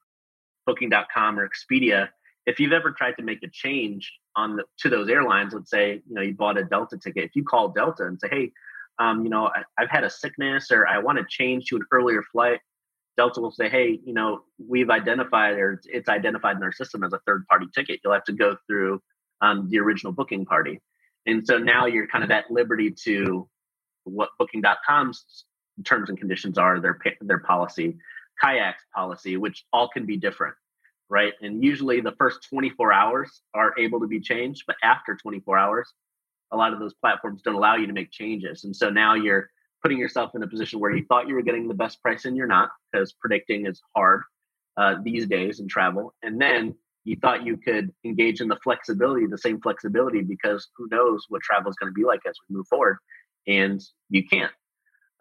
booking.com 0.68 1.40
or 1.40 1.50
Expedia, 1.50 2.10
if 2.46 2.60
you've 2.60 2.72
ever 2.72 2.92
tried 2.92 3.14
to 3.14 3.24
make 3.24 3.42
a 3.44 3.50
change 3.52 4.12
on 4.36 4.58
the, 4.58 4.64
to 4.80 4.90
those 4.90 5.10
airlines, 5.10 5.54
let's 5.54 5.70
say, 5.72 6.02
you 6.08 6.16
know, 6.16 6.22
you 6.22 6.34
bought 6.34 6.58
a 6.58 6.64
Delta 6.64 6.98
ticket, 6.98 7.24
if 7.24 7.36
you 7.36 7.44
call 7.44 7.70
Delta 7.70 8.06
and 8.06 8.20
say, 8.20 8.28
hey, 8.30 8.52
um, 9.00 9.24
you 9.24 9.30
know, 9.30 9.48
I, 9.48 9.64
have 9.78 9.90
had 9.90 10.04
a 10.04 10.10
sickness 10.10 10.72
or 10.72 10.86
I 10.86 11.00
want 11.00 11.18
to 11.18 11.26
change 11.28 11.68
to 11.68 11.78
an 11.78 11.84
earlier 11.92 12.22
flight, 12.32 12.60
Delta 13.18 13.42
will 13.42 13.52
say, 13.52 13.70
hey, 13.70 14.00
you 14.06 14.14
know, 14.14 14.42
we've 14.66 14.90
identified 14.90 15.58
or 15.58 15.82
it's 15.86 16.10
identified 16.10 16.58
in 16.58 16.64
our 16.64 16.72
system 16.72 17.04
as 17.04 17.14
a 17.14 17.20
third 17.26 17.46
party 17.48 17.68
ticket. 17.74 18.00
You'll 18.04 18.14
have 18.14 18.24
to 18.26 18.34
go 18.34 18.58
through 18.68 19.02
um, 19.42 19.70
the 19.70 19.80
original 19.80 20.14
booking 20.14 20.46
party. 20.46 20.80
And 21.26 21.46
so 21.46 21.58
now 21.58 21.86
you're 21.86 22.08
kind 22.08 22.24
of 22.24 22.32
at 22.32 22.50
liberty 22.52 22.92
to 23.04 23.48
what 24.04 24.30
booking.com's 24.38 25.46
terms 25.86 26.10
and 26.10 26.18
conditions 26.18 26.58
are, 26.58 26.80
their, 26.80 26.98
their 27.22 27.40
policy, 27.40 27.98
kayak's 28.44 28.84
policy, 28.94 29.38
which 29.38 29.66
all 29.72 29.90
can 29.90 30.06
be 30.06 30.18
different, 30.18 30.56
right? 31.10 31.34
And 31.42 31.64
usually 31.64 32.02
the 32.02 32.14
first 32.18 32.48
24 32.50 32.92
hours 32.94 33.42
are 33.54 33.74
able 33.78 34.00
to 34.00 34.08
be 34.08 34.20
changed, 34.20 34.64
but 34.66 34.76
after 34.84 35.16
24 35.16 35.58
hours, 35.58 35.94
a 36.52 36.58
lot 36.58 36.74
of 36.74 36.80
those 36.80 36.94
platforms 36.96 37.42
don't 37.42 37.56
allow 37.56 37.76
you 37.76 37.88
to 37.88 37.94
make 37.94 38.12
changes. 38.12 38.64
And 38.64 38.76
so 38.76 38.90
now 38.90 39.16
you're 39.16 39.50
putting 39.82 39.98
yourself 39.98 40.32
in 40.36 40.44
a 40.44 40.48
position 40.48 40.80
where 40.80 40.96
you 40.96 41.06
thought 41.08 41.28
you 41.28 41.36
were 41.36 41.42
getting 41.42 41.68
the 41.68 41.74
best 41.74 42.02
price 42.02 42.26
and 42.26 42.36
you're 42.36 42.48
not 42.48 42.70
because 42.92 43.14
predicting 43.14 43.66
is 43.66 43.82
hard 43.96 44.24
uh, 44.78 44.96
these 45.04 45.26
days 45.28 45.60
in 45.60 45.68
travel. 45.68 46.14
And 46.24 46.40
then 46.42 46.76
you 47.06 47.16
thought 47.16 47.46
you 47.46 47.58
could 47.58 47.92
engage 48.04 48.42
in 48.42 48.48
the 48.48 48.58
flexibility, 48.64 49.26
the 49.26 49.38
same 49.38 49.62
flexibility, 49.62 50.22
because 50.22 50.68
who 50.76 50.88
knows 50.92 51.26
what 51.30 51.42
travel 51.42 51.70
is 51.70 51.76
going 51.78 51.92
to 51.92 51.94
be 51.94 52.06
like 52.06 52.22
as 52.28 52.36
we 52.48 52.56
move 52.56 52.68
forward. 52.68 52.98
And 53.48 53.82
you 54.10 54.28
can't. 54.28 54.52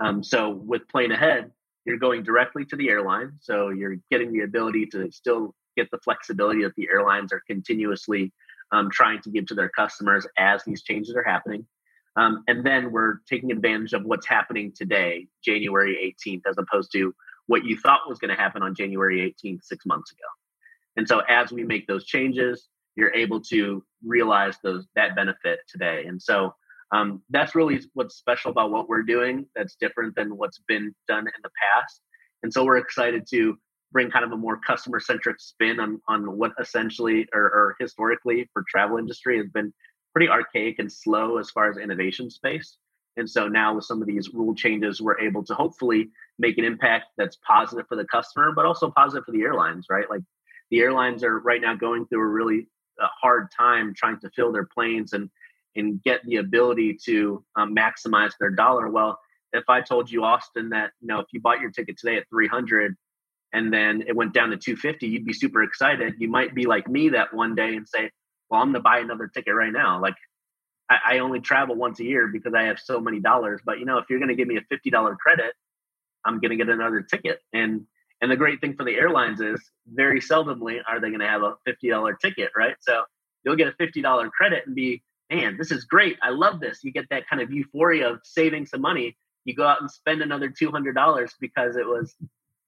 Um, 0.01 0.23
so 0.23 0.51
with 0.51 0.89
Plane 0.89 1.13
Ahead, 1.13 1.51
you're 1.85 1.99
going 1.99 2.23
directly 2.23 2.65
to 2.67 2.77
the 2.77 2.91
airline. 2.91 3.33
So 3.41 3.71
you're 3.71 3.97
getting 4.11 4.33
the 4.33 4.41
ability 4.41 4.87
to 4.87 5.11
still 5.11 5.55
get 5.77 5.91
the 5.91 5.99
flexibility 5.99 6.63
that 6.65 6.75
the 6.77 6.89
airlines 6.93 7.33
are 7.33 7.43
continuously 7.47 8.33
um, 8.73 8.91
trying 8.91 9.21
to 9.23 9.31
give 9.31 9.47
to 9.47 9.55
their 9.55 9.69
customers 9.69 10.27
as 10.37 10.63
these 10.65 10.83
changes 10.83 11.15
are 11.15 11.23
happening. 11.23 11.67
Um, 12.17 12.43
and 12.49 12.67
then 12.67 12.91
we're 12.91 13.19
taking 13.29 13.53
advantage 13.53 13.93
of 13.93 14.05
what's 14.05 14.27
happening 14.27 14.73
today, 14.77 15.29
January 15.45 16.15
18th, 16.27 16.43
as 16.49 16.57
opposed 16.59 16.91
to 16.93 17.15
what 17.47 17.65
you 17.65 17.79
thought 17.79 18.09
was 18.09 18.19
going 18.19 18.35
to 18.35 18.41
happen 18.41 18.63
on 18.63 18.75
January 18.75 19.35
18th 19.45 19.63
six 19.63 19.87
months 19.87 20.13
ago. 20.13 20.29
And 20.97 21.07
so 21.07 21.21
as 21.21 21.53
we 21.53 21.65
make 21.65 21.87
those 21.87 22.05
changes, 22.05 22.69
you're 22.97 23.15
able 23.15 23.41
to 23.41 23.85
realize 24.05 24.57
those 24.65 24.87
that 24.97 25.15
benefit 25.15 25.61
today. 25.69 26.05
And 26.07 26.21
so 26.21 26.55
um, 26.91 27.23
that's 27.31 27.55
really 27.55 27.81
what's 27.95 28.17
special 28.17 28.51
about 28.51 28.73
what 28.73 28.89
we're 28.89 29.03
doing. 29.03 29.47
That's 29.55 29.77
different 29.77 30.17
than 30.17 30.37
what's 30.37 30.59
been 30.67 30.95
done 31.07 31.21
in 31.21 31.43
the 31.43 31.51
past. 31.63 32.01
And 32.43 32.53
so 32.53 32.65
we're 32.65 32.79
excited 32.79 33.27
to 33.31 33.57
bring 33.93 34.11
kind 34.11 34.25
of 34.25 34.33
a 34.33 34.37
more 34.37 34.59
customer 34.59 35.01
centric 35.01 35.41
spin 35.41 35.81
on 35.81 36.01
on 36.09 36.37
what 36.37 36.53
essentially 36.61 37.27
or, 37.33 37.43
or, 37.43 37.77
historically 37.81 38.49
for 38.53 38.65
travel 38.69 38.99
industry 38.99 39.39
has 39.39 39.49
been 39.49 39.73
pretty 40.13 40.29
archaic 40.29 40.79
and 40.79 40.93
slow 40.93 41.39
as 41.39 41.51
far 41.51 41.71
as 41.71 41.77
innovation 41.77 42.31
space. 42.31 42.77
And 43.17 43.29
so 43.29 43.49
now 43.49 43.75
with 43.75 43.85
some 43.85 44.01
of 44.01 44.07
these 44.07 44.33
rule 44.33 44.55
changes 44.55 45.01
we're 45.01 45.21
able 45.21 45.45
to 45.45 45.55
hopefully 45.55 46.11
make 46.39 46.59
an 46.59 46.65
impact 46.65 47.07
that's 47.17 47.37
positive 47.47 47.87
for 47.89 47.97
the 47.97 48.05
customer 48.05 48.53
but 48.53 48.67
also 48.67 48.91
positive 48.91 49.25
for 49.25 49.33
the 49.33 49.43
airlines 49.43 49.87
right? 49.91 50.09
Like 50.09 50.23
the 50.71 50.81
airlines 50.81 51.25
are 51.25 51.39
right 51.39 51.61
now 51.61 51.75
going 51.75 52.07
through 52.07 52.23
a 52.23 52.27
really 52.27 52.69
uh, 53.03 53.09
hard 53.21 53.49
time 53.57 53.95
trying 53.97 54.21
to 54.21 54.31
fill 54.31 54.53
their 54.53 54.67
planes 54.67 55.13
and 55.13 55.31
and 55.77 56.03
get 56.03 56.25
the 56.25 56.37
ability 56.37 56.99
to 57.05 57.45
um, 57.55 57.75
maximize 57.75 58.33
their 58.41 58.51
dollar. 58.51 58.89
Well 58.89 59.19
if 59.55 59.65
i 59.69 59.81
told 59.81 60.11
you 60.11 60.25
austin 60.25 60.69
that 60.69 60.91
you 61.01 61.09
know 61.09 61.21
if 61.21 61.27
you 61.33 61.41
bought 61.41 61.61
your 61.61 61.71
ticket 61.71 61.97
today 61.99 62.17
at 62.17 62.29
300 62.29 62.95
and 63.53 63.73
then 63.73 64.05
it 64.07 64.15
went 64.15 64.35
down 64.35 64.51
to 64.51 64.57
250 64.57 65.07
you'd 65.07 65.25
be 65.25 65.33
super 65.33 65.63
excited. 65.63 66.15
You 66.19 66.29
might 66.29 66.55
be 66.55 66.67
like 66.67 66.89
me 66.89 67.11
that 67.11 67.33
one 67.35 67.55
day 67.55 67.77
and 67.77 67.89
say 67.89 68.11
well 68.51 68.61
i'm 68.61 68.69
going 68.69 68.75
to 68.75 68.81
buy 68.81 68.99
another 68.99 69.29
ticket 69.29 69.55
right 69.55 69.73
now. 69.73 70.01
Like 70.01 70.17
I, 70.91 71.17
I, 71.17 71.19
only 71.19 71.41
travel 71.41 71.77
once 71.77 72.01
a 72.01 72.05
year 72.05 72.29
because 72.29 72.55
i 72.55 72.65
have 72.65 72.79
so 72.79 73.01
many 73.01 73.21
dollars 73.21 73.61
but 73.65 73.79
you 73.79 73.85
know 73.85 73.99
if 73.99 74.07
you're 74.09 74.19
going 74.19 74.31
to 74.31 74.35
give 74.35 74.49
me 74.49 74.57
a 74.57 74.75
$50 74.75 75.19
credit 75.19 75.53
i'm 76.25 76.41
going 76.41 76.51
to 76.51 76.57
get 76.57 76.69
another 76.69 77.01
ticket. 77.03 77.41
And 77.53 77.87
and 78.21 78.31
the 78.31 78.37
great 78.37 78.61
thing 78.61 78.75
for 78.75 78.85
the 78.85 78.95
airlines 78.97 79.41
is 79.41 79.71
very 79.87 80.21
seldomly 80.21 80.81
are 80.87 81.01
they 81.01 81.09
going 81.09 81.21
to 81.21 81.29
have 81.29 81.43
a 81.43 81.55
$50 81.69 82.15
ticket 82.21 82.51
right? 82.57 82.77
So 82.81 83.03
you'll 83.45 83.57
get 83.57 83.69
a 83.69 83.73
$50 83.73 84.31
credit 84.31 84.67
and 84.67 84.75
be 84.75 85.03
man 85.31 85.57
this 85.59 85.71
is 85.71 85.85
great. 85.85 86.19
I 86.23 86.31
love 86.31 86.61
this. 86.61 86.81
You 86.83 86.93
get 86.93 87.07
that 87.11 87.29
kind 87.29 87.43
of 87.43 87.53
euphoria 87.53 88.11
of 88.13 88.21
saving 88.25 88.67
some 88.67 88.81
money. 88.81 89.17
You 89.45 89.55
go 89.55 89.67
out 89.67 89.81
and 89.81 89.91
spend 89.91 90.21
another 90.21 90.51
$200 90.51 91.31
because 91.41 91.77
it 91.77 91.87
was 91.87 92.15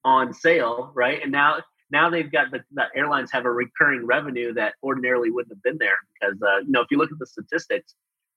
on 0.05 0.33
sale, 0.33 0.93
right? 0.95 1.23
And 1.23 1.33
now 1.33 1.59
now 1.91 2.09
they've 2.09 2.31
got 2.31 2.51
the, 2.51 2.61
the 2.73 2.85
airlines 2.95 3.31
have 3.33 3.45
a 3.45 3.51
recurring 3.51 4.07
revenue 4.07 4.55
that 4.55 4.75
ordinarily 4.83 5.31
wouldn't 5.31 5.53
have 5.53 5.63
been 5.63 5.79
there 5.79 5.99
because 6.15 6.41
uh, 6.43 6.59
you 6.59 6.71
know 6.71 6.81
if 6.81 6.89
you 6.91 6.99
look 6.99 7.13
at 7.13 7.19
the 7.19 7.27
statistics, 7.27 7.95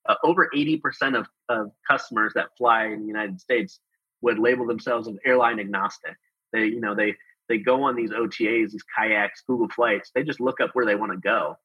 uh, 0.07 0.15
over 0.23 0.49
eighty 0.55 0.77
percent 0.77 1.15
of, 1.15 1.27
of 1.49 1.71
customers 1.89 2.33
that 2.35 2.47
fly 2.57 2.85
in 2.85 3.01
the 3.01 3.07
United 3.07 3.39
States 3.39 3.79
would 4.21 4.39
label 4.39 4.65
themselves 4.65 5.07
as 5.07 5.15
airline 5.25 5.59
agnostic. 5.59 6.15
They, 6.51 6.65
you 6.65 6.81
know, 6.81 6.95
they 6.95 7.15
they 7.49 7.57
go 7.57 7.83
on 7.83 7.95
these 7.95 8.11
OTAs, 8.11 8.71
these 8.71 8.83
kayaks, 8.97 9.43
Google 9.45 9.69
flights. 9.69 10.11
They 10.15 10.23
just 10.23 10.39
look 10.39 10.61
up 10.61 10.71
where 10.73 10.85
they 10.85 10.95
want 10.95 11.11
to 11.11 11.17
go, 11.17 11.57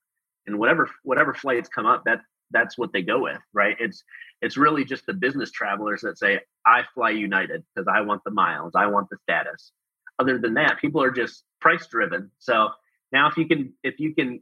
and 0.46 0.58
whatever 0.58 0.90
whatever 1.04 1.34
flights 1.34 1.68
come 1.68 1.86
up, 1.86 2.04
that 2.04 2.20
that's 2.50 2.76
what 2.78 2.92
they 2.92 3.02
go 3.02 3.20
with, 3.22 3.38
right? 3.54 3.76
It's 3.78 4.02
it's 4.42 4.56
really 4.56 4.84
just 4.84 5.06
the 5.06 5.14
business 5.14 5.50
travelers 5.50 6.02
that 6.02 6.18
say, 6.18 6.40
"I 6.66 6.82
fly 6.94 7.10
United 7.10 7.64
because 7.74 7.88
I 7.92 8.02
want 8.02 8.22
the 8.24 8.30
miles, 8.30 8.72
I 8.74 8.86
want 8.86 9.08
the 9.10 9.16
status." 9.22 9.72
Other 10.18 10.38
than 10.38 10.54
that, 10.54 10.78
people 10.80 11.02
are 11.02 11.10
just 11.10 11.44
price 11.60 11.86
driven. 11.86 12.30
So 12.38 12.70
now, 13.12 13.28
if 13.28 13.36
you 13.36 13.46
can 13.46 13.72
if 13.82 14.00
you 14.00 14.14
can 14.14 14.40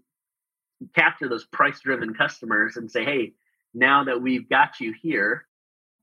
capture 0.95 1.29
those 1.29 1.45
price 1.47 1.81
driven 1.81 2.15
customers 2.15 2.77
and 2.77 2.91
say, 2.91 3.05
"Hey, 3.05 3.35
now 3.75 4.05
that 4.05 4.21
we've 4.21 4.49
got 4.49 4.81
you 4.81 4.95
here, 5.01 5.47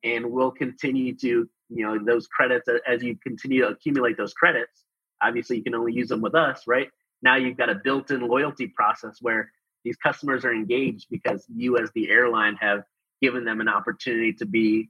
and 0.03 0.31
we'll 0.31 0.51
continue 0.51 1.15
to 1.17 1.49
you 1.69 1.86
know 1.86 1.97
those 2.03 2.27
credits 2.27 2.69
as 2.88 3.03
you 3.03 3.17
continue 3.21 3.62
to 3.62 3.69
accumulate 3.69 4.17
those 4.17 4.33
credits." 4.33 4.83
obviously 5.23 5.57
you 5.57 5.63
can 5.63 5.75
only 5.75 5.93
use 5.93 6.09
them 6.09 6.21
with 6.21 6.36
us, 6.36 6.63
right? 6.67 6.89
Now 7.21 7.38
you've 7.38 7.57
got 7.57 7.69
a 7.69 7.75
built-in 7.75 8.27
loyalty 8.27 8.67
process 8.67 9.17
where 9.21 9.51
these 9.83 9.95
customers 9.97 10.45
are 10.45 10.53
engaged 10.53 11.07
because 11.09 11.45
you 11.53 11.77
as 11.77 11.89
the 11.93 12.09
airline 12.09 12.55
have 12.57 12.83
given 13.21 13.45
them 13.45 13.62
an 13.62 13.69
opportunity 13.69 14.33
to 14.33 14.45
be, 14.45 14.89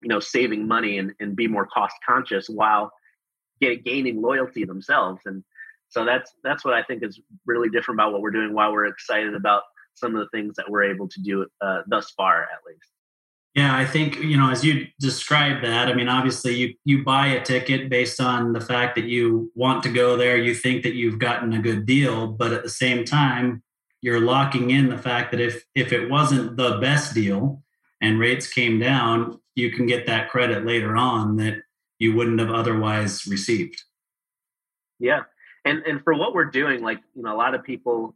you 0.00 0.08
know, 0.08 0.20
saving 0.20 0.66
money 0.66 0.98
and, 0.98 1.12
and 1.20 1.36
be 1.36 1.48
more 1.48 1.66
cost 1.66 1.96
conscious 2.06 2.48
while 2.48 2.92
get, 3.60 3.84
gaining 3.84 4.20
loyalty 4.20 4.64
themselves. 4.64 5.20
And 5.26 5.44
so 5.88 6.04
that's 6.04 6.32
that's 6.42 6.64
what 6.64 6.74
I 6.74 6.82
think 6.82 7.02
is 7.02 7.20
really 7.46 7.68
different 7.68 8.00
about 8.00 8.12
what 8.12 8.20
we're 8.20 8.30
doing. 8.30 8.52
Why 8.52 8.68
we're 8.68 8.86
excited 8.86 9.34
about 9.34 9.62
some 9.94 10.16
of 10.16 10.20
the 10.20 10.28
things 10.36 10.56
that 10.56 10.68
we're 10.68 10.84
able 10.84 11.08
to 11.08 11.20
do 11.20 11.46
uh, 11.60 11.82
thus 11.86 12.10
far, 12.10 12.42
at 12.42 12.58
least. 12.66 12.90
Yeah, 13.54 13.76
I 13.76 13.86
think 13.86 14.18
you 14.18 14.36
know 14.36 14.50
as 14.50 14.64
you 14.64 14.88
described 14.98 15.64
that. 15.64 15.88
I 15.88 15.94
mean, 15.94 16.08
obviously 16.08 16.54
you 16.54 16.74
you 16.84 17.04
buy 17.04 17.28
a 17.28 17.44
ticket 17.44 17.88
based 17.88 18.20
on 18.20 18.52
the 18.52 18.60
fact 18.60 18.96
that 18.96 19.04
you 19.04 19.52
want 19.54 19.84
to 19.84 19.92
go 19.92 20.16
there. 20.16 20.36
You 20.36 20.54
think 20.54 20.82
that 20.82 20.94
you've 20.94 21.20
gotten 21.20 21.52
a 21.52 21.62
good 21.62 21.86
deal, 21.86 22.26
but 22.26 22.52
at 22.52 22.64
the 22.64 22.70
same 22.70 23.04
time, 23.04 23.62
you're 24.00 24.20
locking 24.20 24.70
in 24.70 24.88
the 24.88 24.98
fact 24.98 25.30
that 25.30 25.40
if 25.40 25.64
if 25.76 25.92
it 25.92 26.10
wasn't 26.10 26.56
the 26.56 26.78
best 26.78 27.14
deal 27.14 27.62
and 28.00 28.18
rates 28.18 28.52
came 28.52 28.80
down, 28.80 29.38
you 29.54 29.70
can 29.70 29.86
get 29.86 30.06
that 30.06 30.30
credit 30.30 30.66
later 30.66 30.96
on 30.96 31.36
that 31.36 31.62
you 31.98 32.14
wouldn't 32.14 32.40
have 32.40 32.50
otherwise 32.50 33.26
received. 33.26 33.82
Yeah, 34.98 35.22
and 35.64 35.82
and 35.86 36.02
for 36.02 36.14
what 36.14 36.34
we're 36.34 36.50
doing, 36.50 36.82
like 36.82 37.00
you 37.14 37.22
know, 37.22 37.34
a 37.34 37.38
lot 37.38 37.54
of 37.54 37.64
people 37.64 38.14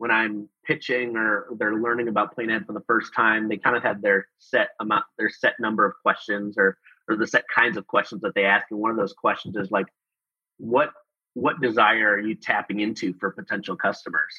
when 0.00 0.10
I'm 0.10 0.48
pitching 0.64 1.14
or 1.14 1.48
they're 1.58 1.74
learning 1.74 2.08
about 2.08 2.34
Plan 2.34 2.64
for 2.64 2.72
the 2.72 2.82
first 2.86 3.12
time, 3.14 3.50
they 3.50 3.58
kind 3.58 3.76
of 3.76 3.82
have 3.82 4.00
their 4.00 4.28
set 4.38 4.68
amount, 4.80 5.04
their 5.18 5.28
set 5.28 5.60
number 5.60 5.84
of 5.84 5.92
questions 6.02 6.56
or 6.56 6.78
or 7.06 7.16
the 7.16 7.26
set 7.26 7.44
kinds 7.54 7.76
of 7.76 7.86
questions 7.86 8.22
that 8.22 8.34
they 8.34 8.46
ask. 8.46 8.66
And 8.70 8.80
one 8.80 8.90
of 8.90 8.96
those 8.96 9.12
questions 9.12 9.56
is 9.56 9.70
like, 9.70 9.86
what 10.56 10.90
what 11.34 11.60
desire 11.60 12.14
are 12.14 12.18
you 12.18 12.34
tapping 12.34 12.80
into 12.80 13.12
for 13.20 13.30
potential 13.30 13.76
customers? 13.76 14.34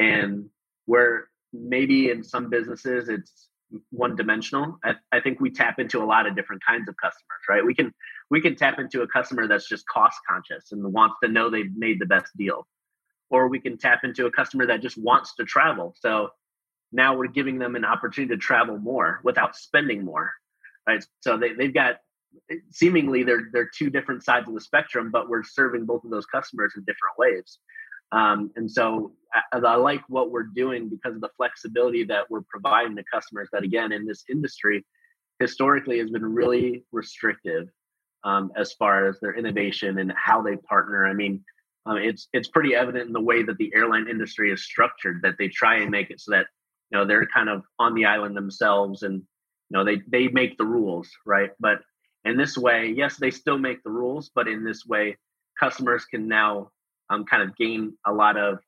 And 0.00 0.48
where 0.86 1.28
maybe 1.52 2.10
in 2.10 2.24
some 2.24 2.50
businesses 2.50 3.08
it's 3.08 3.48
one 3.90 4.16
dimensional. 4.16 4.78
I, 4.84 4.94
I 5.12 5.20
think 5.20 5.40
we 5.40 5.50
tap 5.50 5.78
into 5.78 6.02
a 6.02 6.06
lot 6.06 6.26
of 6.26 6.34
different 6.34 6.62
kinds 6.66 6.88
of 6.88 6.96
customers, 6.96 7.40
right? 7.48 7.64
We 7.64 7.74
can 7.74 7.92
we 8.30 8.40
can 8.40 8.56
tap 8.56 8.78
into 8.78 9.02
a 9.02 9.08
customer 9.08 9.46
that's 9.48 9.68
just 9.68 9.86
cost 9.88 10.18
conscious 10.28 10.72
and 10.72 10.92
wants 10.92 11.16
to 11.22 11.28
know 11.28 11.50
they've 11.50 11.74
made 11.76 12.00
the 12.00 12.06
best 12.06 12.36
deal 12.36 12.66
or 13.30 13.48
we 13.48 13.60
can 13.60 13.78
tap 13.78 14.00
into 14.04 14.26
a 14.26 14.30
customer 14.30 14.66
that 14.66 14.80
just 14.80 14.96
wants 14.96 15.34
to 15.36 15.44
travel. 15.44 15.94
So 16.00 16.30
now 16.92 17.16
we're 17.16 17.28
giving 17.28 17.58
them 17.58 17.76
an 17.76 17.84
opportunity 17.84 18.34
to 18.34 18.40
travel 18.40 18.78
more 18.78 19.20
without 19.22 19.56
spending 19.56 20.04
more. 20.04 20.32
Right. 20.86 21.04
So 21.20 21.36
they, 21.36 21.52
they've 21.52 21.74
got 21.74 21.96
seemingly 22.70 23.22
they're 23.22 23.48
they're 23.52 23.70
two 23.76 23.90
different 23.90 24.24
sides 24.24 24.48
of 24.48 24.54
the 24.54 24.60
spectrum, 24.60 25.10
but 25.10 25.28
we're 25.28 25.44
serving 25.44 25.84
both 25.84 26.04
of 26.04 26.10
those 26.10 26.26
customers 26.26 26.72
in 26.76 26.82
different 26.82 27.18
ways. 27.18 27.58
Um, 28.10 28.50
and 28.56 28.70
so 28.70 29.12
I, 29.52 29.58
I 29.58 29.76
like 29.76 30.00
what 30.08 30.30
we're 30.30 30.44
doing 30.44 30.88
because 30.88 31.14
of 31.14 31.20
the 31.20 31.28
flexibility 31.36 32.04
that 32.04 32.30
we're 32.30 32.42
providing 32.48 32.96
to 32.96 33.04
customers 33.12 33.50
that 33.52 33.64
again 33.64 33.92
in 33.92 34.06
this 34.06 34.24
industry 34.30 34.86
historically 35.38 35.98
has 35.98 36.10
been 36.10 36.24
really 36.24 36.84
restrictive 36.90 37.68
um, 38.24 38.52
as 38.56 38.72
far 38.72 39.08
as 39.08 39.18
their 39.20 39.34
innovation 39.34 39.98
and 39.98 40.12
how 40.16 40.42
they 40.42 40.56
partner. 40.56 41.06
I 41.06 41.14
mean, 41.14 41.44
um, 41.86 41.96
it's 41.96 42.28
it's 42.32 42.48
pretty 42.48 42.74
evident 42.74 43.06
in 43.06 43.12
the 43.12 43.20
way 43.20 43.42
that 43.42 43.56
the 43.56 43.72
airline 43.74 44.08
industry 44.08 44.52
is 44.52 44.62
structured 44.62 45.22
that 45.22 45.36
they 45.38 45.48
try 45.48 45.78
and 45.78 45.90
make 45.90 46.10
it 46.10 46.20
so 46.20 46.32
that 46.32 46.46
you 46.90 46.98
know 46.98 47.06
they're 47.06 47.26
kind 47.26 47.48
of 47.48 47.62
on 47.78 47.94
the 47.94 48.04
island 48.04 48.36
themselves 48.36 49.02
and 49.02 49.14
you 49.14 49.76
know 49.76 49.84
they 49.84 50.02
they 50.06 50.28
make 50.28 50.58
the 50.58 50.64
rules 50.64 51.08
right 51.24 51.50
but 51.58 51.78
in 52.24 52.36
this 52.36 52.58
way 52.58 52.92
yes 52.94 53.16
they 53.16 53.30
still 53.30 53.58
make 53.58 53.82
the 53.84 53.90
rules 53.90 54.30
but 54.34 54.48
in 54.48 54.64
this 54.64 54.84
way 54.84 55.16
customers 55.58 56.04
can 56.04 56.28
now 56.28 56.70
um, 57.10 57.24
kind 57.24 57.42
of 57.42 57.56
gain 57.56 57.96
a 58.06 58.12
lot 58.12 58.36
of 58.36 58.58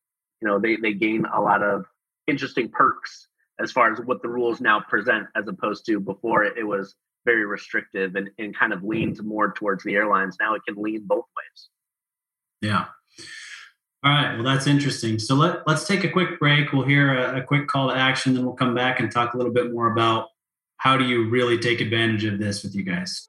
you 0.41 0.49
know 0.49 0.59
they 0.59 0.77
they 0.77 0.95
gain 0.95 1.27
a 1.27 1.41
lot 1.41 1.63
of 1.63 1.85
interesting 2.27 2.71
perks 2.71 3.29
as 3.61 3.71
far 3.71 3.93
as 3.93 4.01
what 4.01 4.23
the 4.23 4.29
rules 4.29 4.61
now 4.61 4.81
present 4.81 5.27
as 5.37 5.47
opposed 5.47 5.85
to 5.85 6.01
before 6.01 6.45
it, 6.45 6.57
it 6.57 6.65
was 6.65 6.95
very 7.25 7.45
restrictive 7.45 8.15
and, 8.17 8.31
and 8.39 8.57
kind 8.57 8.73
of 8.73 8.83
leans 8.83 9.23
more 9.23 9.53
towards 9.53 9.85
the 9.85 9.95
airlines 9.95 10.37
now 10.41 10.55
it 10.55 10.63
can 10.67 10.81
lean 10.81 11.03
both 11.07 11.27
ways 11.37 11.69
yeah 12.63 12.87
all 14.03 14.11
right. 14.11 14.35
Well, 14.35 14.45
that's 14.45 14.67
interesting. 14.67 15.19
So 15.19 15.35
let, 15.35 15.67
let's 15.67 15.87
take 15.87 16.05
a 16.05 16.09
quick 16.09 16.39
break. 16.39 16.73
We'll 16.73 16.87
hear 16.87 17.15
a, 17.15 17.41
a, 17.41 17.43
quick 17.43 17.67
call 17.67 17.89
to 17.91 17.95
action, 17.95 18.33
then 18.33 18.47
we'll 18.47 18.55
come 18.55 18.75
back 18.75 18.99
and 18.99 19.13
talk 19.13 19.35
a 19.35 19.37
little 19.37 19.53
bit 19.53 19.73
more 19.73 19.93
about 19.93 20.29
how 20.79 20.97
do 20.97 21.05
you 21.05 21.29
really 21.29 21.59
take 21.59 21.83
advantage 21.83 22.25
of 22.25 22.39
this 22.39 22.63
with 22.63 22.75
you 22.75 22.83
guys. 22.83 23.29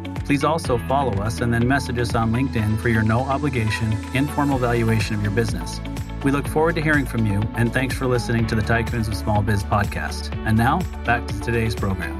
please 0.25 0.43
also 0.43 0.77
follow 0.87 1.13
us 1.21 1.41
and 1.41 1.53
then 1.53 1.67
message 1.67 1.97
us 1.99 2.15
on 2.15 2.31
LinkedIn 2.31 2.79
for 2.79 2.89
your 2.89 3.03
no 3.03 3.21
obligation, 3.21 3.91
informal 4.13 4.57
valuation 4.57 5.15
of 5.15 5.21
your 5.21 5.31
business. 5.31 5.79
We 6.23 6.31
look 6.31 6.47
forward 6.47 6.75
to 6.75 6.81
hearing 6.81 7.05
from 7.05 7.25
you, 7.25 7.41
and 7.55 7.73
thanks 7.73 7.95
for 7.95 8.05
listening 8.05 8.45
to 8.47 8.55
the 8.55 8.61
Tycoons 8.61 9.07
of 9.07 9.15
Small 9.15 9.41
Biz 9.41 9.63
podcast. 9.63 10.35
And 10.45 10.57
now, 10.57 10.79
back 11.03 11.27
to 11.27 11.39
today's 11.39 11.75
program. 11.75 12.19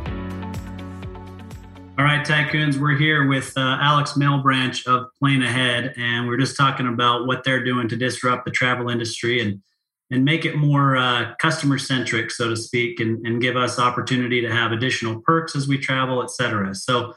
All 2.00 2.06
right, 2.06 2.26
Tycoons, 2.26 2.78
we're 2.78 2.98
here 2.98 3.28
with 3.28 3.54
uh, 3.56 3.78
Alex 3.80 4.14
Malebranche 4.14 4.88
of 4.88 5.08
PlaneAhead, 5.22 5.98
and 6.00 6.28
we're 6.28 6.38
just 6.38 6.58
talking 6.58 6.88
about 6.88 7.28
what 7.28 7.44
they're 7.44 7.64
doing 7.64 7.88
to 7.90 7.96
disrupt 7.96 8.46
the 8.46 8.52
travel 8.52 8.90
industry 8.90 9.40
and 9.40 9.62
and 10.10 10.26
make 10.26 10.44
it 10.44 10.56
more 10.58 10.98
uh, 10.98 11.34
customer 11.40 11.78
centric, 11.78 12.32
so 12.32 12.50
to 12.50 12.58
speak, 12.58 13.00
and, 13.00 13.26
and 13.26 13.42
give 13.42 13.56
us 13.56 13.80
opportunity 13.80 14.42
to 14.42 14.52
have 14.52 14.74
additional 14.74 15.22
perks 15.22 15.56
as 15.56 15.70
we 15.70 15.78
travel, 15.78 16.22
et 16.22 16.30
cetera. 16.30 16.76
So 16.76 17.14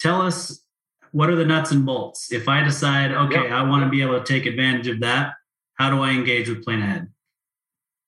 tell 0.00 0.22
us 0.22 0.62
what 1.12 1.30
are 1.30 1.36
the 1.36 1.44
nuts 1.44 1.70
and 1.70 1.86
bolts? 1.86 2.32
If 2.32 2.48
I 2.48 2.62
decide, 2.62 3.12
okay, 3.12 3.50
I 3.50 3.62
want 3.62 3.84
to 3.84 3.90
be 3.90 4.02
able 4.02 4.18
to 4.20 4.24
take 4.24 4.46
advantage 4.46 4.88
of 4.88 5.00
that, 5.00 5.34
how 5.74 5.90
do 5.90 6.02
I 6.02 6.10
engage 6.10 6.48
with 6.48 6.64
PlaneAhead? 6.64 7.08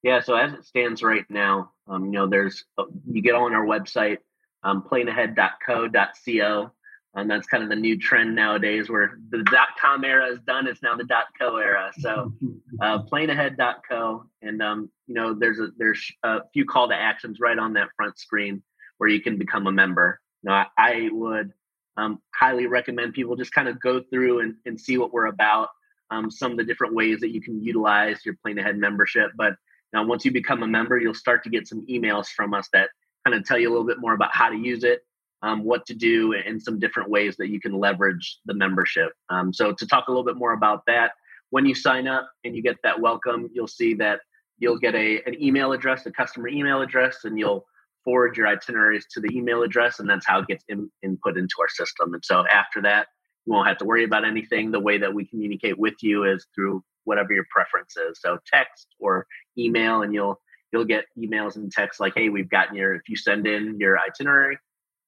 Yeah, 0.02 0.20
so 0.20 0.34
as 0.34 0.52
it 0.52 0.64
stands 0.64 1.02
right 1.02 1.24
now, 1.28 1.72
um, 1.86 2.06
you 2.06 2.12
know, 2.12 2.26
there's 2.26 2.64
uh, 2.76 2.84
you 3.10 3.22
get 3.22 3.34
on 3.34 3.54
our 3.54 3.64
website, 3.64 4.18
um, 4.62 4.82
planeahead.co.co, 4.82 6.72
and 7.14 7.30
that's 7.30 7.46
kind 7.46 7.62
of 7.62 7.68
the 7.68 7.76
new 7.76 7.98
trend 7.98 8.34
nowadays 8.34 8.88
where 8.88 9.18
the 9.30 9.42
dot 9.44 9.68
com 9.80 10.04
era 10.04 10.26
is 10.26 10.40
done 10.40 10.66
it's 10.66 10.82
now 10.82 10.94
the 10.94 11.04
dot 11.04 11.26
co 11.38 11.56
era 11.56 11.90
so 11.98 12.32
uh, 12.82 13.02
planeahead.co 13.02 14.24
and 14.42 14.62
um, 14.62 14.90
you 15.06 15.14
know 15.14 15.34
there's 15.34 15.58
a 15.58 15.68
there's 15.76 16.10
a 16.22 16.40
few 16.52 16.64
call 16.64 16.88
to 16.88 16.94
actions 16.94 17.40
right 17.40 17.58
on 17.58 17.72
that 17.72 17.88
front 17.96 18.18
screen 18.18 18.62
where 18.98 19.08
you 19.08 19.20
can 19.20 19.38
become 19.38 19.66
a 19.66 19.72
member 19.72 20.20
now 20.42 20.66
i, 20.76 20.92
I 20.92 21.08
would 21.12 21.52
um, 21.98 22.20
highly 22.34 22.66
recommend 22.66 23.12
people 23.12 23.36
just 23.36 23.52
kind 23.52 23.68
of 23.68 23.80
go 23.80 24.02
through 24.10 24.40
and, 24.40 24.54
and 24.64 24.80
see 24.80 24.96
what 24.96 25.12
we're 25.12 25.26
about 25.26 25.68
um, 26.10 26.30
some 26.30 26.52
of 26.52 26.56
the 26.56 26.64
different 26.64 26.94
ways 26.94 27.20
that 27.20 27.30
you 27.30 27.42
can 27.42 27.62
utilize 27.62 28.24
your 28.24 28.36
PlaneAhead 28.46 28.76
membership 28.76 29.30
but 29.36 29.54
now 29.92 30.04
once 30.04 30.24
you 30.24 30.30
become 30.30 30.62
a 30.62 30.66
member 30.66 30.98
you'll 30.98 31.14
start 31.14 31.42
to 31.44 31.50
get 31.50 31.68
some 31.68 31.84
emails 31.86 32.28
from 32.28 32.54
us 32.54 32.68
that 32.72 32.88
kind 33.26 33.36
of 33.36 33.44
tell 33.44 33.58
you 33.58 33.68
a 33.68 33.72
little 33.72 33.86
bit 33.86 33.98
more 34.00 34.14
about 34.14 34.34
how 34.34 34.48
to 34.48 34.56
use 34.56 34.84
it 34.84 35.02
um, 35.42 35.64
what 35.64 35.86
to 35.86 35.94
do 35.94 36.32
and 36.34 36.60
some 36.60 36.78
different 36.78 37.10
ways 37.10 37.36
that 37.36 37.48
you 37.48 37.60
can 37.60 37.72
leverage 37.72 38.38
the 38.46 38.54
membership. 38.54 39.12
Um, 39.28 39.52
so, 39.52 39.72
to 39.72 39.86
talk 39.86 40.08
a 40.08 40.10
little 40.10 40.24
bit 40.24 40.36
more 40.36 40.52
about 40.52 40.82
that, 40.86 41.12
when 41.50 41.64
you 41.64 41.74
sign 41.74 42.08
up 42.08 42.28
and 42.44 42.56
you 42.56 42.62
get 42.62 42.76
that 42.82 43.00
welcome, 43.00 43.48
you'll 43.52 43.68
see 43.68 43.94
that 43.94 44.20
you'll 44.58 44.78
get 44.78 44.94
a 44.94 45.22
an 45.26 45.40
email 45.42 45.72
address, 45.72 46.06
a 46.06 46.10
customer 46.10 46.48
email 46.48 46.82
address, 46.82 47.18
and 47.24 47.38
you'll 47.38 47.66
forward 48.08 48.38
your 48.38 48.48
itineraries 48.48 49.06
to 49.14 49.20
the 49.20 49.36
email 49.36 49.62
address, 49.64 50.00
and 50.00 50.10
that's 50.10 50.26
how 50.26 50.40
it 50.40 50.48
gets 50.48 50.64
in, 50.70 50.90
input 51.04 51.38
into 51.38 51.56
our 51.60 51.68
system. 51.70 52.14
And 52.14 52.24
so, 52.24 52.44
after 52.48 52.82
that, 52.84 53.08
You 53.46 53.54
won't 53.54 53.68
have 53.68 53.78
to 53.80 53.86
worry 53.86 54.04
about 54.04 54.24
anything. 54.26 54.72
The 54.72 54.80
way 54.80 54.98
that 54.98 55.14
we 55.14 55.26
communicate 55.26 55.78
with 55.78 55.96
you 56.02 56.24
is 56.24 56.46
through 56.54 56.84
whatever 57.04 57.34
your 57.34 57.46
preference 57.52 57.96
is. 57.96 58.20
So 58.22 58.38
text 58.52 58.88
or 59.00 59.26
email, 59.58 60.02
and 60.02 60.14
you'll 60.14 60.40
you'll 60.72 60.86
get 60.86 61.06
emails 61.18 61.56
and 61.56 61.72
texts 61.72 62.00
like, 62.00 62.14
"Hey, 62.16 62.30
we've 62.30 62.50
gotten 62.50 62.76
your." 62.76 62.94
If 62.96 63.08
you 63.08 63.16
send 63.16 63.46
in 63.48 63.78
your 63.80 63.98
itinerary, 63.98 64.58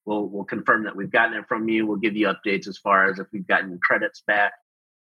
we'll 0.07 0.28
we'll 0.28 0.44
confirm 0.44 0.84
that 0.84 0.96
we've 0.96 1.12
gotten 1.12 1.38
it 1.38 1.46
from 1.48 1.68
you. 1.70 1.86
We'll 1.86 1.98
give 1.98 2.16
you 2.16 2.28
updates 2.28 2.68
as 2.68 2.78
far 2.78 3.11
as 3.11 3.20
if 3.20 3.28
we've 3.32 3.48
gotten 3.48 3.78
credits 3.82 4.22
back. 4.26 4.53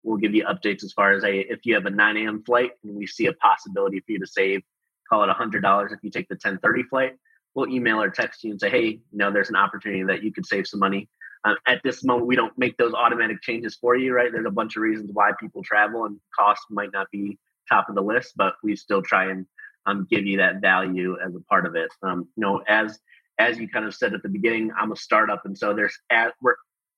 We'll 0.04 0.18
give 0.18 0.34
you 0.34 0.44
updates 0.46 0.84
as 0.84 0.92
far 0.94 1.12
as 1.12 1.24
hey, 1.24 1.40
if 1.48 1.66
you 1.66 1.74
have 1.76 1.86
a 1.86 1.90
9 1.90 2.18
a.m. 2.18 2.44
flight 2.44 2.72
and 2.84 2.96
we 2.96 3.06
see 3.06 3.26
a 3.26 3.34
possibility 3.34 4.00
for 4.00 4.12
you 4.12 4.20
to 4.20 4.28
save, 4.28 4.62
call 5.10 5.24
it 5.24 5.30
$100 5.30 5.92
if 5.92 6.00
you 6.02 6.10
take 6.10 6.28
the 6.28 6.36
10:30 6.36 6.84
flight. 6.90 7.14
We'll 7.54 7.68
email 7.68 8.00
or 8.00 8.10
text 8.10 8.44
you 8.44 8.52
and 8.52 8.60
say, 8.60 8.70
hey, 8.70 8.86
you 8.86 9.00
know, 9.12 9.32
there's 9.32 9.48
an 9.48 9.56
opportunity 9.56 10.04
that 10.04 10.22
you 10.22 10.32
could 10.32 10.46
save 10.46 10.66
some 10.66 10.80
money. 10.80 11.08
Um, 11.44 11.56
at 11.66 11.80
this 11.82 12.04
moment, 12.04 12.26
we 12.26 12.36
don't 12.36 12.56
make 12.58 12.76
those 12.76 12.92
automatic 12.92 13.40
changes 13.42 13.76
for 13.80 13.96
you, 13.96 14.12
right? 14.12 14.30
There's 14.30 14.46
a 14.46 14.50
bunch 14.50 14.76
of 14.76 14.82
reasons 14.82 15.10
why 15.12 15.32
people 15.40 15.62
travel, 15.62 16.04
and 16.04 16.20
cost 16.38 16.62
might 16.70 16.92
not 16.92 17.10
be 17.10 17.38
top 17.68 17.88
of 17.88 17.94
the 17.94 18.02
list, 18.02 18.34
but 18.36 18.54
we 18.62 18.76
still 18.76 19.02
try 19.02 19.30
and 19.30 19.46
um, 19.86 20.06
give 20.10 20.26
you 20.26 20.36
that 20.38 20.60
value 20.60 21.16
as 21.24 21.34
a 21.34 21.40
part 21.40 21.66
of 21.66 21.74
it. 21.76 21.90
Um, 22.02 22.28
you 22.36 22.42
know, 22.42 22.62
as 22.68 22.98
as 23.38 23.58
you 23.58 23.68
kind 23.68 23.86
of 23.86 23.94
said 23.94 24.12
at 24.12 24.22
the 24.22 24.28
beginning, 24.28 24.70
I'm 24.78 24.92
a 24.92 24.96
startup, 24.96 25.46
and 25.46 25.56
so 25.56 25.72
there's 25.72 25.98
at, 26.10 26.34
we're 26.42 26.56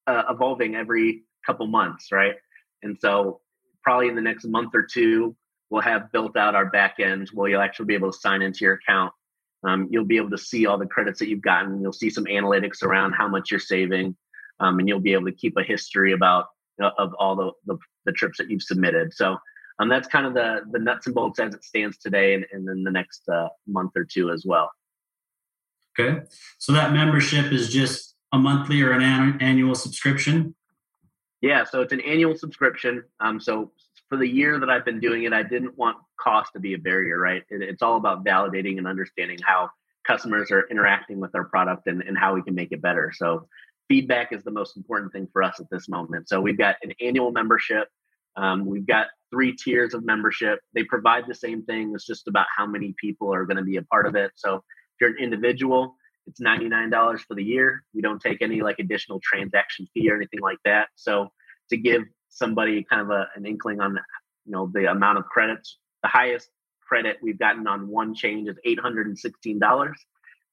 uh, 0.08 0.24
evolving 0.28 0.74
every 0.74 1.22
couple 1.46 1.66
months, 1.68 2.10
right? 2.10 2.34
And 2.82 2.98
so 3.00 3.40
probably 3.84 4.08
in 4.08 4.16
the 4.16 4.22
next 4.22 4.44
month 4.46 4.74
or 4.74 4.82
two, 4.82 5.36
we'll 5.70 5.82
have 5.82 6.10
built 6.10 6.36
out 6.36 6.56
our 6.56 6.66
back 6.66 6.96
end 6.98 7.30
where 7.32 7.48
you'll 7.48 7.60
actually 7.60 7.86
be 7.86 7.94
able 7.94 8.10
to 8.10 8.18
sign 8.18 8.42
into 8.42 8.64
your 8.64 8.74
account. 8.74 9.12
Um, 9.64 9.88
you'll 9.90 10.04
be 10.04 10.16
able 10.16 10.30
to 10.30 10.38
see 10.38 10.66
all 10.66 10.78
the 10.78 10.86
credits 10.86 11.18
that 11.20 11.28
you've 11.28 11.42
gotten. 11.42 11.80
You'll 11.80 11.92
see 11.92 12.10
some 12.10 12.24
analytics 12.24 12.82
around 12.82 13.12
how 13.12 13.28
much 13.28 13.50
you're 13.50 13.60
saving, 13.60 14.16
um, 14.60 14.78
and 14.78 14.88
you'll 14.88 15.00
be 15.00 15.12
able 15.12 15.26
to 15.26 15.32
keep 15.32 15.56
a 15.56 15.62
history 15.62 16.12
about 16.12 16.46
know, 16.78 16.90
of 16.98 17.14
all 17.18 17.36
the, 17.36 17.52
the, 17.66 17.78
the 18.06 18.12
trips 18.12 18.38
that 18.38 18.50
you've 18.50 18.62
submitted. 18.62 19.12
So 19.12 19.36
um, 19.78 19.88
that's 19.88 20.08
kind 20.08 20.26
of 20.26 20.34
the 20.34 20.60
the 20.70 20.78
nuts 20.78 21.06
and 21.06 21.14
bolts 21.14 21.38
as 21.38 21.54
it 21.54 21.64
stands 21.64 21.98
today, 21.98 22.34
and, 22.34 22.44
and 22.52 22.68
then 22.68 22.82
the 22.82 22.90
next 22.90 23.28
uh, 23.28 23.48
month 23.66 23.92
or 23.96 24.04
two 24.04 24.30
as 24.30 24.44
well. 24.46 24.70
Okay. 25.98 26.20
So 26.58 26.72
that 26.72 26.92
membership 26.92 27.52
is 27.52 27.72
just 27.72 28.14
a 28.32 28.38
monthly 28.38 28.82
or 28.82 28.92
an 28.92 29.02
annual 29.40 29.74
subscription? 29.74 30.54
Yeah, 31.42 31.64
so 31.64 31.82
it's 31.82 31.92
an 31.92 32.00
annual 32.00 32.36
subscription. 32.36 33.04
Um, 33.20 33.40
so 33.40 33.72
for 34.12 34.18
the 34.18 34.28
year 34.28 34.60
that 34.60 34.68
I've 34.68 34.84
been 34.84 35.00
doing 35.00 35.22
it, 35.22 35.32
I 35.32 35.42
didn't 35.42 35.78
want 35.78 35.96
cost 36.20 36.52
to 36.52 36.60
be 36.60 36.74
a 36.74 36.78
barrier, 36.78 37.18
right? 37.18 37.42
It, 37.48 37.62
it's 37.62 37.80
all 37.80 37.96
about 37.96 38.26
validating 38.26 38.76
and 38.76 38.86
understanding 38.86 39.38
how 39.42 39.70
customers 40.06 40.50
are 40.50 40.68
interacting 40.70 41.18
with 41.18 41.34
our 41.34 41.44
product 41.44 41.86
and, 41.86 42.02
and 42.02 42.18
how 42.18 42.34
we 42.34 42.42
can 42.42 42.54
make 42.54 42.72
it 42.72 42.82
better. 42.82 43.10
So 43.16 43.48
feedback 43.88 44.34
is 44.34 44.44
the 44.44 44.50
most 44.50 44.76
important 44.76 45.14
thing 45.14 45.28
for 45.32 45.42
us 45.42 45.60
at 45.60 45.66
this 45.70 45.88
moment. 45.88 46.28
So 46.28 46.42
we've 46.42 46.58
got 46.58 46.76
an 46.82 46.92
annual 47.00 47.32
membership. 47.32 47.88
Um, 48.36 48.66
we've 48.66 48.86
got 48.86 49.06
three 49.30 49.56
tiers 49.56 49.94
of 49.94 50.04
membership. 50.04 50.58
They 50.74 50.84
provide 50.84 51.24
the 51.26 51.34
same 51.34 51.64
thing. 51.64 51.92
It's 51.94 52.04
just 52.04 52.28
about 52.28 52.48
how 52.54 52.66
many 52.66 52.94
people 53.00 53.32
are 53.32 53.46
going 53.46 53.56
to 53.56 53.62
be 53.62 53.78
a 53.78 53.82
part 53.82 54.06
of 54.06 54.14
it. 54.14 54.32
So 54.34 54.56
if 54.56 54.62
you're 55.00 55.10
an 55.12 55.22
individual, 55.22 55.96
it's 56.26 56.38
$99 56.38 57.20
for 57.20 57.34
the 57.34 57.42
year. 57.42 57.82
We 57.94 58.02
don't 58.02 58.20
take 58.20 58.42
any 58.42 58.60
like 58.60 58.78
additional 58.78 59.22
transaction 59.24 59.86
fee 59.94 60.10
or 60.10 60.16
anything 60.16 60.40
like 60.42 60.58
that. 60.66 60.88
So 60.96 61.32
to 61.70 61.78
give 61.78 62.02
somebody 62.32 62.84
kind 62.84 63.02
of 63.02 63.10
a, 63.10 63.28
an 63.36 63.46
inkling 63.46 63.80
on 63.80 63.98
you 64.44 64.52
know 64.52 64.70
the 64.72 64.90
amount 64.90 65.18
of 65.18 65.26
credits, 65.26 65.78
the 66.02 66.08
highest 66.08 66.48
credit 66.80 67.18
we've 67.22 67.38
gotten 67.38 67.66
on 67.66 67.88
one 67.88 68.14
change 68.14 68.48
is 68.48 68.56
$816. 68.66 69.92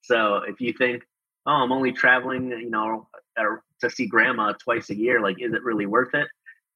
So 0.02 0.36
if 0.48 0.62
you 0.62 0.72
think, 0.72 1.04
oh, 1.46 1.52
I'm 1.52 1.72
only 1.74 1.92
traveling, 1.92 2.50
you 2.50 2.70
know, 2.70 3.10
to 3.82 3.90
see 3.90 4.08
grandma 4.08 4.54
twice 4.54 4.90
a 4.90 4.96
year, 4.96 5.22
like, 5.22 5.42
is 5.42 5.54
it 5.54 5.64
really 5.64 5.86
worth 5.86 6.14
it? 6.14 6.28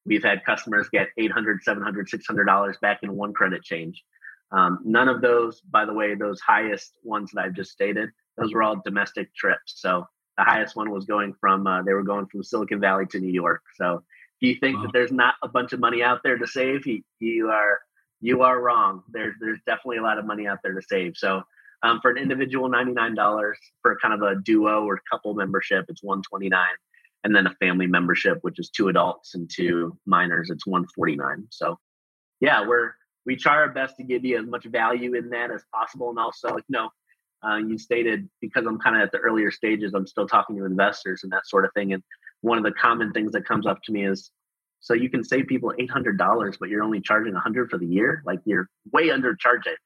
We've 0.04 0.22
had 0.22 0.44
customers 0.44 0.88
get 0.92 1.08
800, 1.16 1.62
700, 1.62 2.08
600 2.10 2.44
dollars 2.44 2.76
back 2.82 2.98
in 3.02 3.16
one 3.16 3.32
credit 3.32 3.62
change. 3.62 4.04
Um, 4.52 4.80
none 4.84 5.08
of 5.08 5.22
those, 5.22 5.60
by 5.62 5.86
the 5.86 5.94
way, 5.94 6.14
those 6.14 6.40
highest 6.40 6.98
ones 7.02 7.30
that 7.32 7.44
I've 7.44 7.54
just 7.54 7.70
stated, 7.70 8.10
those 8.36 8.52
were 8.52 8.62
all 8.62 8.82
domestic 8.84 9.34
trips. 9.34 9.74
So 9.76 10.06
the 10.36 10.44
highest 10.44 10.76
one 10.76 10.90
was 10.90 11.06
going 11.06 11.34
from, 11.40 11.66
uh, 11.66 11.82
they 11.82 11.94
were 11.94 12.02
going 12.02 12.26
from 12.26 12.42
Silicon 12.42 12.80
Valley 12.80 13.06
to 13.06 13.18
New 13.18 13.32
York. 13.32 13.62
So 13.76 14.02
you 14.44 14.56
think 14.56 14.76
wow. 14.76 14.82
that 14.82 14.92
there's 14.92 15.12
not 15.12 15.34
a 15.42 15.48
bunch 15.48 15.72
of 15.72 15.80
money 15.80 16.02
out 16.02 16.20
there 16.24 16.36
to 16.38 16.46
save, 16.46 16.86
you, 16.86 17.02
you 17.20 17.50
are 17.50 17.80
you 18.20 18.42
are 18.42 18.60
wrong. 18.60 19.02
There's 19.12 19.34
there's 19.40 19.60
definitely 19.66 19.98
a 19.98 20.02
lot 20.02 20.18
of 20.18 20.24
money 20.24 20.46
out 20.46 20.58
there 20.62 20.74
to 20.74 20.82
save. 20.82 21.12
So 21.16 21.42
um, 21.82 22.00
for 22.00 22.10
an 22.10 22.18
individual, 22.18 22.68
ninety 22.68 22.92
nine 22.92 23.14
dollars. 23.14 23.58
For 23.82 23.96
kind 24.00 24.14
of 24.14 24.22
a 24.22 24.40
duo 24.40 24.84
or 24.84 25.00
couple 25.10 25.34
membership, 25.34 25.84
it's 25.88 26.02
one 26.02 26.22
twenty 26.22 26.48
nine, 26.48 26.76
and 27.22 27.34
then 27.34 27.46
a 27.46 27.54
family 27.60 27.86
membership, 27.86 28.38
which 28.42 28.58
is 28.58 28.70
two 28.70 28.88
adults 28.88 29.34
and 29.34 29.50
two 29.52 29.96
minors, 30.06 30.50
it's 30.50 30.66
one 30.66 30.86
forty 30.94 31.16
nine. 31.16 31.46
So 31.50 31.78
yeah, 32.40 32.66
we're 32.66 32.92
we 33.26 33.36
try 33.36 33.54
our 33.54 33.68
best 33.68 33.96
to 33.96 34.04
give 34.04 34.24
you 34.24 34.38
as 34.38 34.46
much 34.46 34.64
value 34.64 35.14
in 35.14 35.30
that 35.30 35.50
as 35.50 35.62
possible. 35.72 36.10
And 36.10 36.18
also, 36.18 36.56
you 36.56 36.62
know, 36.68 36.90
uh, 37.46 37.56
you 37.56 37.78
stated 37.78 38.28
because 38.40 38.66
I'm 38.66 38.78
kind 38.78 38.96
of 38.96 39.02
at 39.02 39.12
the 39.12 39.18
earlier 39.18 39.50
stages, 39.50 39.94
I'm 39.94 40.06
still 40.06 40.26
talking 40.26 40.56
to 40.56 40.64
investors 40.64 41.20
and 41.22 41.32
that 41.32 41.46
sort 41.46 41.64
of 41.64 41.70
thing. 41.74 41.92
And 41.92 42.02
one 42.44 42.58
of 42.58 42.64
the 42.64 42.72
common 42.72 43.12
things 43.12 43.32
that 43.32 43.46
comes 43.46 43.66
up 43.66 43.82
to 43.84 43.92
me 43.92 44.06
is, 44.06 44.30
so 44.80 44.92
you 44.92 45.08
can 45.08 45.24
save 45.24 45.46
people 45.46 45.72
eight 45.78 45.90
hundred 45.90 46.18
dollars, 46.18 46.56
but 46.60 46.68
you're 46.68 46.82
only 46.82 47.00
charging 47.00 47.34
a 47.34 47.40
hundred 47.40 47.70
for 47.70 47.78
the 47.78 47.86
year. 47.86 48.22
Like 48.26 48.40
you're 48.44 48.68
way 48.92 49.08
undercharging. 49.08 49.80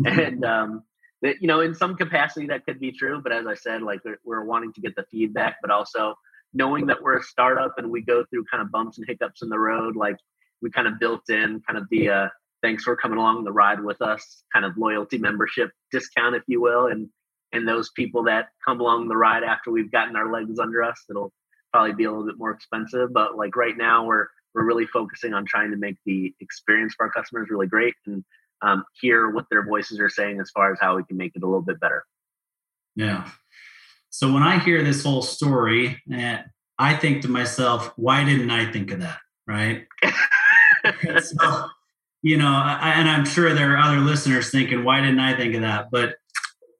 Mm-hmm. 0.00 0.18
And 0.20 0.44
um, 0.44 0.82
that 1.22 1.36
you 1.40 1.48
know, 1.48 1.60
in 1.60 1.74
some 1.74 1.96
capacity, 1.96 2.46
that 2.46 2.64
could 2.64 2.78
be 2.78 2.92
true. 2.92 3.20
But 3.20 3.32
as 3.32 3.46
I 3.46 3.54
said, 3.54 3.82
like 3.82 4.04
we're, 4.04 4.18
we're 4.24 4.44
wanting 4.44 4.72
to 4.74 4.80
get 4.80 4.94
the 4.94 5.04
feedback, 5.10 5.56
but 5.62 5.70
also 5.70 6.14
knowing 6.54 6.86
that 6.86 7.02
we're 7.02 7.18
a 7.18 7.22
startup 7.22 7.74
and 7.76 7.90
we 7.90 8.02
go 8.02 8.24
through 8.30 8.44
kind 8.50 8.62
of 8.62 8.70
bumps 8.70 8.98
and 8.98 9.06
hiccups 9.08 9.42
in 9.42 9.48
the 9.48 9.58
road, 9.58 9.96
like 9.96 10.16
we 10.62 10.70
kind 10.70 10.86
of 10.86 11.00
built 11.00 11.28
in 11.28 11.60
kind 11.66 11.76
of 11.76 11.88
the 11.90 12.08
uh, 12.08 12.28
thanks 12.62 12.84
for 12.84 12.96
coming 12.96 13.18
along 13.18 13.44
the 13.44 13.52
ride 13.52 13.82
with 13.82 14.00
us 14.00 14.42
kind 14.52 14.64
of 14.64 14.76
loyalty 14.76 15.18
membership 15.18 15.70
discount 15.92 16.34
if 16.34 16.42
you 16.46 16.60
will 16.60 16.86
and 16.86 17.08
and 17.52 17.66
those 17.68 17.90
people 17.90 18.24
that 18.24 18.48
come 18.64 18.80
along 18.80 19.08
the 19.08 19.16
ride 19.16 19.42
after 19.42 19.70
we've 19.70 19.92
gotten 19.92 20.16
our 20.16 20.32
legs 20.32 20.58
under 20.58 20.82
us 20.82 21.04
it'll 21.08 21.32
probably 21.76 21.94
be 21.94 22.04
a 22.04 22.10
little 22.10 22.24
bit 22.24 22.38
more 22.38 22.52
expensive 22.52 23.12
but 23.12 23.36
like 23.36 23.54
right 23.54 23.76
now 23.76 24.02
we're 24.02 24.28
we're 24.54 24.64
really 24.64 24.86
focusing 24.86 25.34
on 25.34 25.44
trying 25.44 25.70
to 25.70 25.76
make 25.76 25.96
the 26.06 26.34
experience 26.40 26.94
for 26.96 27.04
our 27.04 27.12
customers 27.12 27.48
really 27.50 27.66
great 27.66 27.92
and 28.06 28.24
um, 28.62 28.82
hear 28.98 29.28
what 29.28 29.44
their 29.50 29.62
voices 29.62 30.00
are 30.00 30.08
saying 30.08 30.40
as 30.40 30.50
far 30.52 30.72
as 30.72 30.78
how 30.80 30.96
we 30.96 31.04
can 31.04 31.18
make 31.18 31.32
it 31.36 31.42
a 31.42 31.46
little 31.46 31.60
bit 31.60 31.78
better. 31.78 32.06
Yeah. 32.94 33.28
So 34.08 34.32
when 34.32 34.42
i 34.42 34.58
hear 34.58 34.82
this 34.82 35.04
whole 35.04 35.20
story 35.20 36.00
eh, 36.10 36.38
i 36.78 36.96
think 36.96 37.20
to 37.22 37.28
myself 37.28 37.92
why 37.96 38.24
didn't 38.24 38.50
i 38.50 38.72
think 38.72 38.90
of 38.90 39.00
that? 39.00 39.18
Right? 39.46 39.86
So 41.20 41.66
you 42.22 42.36
know, 42.36 42.48
I, 42.48 42.94
and 42.96 43.08
I'm 43.08 43.24
sure 43.24 43.52
there 43.52 43.74
are 43.74 43.78
other 43.78 43.98
listeners 43.98 44.50
thinking, 44.50 44.84
why 44.84 45.00
didn't 45.00 45.20
I 45.20 45.36
think 45.36 45.54
of 45.54 45.62
that? 45.62 45.88
But 45.90 46.16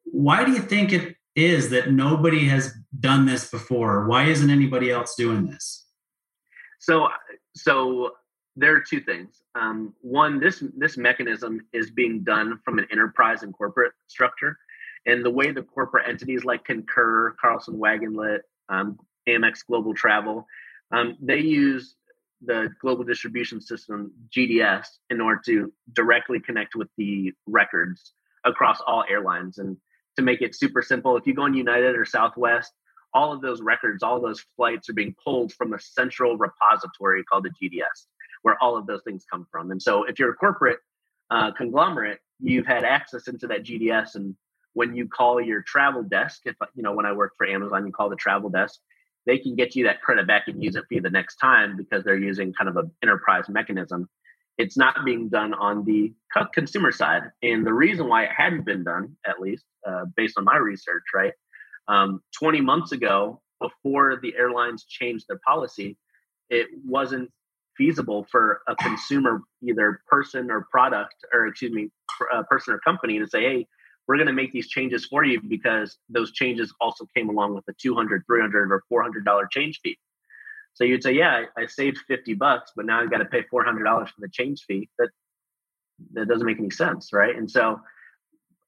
why 0.05 0.45
do 0.45 0.53
you 0.53 0.61
think 0.61 0.93
it 0.93 1.17
is 1.35 1.71
that 1.71 1.93
nobody 1.93 2.49
has 2.49 2.73
done 3.01 3.27
this 3.27 3.51
before? 3.51 4.07
Why 4.07 4.25
isn't 4.25 4.51
anybody 4.51 4.91
else 4.91 5.15
doing 5.15 5.47
this? 5.47 5.87
So, 6.79 7.09
so 7.55 8.13
there 8.57 8.75
are 8.75 8.81
two 8.81 9.01
things. 9.01 9.43
Um, 9.55 9.95
one, 10.01 10.41
this 10.41 10.63
this 10.77 10.97
mechanism 10.97 11.61
is 11.73 11.91
being 11.91 12.25
done 12.25 12.59
from 12.65 12.79
an 12.79 12.87
enterprise 12.91 13.43
and 13.43 13.53
corporate 13.53 13.93
structure, 14.07 14.59
and 15.07 15.25
the 15.25 15.31
way 15.31 15.53
the 15.53 15.63
corporate 15.63 16.09
entities 16.09 16.45
like 16.45 16.65
Concur, 16.65 17.35
Carlson 17.41 17.75
Wagonlit, 17.75 18.41
um, 18.69 18.99
Amex 19.29 19.67
Global 19.67 19.95
Travel, 19.95 20.47
um, 20.93 21.17
they 21.21 21.39
use 21.39 21.97
the 22.43 22.69
global 22.81 23.05
distribution 23.05 23.61
system 23.61 24.13
GDS 24.31 24.87
in 25.11 25.21
order 25.21 25.41
to 25.47 25.73
directly 25.93 26.39
connect 26.41 26.75
with 26.75 26.89
the 26.97 27.33
records 27.47 28.13
across 28.45 28.81
all 28.87 29.05
airlines. 29.09 29.59
And 29.59 29.77
to 30.17 30.23
make 30.23 30.43
it 30.43 30.55
super 30.55 30.83
simple, 30.83 31.17
if 31.17 31.27
you 31.27 31.35
go 31.35 31.43
on 31.43 31.55
United 31.55 31.97
or 31.97 32.05
Southwest, 32.05 32.73
all 33.17 33.33
of 33.33 33.41
those 33.41 33.63
records, 33.63 34.03
all 34.03 34.21
those 34.21 34.45
flights 34.57 34.91
are 34.91 34.93
being 34.93 35.15
pulled 35.25 35.51
from 35.55 35.73
a 35.73 35.81
central 35.81 36.37
repository 36.37 37.25
called 37.25 37.47
the 37.47 37.51
GDS, 37.51 38.07
where 38.43 38.57
all 38.63 38.77
of 38.77 38.87
those 38.87 39.01
things 39.05 39.25
come 39.33 39.47
from. 39.51 39.71
And 39.71 39.81
so 39.81 40.05
if 40.05 40.19
you're 40.19 40.33
a 40.33 40.35
corporate 40.35 40.81
uh, 41.31 41.51
conglomerate, 41.53 42.19
you've 42.41 42.67
had 42.67 42.85
access 42.85 43.27
into 43.27 43.47
that 43.47 43.65
GDS. 43.65 44.17
And 44.17 44.37
when 44.75 44.95
you 44.95 45.09
call 45.09 45.41
your 45.41 45.63
travel 45.63 46.03
desk, 46.03 46.43
if 46.45 46.57
you 46.75 46.83
know, 46.83 46.93
when 46.93 47.07
I 47.07 47.13
worked 47.13 47.39
for 47.39 47.47
Amazon, 47.47 47.87
you 47.87 47.93
call 47.93 48.11
the 48.11 48.17
travel 48.17 48.51
desk, 48.51 48.79
they 49.25 49.39
can 49.39 49.57
get 49.57 49.75
you 49.75 49.85
that 49.85 50.03
credit 50.03 50.27
back 50.27 50.43
and 50.47 50.63
use 50.63 50.77
it 50.77 50.85
for 50.87 50.95
you 50.95 51.01
the 51.01 51.09
next 51.09 51.37
time 51.37 51.75
because 51.79 52.05
they're 52.05 52.19
using 52.19 52.53
kind 52.53 52.69
of 52.69 52.77
an 52.77 52.91
enterprise 53.03 53.49
mechanism. 53.49 54.11
It's 54.59 54.77
not 54.77 55.07
being 55.07 55.31
done 55.31 55.55
on 55.55 55.85
the 55.85 56.13
consumer 56.53 56.93
side. 56.93 57.31
And 57.43 57.67
the 57.67 57.73
reason 57.73 58.09
why 58.09 58.25
it 58.25 58.31
hadn't 58.37 58.67
been 58.67 58.85
done, 58.85 59.17
at 59.27 59.41
least 59.41 59.65
uh, 59.87 60.05
based 60.17 60.37
on 60.37 60.45
my 60.45 60.59
research, 60.59 61.05
right? 61.15 61.33
Um, 61.89 62.23
20 62.39 62.61
months 62.61 62.93
ago, 62.93 63.41
before 63.61 64.19
the 64.23 64.35
airlines 64.37 64.85
changed 64.85 65.27
their 65.29 65.41
policy, 65.47 65.97
it 66.51 66.69
wasn't 66.85 67.31
feasible 67.77 68.27
for 68.31 68.61
a 68.69 68.77
consumer, 68.77 69.43
either 69.63 70.01
person 70.09 70.51
or 70.51 70.67
product, 70.71 71.15
or 71.33 71.47
excuse 71.47 71.73
me, 71.73 71.91
a 72.33 72.45
person 72.45 72.75
or 72.75 72.79
company 72.81 73.19
to 73.19 73.27
say, 73.27 73.43
hey, 73.43 73.67
we're 74.09 74.17
going 74.17 74.29
to 74.29 74.33
make 74.33 74.53
these 74.53 74.69
changes 74.69 75.07
for 75.07 75.25
you 75.25 75.41
because 75.49 75.99
those 76.09 76.33
changes 76.33 76.73
also 76.81 77.07
came 77.17 77.29
along 77.29 77.55
with 77.55 77.65
a 77.69 77.73
200 77.81 78.23
300 78.27 78.73
or 78.73 78.83
400 78.89 79.25
dollar 79.25 79.47
change 79.51 79.81
fee 79.83 79.99
So 80.75 80.85
you'd 80.85 81.03
say, 81.03 81.13
yeah, 81.13 81.45
I, 81.57 81.67
saved 81.67 81.99
50 82.09 82.35
bucks, 82.35 82.73
but 82.77 82.87
now 82.87 83.01
I've 83.01 83.11
got 83.11 83.19
to 83.19 83.25
pay 83.27 83.43
$400 83.53 84.09
for 84.09 84.15
the 84.21 84.29
change 84.31 84.65
fee. 84.67 84.89
That 84.99 85.11
that 86.15 86.29
doesn't 86.29 86.47
make 86.47 86.59
any 86.59 86.71
sense, 86.71 87.13
right? 87.13 87.37
And 87.37 87.51
so 87.51 87.81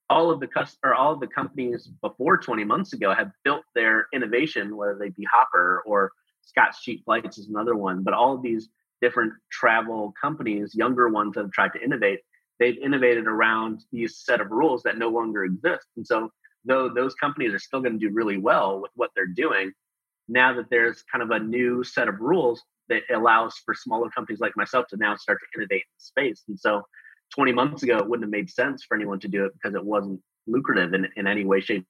all 0.09 0.31
of 0.31 0.39
the 0.39 0.47
customer, 0.47 0.93
all 0.93 1.13
of 1.13 1.19
the 1.19 1.27
companies 1.27 1.87
before 2.01 2.37
20 2.37 2.63
months 2.63 2.93
ago 2.93 3.13
have 3.13 3.31
built 3.43 3.63
their 3.75 4.07
innovation, 4.13 4.75
whether 4.75 4.97
they 4.97 5.09
be 5.09 5.25
Hopper 5.31 5.83
or 5.85 6.11
Scott's 6.41 6.81
Cheap 6.81 7.05
Flights 7.05 7.37
is 7.37 7.47
another 7.47 7.75
one, 7.75 8.03
but 8.03 8.13
all 8.13 8.33
of 8.33 8.41
these 8.41 8.69
different 9.01 9.33
travel 9.51 10.13
companies, 10.19 10.73
younger 10.75 11.09
ones 11.09 11.35
that 11.35 11.41
have 11.41 11.51
tried 11.51 11.73
to 11.73 11.83
innovate, 11.83 12.19
they've 12.59 12.77
innovated 12.77 13.27
around 13.27 13.81
these 13.91 14.17
set 14.17 14.41
of 14.41 14.51
rules 14.51 14.83
that 14.83 14.97
no 14.97 15.09
longer 15.09 15.43
exist. 15.43 15.85
And 15.95 16.05
so 16.05 16.31
though 16.65 16.89
those 16.89 17.13
companies 17.15 17.53
are 17.53 17.59
still 17.59 17.81
going 17.81 17.99
to 17.99 17.99
do 17.99 18.13
really 18.13 18.37
well 18.37 18.81
with 18.81 18.91
what 18.95 19.11
they're 19.15 19.27
doing, 19.27 19.71
now 20.27 20.53
that 20.53 20.69
there's 20.69 21.03
kind 21.11 21.23
of 21.23 21.31
a 21.31 21.39
new 21.39 21.83
set 21.83 22.07
of 22.07 22.19
rules 22.19 22.61
that 22.89 23.03
allows 23.13 23.55
for 23.63 23.73
smaller 23.73 24.09
companies 24.09 24.39
like 24.39 24.57
myself 24.57 24.87
to 24.87 24.97
now 24.97 25.15
start 25.15 25.39
to 25.39 25.59
innovate 25.59 25.81
in 25.81 25.99
space. 25.99 26.43
And 26.47 26.59
so 26.59 26.81
20 27.35 27.51
months 27.53 27.83
ago, 27.83 27.97
it 27.97 28.07
wouldn't 28.07 28.25
have 28.25 28.31
made 28.31 28.49
sense 28.49 28.83
for 28.83 28.95
anyone 28.95 29.19
to 29.19 29.27
do 29.27 29.45
it 29.45 29.53
because 29.53 29.75
it 29.75 29.83
wasn't 29.83 30.21
lucrative 30.47 30.93
in, 30.93 31.07
in 31.15 31.27
any 31.27 31.45
way, 31.45 31.61
shape, 31.61 31.85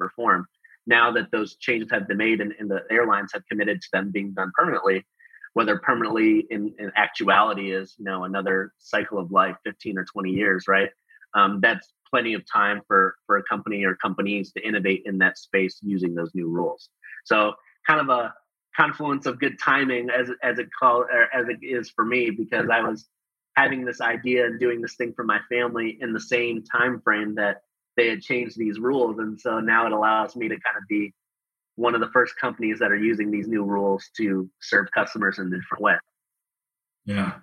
or 0.00 0.10
form. 0.10 0.46
Now 0.86 1.12
that 1.12 1.30
those 1.30 1.56
changes 1.56 1.90
have 1.90 2.08
been 2.08 2.16
made 2.16 2.40
and, 2.40 2.52
and 2.58 2.70
the 2.70 2.82
airlines 2.90 3.30
have 3.34 3.42
committed 3.50 3.80
to 3.82 3.88
them 3.92 4.10
being 4.10 4.32
done 4.32 4.52
permanently, 4.56 5.04
whether 5.54 5.78
permanently 5.78 6.46
in, 6.50 6.74
in 6.78 6.92
actuality 6.96 7.72
is 7.72 7.94
you 7.98 8.04
know 8.04 8.24
another 8.24 8.72
cycle 8.78 9.18
of 9.18 9.30
life, 9.30 9.56
15 9.64 9.98
or 9.98 10.04
20 10.04 10.30
years, 10.30 10.66
right? 10.68 10.90
Um, 11.34 11.60
that's 11.60 11.92
plenty 12.10 12.34
of 12.34 12.42
time 12.50 12.80
for 12.86 13.16
for 13.26 13.36
a 13.36 13.42
company 13.42 13.84
or 13.84 13.96
companies 13.96 14.52
to 14.52 14.66
innovate 14.66 15.02
in 15.04 15.18
that 15.18 15.36
space 15.36 15.78
using 15.82 16.14
those 16.14 16.34
new 16.34 16.48
rules. 16.48 16.88
So 17.24 17.52
kind 17.86 18.00
of 18.00 18.08
a 18.08 18.32
confluence 18.76 19.26
of 19.26 19.38
good 19.40 19.58
timing 19.62 20.08
as 20.08 20.30
as 20.42 20.58
it 20.58 20.68
call 20.78 21.04
as 21.34 21.46
it 21.48 21.58
is 21.62 21.90
for 21.90 22.04
me 22.04 22.30
because 22.30 22.68
I 22.70 22.80
was 22.80 23.06
having 23.56 23.84
this 23.84 24.00
idea 24.00 24.46
and 24.46 24.60
doing 24.60 24.80
this 24.80 24.94
thing 24.94 25.12
for 25.14 25.24
my 25.24 25.40
family 25.48 25.98
in 26.00 26.12
the 26.12 26.20
same 26.20 26.62
time 26.62 27.00
frame 27.00 27.34
that 27.34 27.62
they 27.96 28.08
had 28.08 28.22
changed 28.22 28.56
these 28.56 28.78
rules 28.78 29.18
and 29.18 29.40
so 29.40 29.60
now 29.60 29.86
it 29.86 29.92
allows 29.92 30.36
me 30.36 30.48
to 30.48 30.54
kind 30.54 30.76
of 30.76 30.86
be 30.88 31.12
one 31.76 31.94
of 31.94 32.00
the 32.00 32.10
first 32.12 32.34
companies 32.40 32.78
that 32.78 32.90
are 32.90 32.96
using 32.96 33.30
these 33.30 33.48
new 33.48 33.64
rules 33.64 34.10
to 34.16 34.48
serve 34.60 34.86
customers 34.92 35.38
in 35.38 35.46
a 35.46 35.50
different 35.50 35.82
way 35.82 35.96
yeah 37.04 37.34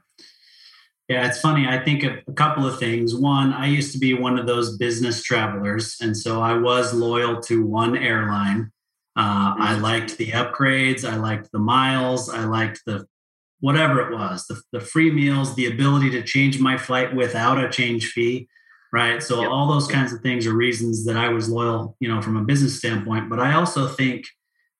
yeah 1.09 1.27
it's 1.27 1.39
funny 1.39 1.67
i 1.67 1.77
think 1.77 2.03
of 2.03 2.13
a 2.27 2.33
couple 2.33 2.65
of 2.65 2.79
things 2.79 3.13
one 3.13 3.51
i 3.53 3.65
used 3.65 3.91
to 3.91 3.99
be 3.99 4.13
one 4.13 4.39
of 4.39 4.47
those 4.47 4.77
business 4.77 5.21
travelers 5.23 5.97
and 6.01 6.15
so 6.15 6.41
i 6.41 6.53
was 6.53 6.93
loyal 6.93 7.41
to 7.41 7.65
one 7.65 7.97
airline 7.97 8.71
uh, 9.17 9.55
I 9.57 9.73
mm-hmm. 9.73 9.83
liked 9.83 10.17
the 10.17 10.31
upgrades. 10.31 11.09
I 11.09 11.15
liked 11.15 11.51
the 11.51 11.59
miles. 11.59 12.29
I 12.29 12.43
liked 12.43 12.81
the 12.85 13.07
whatever 13.59 14.01
it 14.01 14.13
was 14.13 14.45
the, 14.47 14.61
the 14.71 14.79
free 14.79 15.11
meals 15.11 15.55
the 15.55 15.65
ability 15.65 16.09
to 16.09 16.21
change 16.21 16.59
my 16.59 16.77
flight 16.77 17.15
without 17.15 17.63
a 17.63 17.69
change 17.69 18.07
fee 18.07 18.47
right? 18.95 19.21
So 19.21 19.41
yep. 19.41 19.51
all 19.51 19.67
those 19.67 19.87
kinds 19.87 20.13
of 20.13 20.21
things 20.21 20.47
are 20.47 20.53
reasons 20.53 21.05
that 21.05 21.17
i 21.17 21.27
was 21.27 21.49
loyal 21.49 21.97
you 21.99 22.07
know 22.07 22.21
from 22.21 22.37
a 22.37 22.43
business 22.43 22.77
standpoint. 22.77 23.29
But 23.29 23.39
i 23.39 23.53
also 23.53 23.87
think 23.87 24.25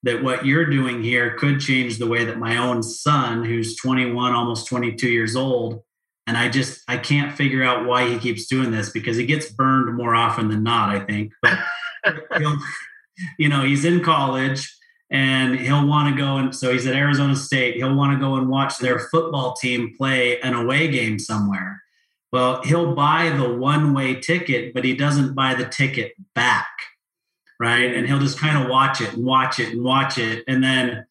that 0.03 0.23
what 0.23 0.45
you're 0.45 0.69
doing 0.69 1.03
here 1.03 1.36
could 1.36 1.59
change 1.59 1.97
the 1.97 2.07
way 2.07 2.23
that 2.26 2.38
my 2.38 2.57
own 2.57 2.82
son 2.82 3.43
who's 3.43 3.76
21 3.76 4.34
almost 4.34 4.67
22 4.67 5.09
years 5.09 5.36
old 5.36 5.82
and 6.28 6.38
i 6.38 6.47
just 6.47 6.82
i 6.88 6.95
can't 6.95 7.36
figure 7.36 7.63
out 7.63 7.86
why 7.86 8.07
he 8.07 8.19
keeps 8.19 8.45
doing 8.45 8.71
this 8.71 8.89
because 8.91 9.17
he 9.17 9.26
gets 9.26 9.51
burned 9.51 9.95
more 9.97 10.15
often 10.15 10.47
than 10.47 10.63
not 10.63 10.89
i 10.89 10.99
think. 10.99 11.34
But 11.41 11.59
you 13.38 13.49
know 13.49 13.63
he's 13.63 13.84
in 13.84 14.03
college 14.03 14.71
and 15.12 15.60
he'll 15.60 15.86
want 15.86 16.14
to 16.14 16.20
go 16.20 16.38
and 16.38 16.56
so 16.56 16.72
he's 16.72 16.88
at 16.88 16.95
Arizona 16.95 17.36
State. 17.36 17.76
He'll 17.76 17.95
want 17.95 18.14
to 18.14 18.20
go 18.20 18.36
and 18.36 18.49
watch 18.49 18.80
their 18.80 18.99
football 18.99 19.53
team 19.53 19.93
play 19.97 20.39
an 20.41 20.53
away 20.53 20.88
game 20.88 21.20
somewhere. 21.20 21.82
Well, 22.32 22.62
he'll 22.64 22.95
buy 22.95 23.30
the 23.30 23.53
one-way 23.53 24.16
ticket, 24.16 24.74
but 24.74 24.84
he 24.84 24.95
doesn't 24.95 25.36
buy 25.36 25.53
the 25.53 25.66
ticket 25.66 26.14
back. 26.34 26.68
Right. 27.60 27.95
And 27.95 28.06
he'll 28.06 28.20
just 28.20 28.38
kind 28.38 28.62
of 28.62 28.70
watch 28.70 28.99
it 28.99 29.14
and 29.14 29.24
watch 29.24 29.60
it 29.60 29.70
and 29.70 29.84
watch 29.84 30.18
it. 30.18 30.43
And 30.47 30.62
then 30.62 31.06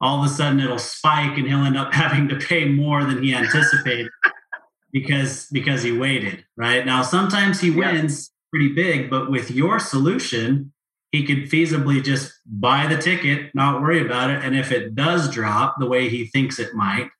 all 0.00 0.18
of 0.18 0.30
a 0.30 0.32
sudden 0.32 0.60
it'll 0.60 0.78
spike 0.78 1.36
and 1.36 1.46
he'll 1.46 1.64
end 1.64 1.76
up 1.76 1.92
having 1.94 2.28
to 2.28 2.36
pay 2.36 2.64
more 2.64 3.04
than 3.04 3.22
he 3.22 3.34
anticipated 3.34 4.10
because 4.92 5.48
because 5.52 5.82
he 5.82 5.92
waited. 5.96 6.44
Right. 6.56 6.86
Now 6.86 7.02
sometimes 7.02 7.60
he 7.60 7.70
wins 7.70 8.30
yeah. 8.30 8.48
pretty 8.50 8.74
big, 8.74 9.10
but 9.10 9.30
with 9.30 9.50
your 9.50 9.78
solution, 9.78 10.72
he 11.12 11.24
could 11.24 11.50
feasibly 11.50 12.02
just 12.02 12.32
buy 12.46 12.86
the 12.86 12.96
ticket, 12.96 13.54
not 13.54 13.80
worry 13.80 14.04
about 14.04 14.30
it, 14.30 14.42
and 14.42 14.56
if 14.56 14.72
it 14.72 14.94
does 14.94 15.30
drop 15.30 15.76
the 15.78 15.86
way 15.86 16.08
he 16.08 16.26
thinks 16.26 16.58
it 16.58 16.74
might, 16.74 17.10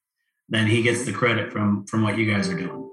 then 0.48 0.66
he 0.66 0.82
gets 0.82 1.04
the 1.04 1.12
credit 1.12 1.52
from 1.52 1.86
from 1.86 2.02
what 2.02 2.18
you 2.18 2.30
guys 2.30 2.48
are 2.48 2.58
doing. 2.58 2.90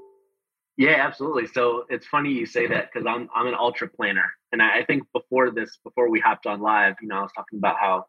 Yeah, 0.78 1.06
absolutely. 1.06 1.48
So 1.48 1.86
it's 1.90 2.06
funny 2.06 2.32
you 2.32 2.46
say 2.46 2.68
that 2.68 2.90
because 2.92 3.08
I'm 3.08 3.30
I'm 3.34 3.48
an 3.48 3.56
ultra 3.56 3.88
planner, 3.88 4.32
and 4.52 4.62
I, 4.62 4.80
I, 4.80 4.86
think 4.86 5.04
before 5.14 5.52
this, 5.52 5.78
before 5.84 6.10
we 6.10 6.20
hopped 6.20 6.46
on 6.46 6.62
live, 6.62 6.96
you 7.02 7.08
know, 7.08 7.16
I 7.16 7.22
was 7.22 7.32
talking 7.36 7.60
about 7.60 7.78
how 7.80 8.06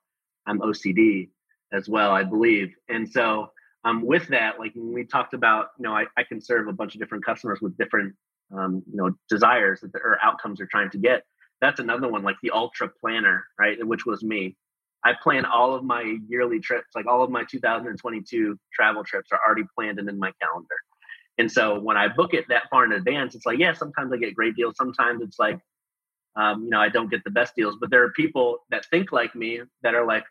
I'm 0.47 0.61
OCD 0.61 1.31
as 1.73 1.89
well, 1.89 2.13
I 2.13 2.25
believe, 2.25 2.75
and 2.89 3.09
so 3.09 3.51
um, 3.85 4.05
with 4.05 4.29
that, 4.29 4.59
like 4.59 4.73
we 4.77 5.05
talked 5.05 5.33
about, 5.33 5.69
you 5.79 5.85
know, 5.85 5.93
I, 5.93 6.05
I 6.17 6.25
can 6.25 6.41
serve 6.41 6.69
a 6.69 6.73
bunch 6.73 6.95
of 6.95 7.01
different 7.01 7.25
customers 7.25 7.61
with 7.61 7.77
different, 7.79 8.15
um, 8.55 8.83
you 8.91 8.97
know, 8.97 9.15
desires 9.29 9.81
that 9.81 9.95
or 9.95 10.19
outcomes 10.23 10.59
they're 10.59 10.69
trying 10.71 10.91
to 10.91 10.99
get 10.99 11.23
that's 11.61 11.81
another 11.81 12.09
one 12.09 12.23
like 12.23 12.37
the 12.43 12.51
ultra 12.51 12.89
planner 13.01 13.45
right 13.59 13.85
which 13.87 14.07
was 14.07 14.23
me. 14.23 14.57
I 15.03 15.15
plan 15.21 15.47
all 15.47 15.75
of 15.75 15.83
my 15.83 16.17
yearly 16.29 16.61
trips 16.61 16.89
like 16.95 17.07
all 17.07 17.23
of 17.23 17.31
my 17.31 17.45
2022 17.51 18.59
travel 18.73 19.05
trips 19.05 19.31
are 19.33 19.41
already 19.47 19.65
planned 19.75 19.99
and 19.99 20.09
in 20.09 20.19
my 20.19 20.33
calendar. 20.43 20.75
And 21.39 21.51
so 21.51 21.81
when 21.81 21.97
i 21.97 22.09
book 22.09 22.35
it 22.35 22.47
that 22.49 22.69
far 22.71 22.85
in 22.85 22.93
advance 22.93 23.35
it's 23.35 23.47
like 23.47 23.59
yeah 23.59 23.73
sometimes 23.73 24.13
i 24.13 24.17
get 24.17 24.35
great 24.35 24.57
deals 24.57 24.75
sometimes 24.77 25.23
it's 25.23 25.39
like 25.39 25.59
um, 26.37 26.65
you 26.65 26.71
know 26.71 26.81
i 26.81 26.89
don't 26.89 27.11
get 27.11 27.25
the 27.25 27.31
best 27.31 27.55
deals. 27.57 27.77
But 27.81 27.91
there 27.91 28.05
are 28.05 28.13
people 28.13 28.59
that 28.71 28.87
think 28.87 29.13
like 29.13 29.35
me 29.35 29.61
that 29.83 29.95
are 29.95 30.07
like 30.07 30.25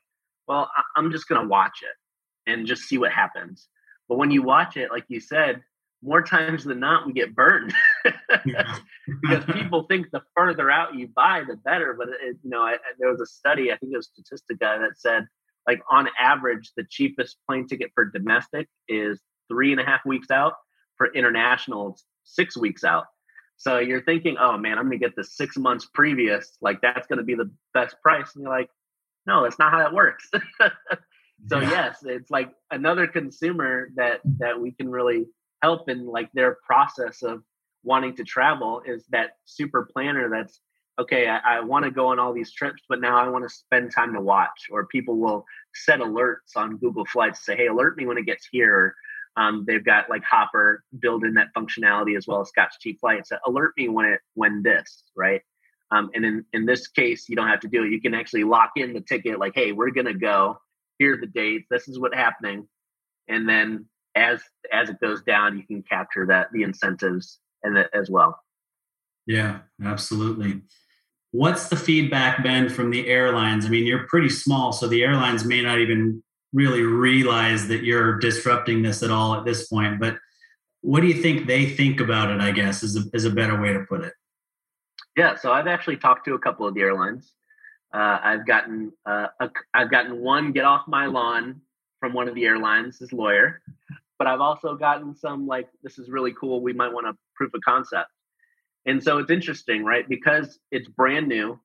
well 0.47 0.69
i'm 0.95 1.11
just 1.11 1.27
going 1.27 1.41
to 1.41 1.47
watch 1.47 1.79
it 1.83 2.51
and 2.51 2.65
just 2.65 2.83
see 2.83 2.97
what 2.97 3.11
happens. 3.11 3.67
But 4.07 4.17
when 4.17 4.31
you 4.31 4.41
watch 4.41 4.77
it 4.77 4.91
like 4.91 5.05
you 5.07 5.19
said 5.19 5.61
more 6.01 6.21
times 6.35 6.63
than 6.63 6.79
not 6.79 7.05
we 7.05 7.13
get 7.13 7.35
burned 7.35 7.73
because 9.21 9.45
people 9.45 9.83
think 9.83 10.07
the 10.11 10.21
further 10.35 10.69
out 10.69 10.95
you 10.95 11.07
buy 11.07 11.43
the 11.47 11.55
better 11.55 11.95
but 11.97 12.09
it, 12.09 12.37
you 12.43 12.49
know 12.49 12.61
I, 12.61 12.77
there 12.99 13.09
was 13.09 13.21
a 13.21 13.25
study 13.25 13.71
i 13.71 13.77
think 13.77 13.93
it 13.93 13.97
was 13.97 14.09
statistica 14.09 14.79
that 14.79 14.97
said 14.97 15.27
like 15.67 15.81
on 15.91 16.07
average 16.19 16.71
the 16.75 16.85
cheapest 16.89 17.37
plane 17.47 17.67
ticket 17.67 17.91
for 17.93 18.05
domestic 18.05 18.67
is 18.87 19.19
three 19.49 19.71
and 19.71 19.81
a 19.81 19.85
half 19.85 20.01
weeks 20.05 20.31
out 20.31 20.53
for 20.97 21.13
international 21.13 21.97
six 22.23 22.55
weeks 22.55 22.83
out 22.83 23.05
so 23.57 23.79
you're 23.79 24.03
thinking 24.03 24.37
oh 24.39 24.57
man 24.57 24.77
i'm 24.77 24.85
gonna 24.85 24.97
get 24.97 25.15
the 25.15 25.23
six 25.23 25.57
months 25.57 25.87
previous 25.93 26.57
like 26.61 26.79
that's 26.81 27.07
gonna 27.07 27.23
be 27.23 27.35
the 27.35 27.51
best 27.73 27.95
price 28.01 28.35
and 28.35 28.43
you're 28.43 28.53
like 28.53 28.69
no 29.25 29.43
that's 29.43 29.59
not 29.59 29.71
how 29.71 29.79
that 29.79 29.93
works 29.93 30.29
so 31.47 31.59
yeah. 31.59 31.69
yes 31.69 31.97
it's 32.05 32.29
like 32.29 32.51
another 32.71 33.07
consumer 33.07 33.89
that 33.95 34.19
that 34.39 34.59
we 34.59 34.71
can 34.71 34.89
really 34.89 35.25
help 35.61 35.89
in 35.89 36.05
like 36.05 36.29
their 36.33 36.57
process 36.65 37.21
of 37.21 37.43
wanting 37.83 38.15
to 38.15 38.23
travel 38.23 38.81
is 38.85 39.05
that 39.09 39.31
super 39.45 39.87
planner 39.91 40.29
that's 40.29 40.59
okay 40.99 41.27
i, 41.27 41.37
I 41.37 41.59
want 41.61 41.85
to 41.85 41.91
go 41.91 42.07
on 42.07 42.19
all 42.19 42.33
these 42.33 42.51
trips 42.51 42.81
but 42.89 42.99
now 42.99 43.17
i 43.17 43.29
want 43.29 43.47
to 43.47 43.49
spend 43.49 43.91
time 43.91 44.13
to 44.13 44.21
watch 44.21 44.67
or 44.71 44.85
people 44.87 45.17
will 45.17 45.45
set 45.73 45.99
alerts 45.99 46.55
on 46.55 46.77
google 46.77 47.05
flights 47.05 47.45
say 47.45 47.55
hey 47.55 47.67
alert 47.67 47.97
me 47.97 48.05
when 48.05 48.17
it 48.17 48.25
gets 48.25 48.47
here. 48.51 48.95
Um, 49.37 49.63
they've 49.65 49.85
got 49.85 50.09
like 50.09 50.23
hopper 50.23 50.83
build 50.99 51.23
in 51.23 51.35
that 51.35 51.49
functionality 51.55 52.17
as 52.17 52.27
well 52.27 52.41
as 52.41 52.49
scott's 52.49 52.77
cheap 52.79 52.99
flights 52.99 53.31
alert 53.47 53.73
me 53.77 53.87
when 53.87 54.05
it 54.05 54.19
when 54.33 54.63
this 54.63 55.03
right? 55.15 55.41
Um, 55.91 56.09
and 56.13 56.25
in, 56.25 56.45
in 56.51 56.65
this 56.65 56.87
case 56.87 57.29
you 57.29 57.35
don't 57.35 57.47
have 57.47 57.61
to 57.61 57.67
do 57.67 57.83
it. 57.83 57.91
You 57.91 58.01
can 58.01 58.13
actually 58.13 58.43
lock 58.43 58.71
in 58.75 58.93
the 58.93 59.01
ticket 59.01 59.39
like 59.39 59.53
hey 59.55 59.71
we're 59.71 59.91
gonna 59.91 60.13
go. 60.13 60.59
Here 60.97 61.13
are 61.13 61.17
the 61.17 61.27
dates. 61.27 61.67
This 61.69 61.87
is 61.87 61.99
what's 61.99 62.15
happening. 62.15 62.67
And 63.27 63.47
then 63.47 63.85
as 64.15 64.41
as 64.73 64.89
it 64.89 64.99
goes 64.99 65.21
down, 65.21 65.57
you 65.57 65.63
can 65.63 65.83
capture 65.83 66.25
that 66.27 66.51
the 66.51 66.63
incentives 66.63 67.39
and 67.63 67.77
as 67.93 68.09
well. 68.09 68.39
Yeah, 69.25 69.59
absolutely. 69.83 70.61
What's 71.31 71.69
the 71.69 71.75
feedback 71.75 72.41
been 72.41 72.69
from 72.69 72.89
the 72.89 73.07
airlines? 73.07 73.65
I 73.65 73.69
mean, 73.69 73.85
you're 73.85 74.07
pretty 74.07 74.29
small, 74.29 74.71
so 74.71 74.87
the 74.87 75.03
airlines 75.03 75.45
may 75.45 75.61
not 75.61 75.79
even 75.79 76.23
really 76.53 76.81
realize 76.81 77.67
that 77.67 77.83
you're 77.83 78.17
disrupting 78.17 78.81
this 78.81 79.03
at 79.03 79.11
all 79.11 79.35
at 79.35 79.45
this 79.45 79.67
point. 79.67 79.99
But 79.99 80.17
what 80.81 81.01
do 81.01 81.07
you 81.07 81.21
think 81.21 81.45
they 81.45 81.67
think 81.67 81.99
about 81.99 82.31
it? 82.31 82.41
I 82.41 82.51
guess 82.51 82.81
is 82.81 82.95
a, 82.95 83.03
is 83.13 83.25
a 83.25 83.29
better 83.29 83.61
way 83.61 83.73
to 83.73 83.85
put 83.87 84.03
it. 84.03 84.13
Yeah, 85.15 85.35
so 85.35 85.51
I've 85.51 85.67
actually 85.67 85.97
talked 85.97 86.25
to 86.25 86.33
a 86.33 86.39
couple 86.39 86.65
of 86.65 86.73
the 86.73 86.81
airlines. 86.81 87.33
Uh, 87.93 88.19
I've 88.23 88.47
gotten 88.47 88.91
uh, 89.05 89.27
a, 89.39 89.49
I've 89.73 89.91
gotten 89.91 90.19
one 90.21 90.51
get 90.51 90.65
off 90.65 90.87
my 90.87 91.05
lawn 91.05 91.61
from 91.99 92.13
one 92.13 92.27
of 92.27 92.33
the 92.33 92.45
airlines, 92.45 92.97
his 92.97 93.11
lawyer 93.11 93.61
but 94.19 94.27
I've 94.27 94.41
also 94.41 94.75
gotten 94.75 95.15
some 95.15 95.47
like, 95.47 95.69
this 95.81 95.97
is 95.97 96.09
really 96.09 96.33
cool. 96.33 96.61
We 96.61 96.73
might 96.73 96.93
want 96.93 97.07
to 97.07 97.13
proof 97.39 97.53
of 97.53 97.61
concept. 97.61 98.09
And 98.85 99.03
so 99.03 99.17
it's 99.19 99.31
interesting, 99.31 99.83
right? 99.83 100.07
Because 100.07 100.59
it's 100.71 100.87
brand 100.87 101.27
new. 101.27 101.59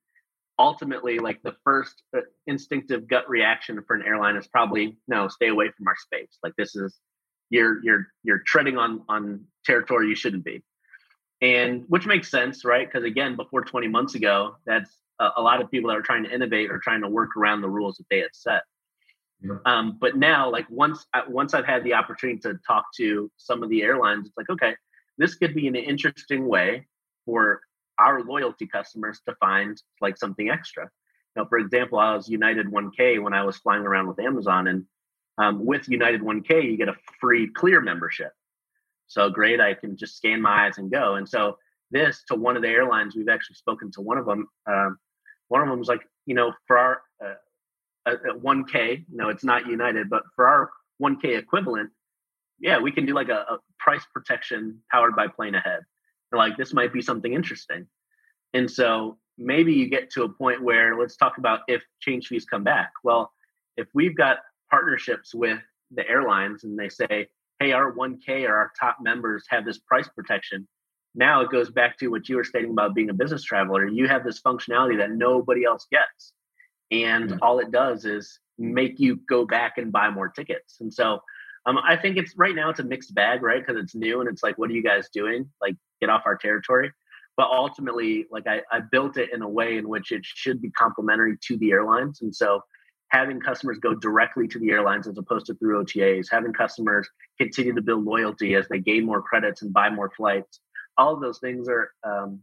ultimately 0.58 1.18
like 1.18 1.42
the 1.42 1.56
first 1.64 2.02
uh, 2.16 2.20
instinctive 2.46 3.08
gut 3.08 3.28
reaction 3.28 3.82
for 3.86 3.96
an 3.96 4.02
airline 4.06 4.36
is 4.36 4.46
probably 4.46 4.96
no 5.08 5.26
stay 5.26 5.48
away 5.48 5.68
from 5.76 5.88
our 5.88 5.96
space 5.96 6.38
like 6.44 6.54
this 6.56 6.76
is 6.76 7.00
you're 7.50 7.82
you're 7.82 8.06
you're 8.22 8.42
treading 8.46 8.78
on 8.78 9.02
on 9.08 9.44
territory 9.64 10.08
you 10.08 10.14
shouldn't 10.14 10.44
be 10.44 10.62
and 11.42 11.84
which 11.88 12.06
makes 12.06 12.30
sense 12.30 12.64
right 12.64 12.86
because 12.86 13.04
again 13.04 13.36
before 13.36 13.62
20 13.62 13.88
months 13.88 14.14
ago 14.14 14.56
that's 14.66 14.90
a, 15.20 15.30
a, 15.36 15.42
lot 15.42 15.60
of 15.60 15.70
people 15.70 15.90
that 15.90 15.96
are 15.96 16.02
trying 16.02 16.24
to 16.24 16.32
innovate 16.32 16.70
or 16.70 16.78
trying 16.78 17.02
to 17.02 17.08
work 17.08 17.36
around 17.36 17.60
the 17.60 17.68
rules 17.68 17.96
that 17.96 18.06
they 18.10 18.18
had 18.18 18.30
set 18.32 18.62
yeah. 19.42 19.56
um, 19.66 19.98
but 20.00 20.16
now 20.16 20.50
like 20.50 20.66
once 20.70 21.06
I, 21.12 21.22
once 21.28 21.54
i've 21.54 21.66
had 21.66 21.84
the 21.84 21.94
opportunity 21.94 22.40
to 22.40 22.58
talk 22.66 22.84
to 22.96 23.30
some 23.36 23.62
of 23.62 23.68
the 23.68 23.82
airlines 23.82 24.26
it's 24.26 24.36
like 24.36 24.50
okay 24.50 24.74
this 25.18 25.34
could 25.34 25.54
be 25.54 25.68
an 25.68 25.76
interesting 25.76 26.46
way 26.46 26.86
for 27.24 27.60
our 27.98 28.22
loyalty 28.22 28.66
customers 28.66 29.20
to 29.28 29.34
find 29.36 29.80
like 30.00 30.16
something 30.16 30.50
extra. 30.50 30.90
Now, 31.36 31.46
for 31.46 31.58
example, 31.58 31.98
I 31.98 32.14
was 32.14 32.28
United 32.28 32.66
1K 32.66 33.22
when 33.22 33.34
I 33.34 33.44
was 33.44 33.56
flying 33.56 33.82
around 33.82 34.08
with 34.08 34.20
Amazon, 34.20 34.68
and 34.68 34.84
um, 35.38 35.64
with 35.64 35.88
United 35.88 36.20
1K, 36.20 36.64
you 36.64 36.76
get 36.76 36.88
a 36.88 36.96
free 37.20 37.48
Clear 37.48 37.80
membership. 37.80 38.32
So 39.06 39.30
great, 39.30 39.60
I 39.60 39.74
can 39.74 39.96
just 39.96 40.16
scan 40.16 40.40
my 40.40 40.66
eyes 40.66 40.78
and 40.78 40.90
go. 40.90 41.16
And 41.16 41.28
so 41.28 41.58
this 41.90 42.22
to 42.28 42.34
one 42.34 42.56
of 42.56 42.62
the 42.62 42.68
airlines, 42.68 43.14
we've 43.14 43.28
actually 43.28 43.56
spoken 43.56 43.90
to 43.92 44.00
one 44.00 44.18
of 44.18 44.26
them. 44.26 44.48
Um, 44.66 44.98
one 45.48 45.62
of 45.62 45.68
them 45.68 45.78
was 45.78 45.88
like, 45.88 46.02
you 46.26 46.34
know, 46.34 46.52
for 46.66 46.78
our 46.78 47.02
uh, 47.24 47.34
uh, 48.06 48.16
1K, 48.42 49.04
you 49.10 49.16
know, 49.16 49.28
it's 49.28 49.44
not 49.44 49.66
United, 49.66 50.08
but 50.08 50.22
for 50.34 50.46
our 50.46 50.70
1K 51.02 51.36
equivalent, 51.36 51.90
yeah, 52.64 52.78
we 52.80 52.90
can 52.90 53.04
do 53.04 53.12
like 53.12 53.28
a, 53.28 53.44
a 53.48 53.58
price 53.78 54.04
protection 54.12 54.80
powered 54.90 55.14
by 55.14 55.26
PlaneAhead. 55.26 55.80
And 56.32 56.38
like 56.38 56.56
this 56.56 56.72
might 56.72 56.94
be 56.94 57.02
something 57.02 57.34
interesting. 57.34 57.86
And 58.54 58.70
so 58.70 59.18
maybe 59.36 59.74
you 59.74 59.88
get 59.88 60.10
to 60.12 60.22
a 60.22 60.28
point 60.28 60.62
where 60.62 60.98
let's 60.98 61.16
talk 61.16 61.36
about 61.36 61.60
if 61.68 61.82
change 62.00 62.28
fees 62.28 62.46
come 62.46 62.64
back. 62.64 62.90
Well 63.04 63.30
if 63.76 63.88
we've 63.92 64.16
got 64.16 64.38
partnerships 64.70 65.34
with 65.34 65.60
the 65.90 66.08
airlines 66.08 66.64
and 66.64 66.78
they 66.78 66.88
say 66.88 67.28
hey 67.58 67.72
our 67.72 67.92
1k 67.92 68.48
or 68.48 68.54
our 68.54 68.72
top 68.78 68.98
members 69.02 69.44
have 69.50 69.64
this 69.64 69.78
price 69.78 70.08
protection 70.08 70.66
now 71.14 71.42
it 71.42 71.50
goes 71.50 71.70
back 71.70 71.98
to 71.98 72.08
what 72.08 72.28
you 72.28 72.36
were 72.36 72.44
stating 72.44 72.70
about 72.70 72.94
being 72.94 73.10
a 73.10 73.14
business 73.14 73.44
traveler. 73.44 73.86
You 73.86 74.08
have 74.08 74.24
this 74.24 74.40
functionality 74.40 74.98
that 74.98 75.12
nobody 75.12 75.64
else 75.64 75.86
gets. 75.90 76.32
And 76.90 77.30
mm-hmm. 77.30 77.38
all 77.40 77.60
it 77.60 77.70
does 77.70 78.04
is 78.04 78.40
make 78.58 78.98
you 78.98 79.20
go 79.28 79.46
back 79.46 79.78
and 79.78 79.92
buy 79.92 80.10
more 80.10 80.28
tickets. 80.28 80.78
And 80.80 80.92
so 80.92 81.20
um, 81.66 81.78
I 81.78 81.96
think 81.96 82.16
it's 82.16 82.36
right 82.36 82.54
now 82.54 82.70
it's 82.70 82.80
a 82.80 82.84
mixed 82.84 83.14
bag, 83.14 83.42
right? 83.42 83.64
Because 83.64 83.82
it's 83.82 83.94
new 83.94 84.20
and 84.20 84.28
it's 84.28 84.42
like, 84.42 84.58
what 84.58 84.70
are 84.70 84.74
you 84.74 84.82
guys 84.82 85.08
doing? 85.12 85.50
Like, 85.60 85.76
get 86.00 86.10
off 86.10 86.22
our 86.26 86.36
territory. 86.36 86.92
But 87.36 87.48
ultimately, 87.50 88.26
like 88.30 88.46
I, 88.46 88.60
I 88.70 88.80
built 88.80 89.16
it 89.16 89.30
in 89.32 89.42
a 89.42 89.48
way 89.48 89.76
in 89.76 89.88
which 89.88 90.12
it 90.12 90.24
should 90.24 90.62
be 90.62 90.70
complementary 90.70 91.36
to 91.46 91.56
the 91.56 91.72
airlines. 91.72 92.20
And 92.22 92.34
so 92.34 92.62
having 93.08 93.40
customers 93.40 93.78
go 93.78 93.94
directly 93.94 94.46
to 94.48 94.58
the 94.58 94.70
airlines 94.70 95.08
as 95.08 95.18
opposed 95.18 95.46
to 95.46 95.54
through 95.54 95.84
OTAs, 95.84 96.26
having 96.30 96.52
customers 96.52 97.08
continue 97.40 97.74
to 97.74 97.82
build 97.82 98.04
loyalty 98.04 98.54
as 98.54 98.68
they 98.68 98.78
gain 98.78 99.04
more 99.04 99.22
credits 99.22 99.62
and 99.62 99.72
buy 99.72 99.90
more 99.90 100.10
flights, 100.16 100.60
all 100.96 101.14
of 101.14 101.20
those 101.20 101.38
things 101.38 101.68
are 101.68 101.92
um, 102.04 102.40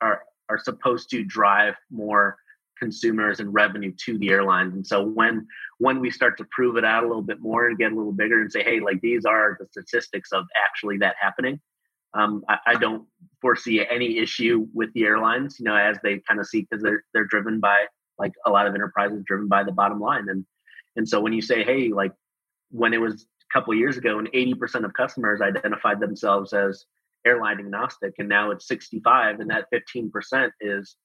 are 0.00 0.22
are 0.48 0.58
supposed 0.58 1.10
to 1.10 1.24
drive 1.24 1.74
more 1.90 2.36
consumers 2.82 3.38
and 3.38 3.54
revenue 3.54 3.92
to 4.04 4.18
the 4.18 4.30
airlines. 4.30 4.74
And 4.74 4.84
so 4.84 5.04
when 5.04 5.46
when 5.78 6.00
we 6.00 6.10
start 6.10 6.36
to 6.38 6.44
prove 6.50 6.76
it 6.76 6.84
out 6.84 7.04
a 7.04 7.06
little 7.06 7.22
bit 7.22 7.40
more 7.40 7.68
and 7.68 7.78
get 7.78 7.92
a 7.92 7.94
little 7.94 8.12
bigger 8.12 8.40
and 8.40 8.50
say, 8.50 8.64
hey, 8.64 8.80
like 8.80 9.00
these 9.00 9.24
are 9.24 9.56
the 9.60 9.66
statistics 9.70 10.32
of 10.32 10.44
actually 10.66 10.98
that 10.98 11.14
happening, 11.20 11.60
um, 12.14 12.44
I, 12.48 12.58
I, 12.66 12.74
don't 12.74 13.06
foresee 13.40 13.86
any 13.88 14.18
issue 14.18 14.66
with 14.74 14.92
the 14.94 15.04
airlines. 15.04 15.60
You 15.60 15.66
know, 15.66 15.76
as 15.76 15.96
they 16.02 16.20
kind 16.28 16.40
of 16.40 16.46
see 16.48 16.62
because 16.62 16.82
they're 16.82 17.04
they're 17.14 17.24
driven 17.24 17.60
by 17.60 17.86
like 18.18 18.32
a 18.44 18.50
lot 18.50 18.66
of 18.66 18.74
enterprises 18.74 19.22
driven 19.24 19.46
by 19.46 19.62
the 19.62 19.70
bottom 19.70 20.00
line. 20.00 20.28
And 20.28 20.44
and 20.96 21.08
so 21.08 21.20
when 21.20 21.32
you 21.32 21.42
say, 21.42 21.62
hey, 21.62 21.88
like 21.88 22.12
when 22.70 22.92
it 22.92 23.00
was 23.00 23.22
a 23.22 23.52
couple 23.56 23.72
years 23.74 23.96
ago 23.96 24.18
and 24.18 24.30
80% 24.32 24.84
of 24.84 24.92
customers 24.92 25.40
identified 25.40 26.00
themselves 26.00 26.52
as 26.52 26.84
airline 27.24 27.60
agnostic 27.60 28.14
and 28.18 28.28
now 28.28 28.50
it's 28.50 28.66
65 28.66 29.38
and 29.38 29.50
that 29.50 29.66
15% 29.72 30.50
is 30.60 30.96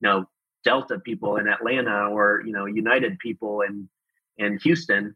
you 0.00 0.08
know 0.08 0.24
Delta 0.64 0.98
people 0.98 1.36
in 1.36 1.48
Atlanta 1.48 2.08
or 2.10 2.42
you 2.44 2.52
know 2.52 2.66
United 2.66 3.18
people 3.18 3.62
in 3.62 3.88
in 4.38 4.58
Houston, 4.58 5.14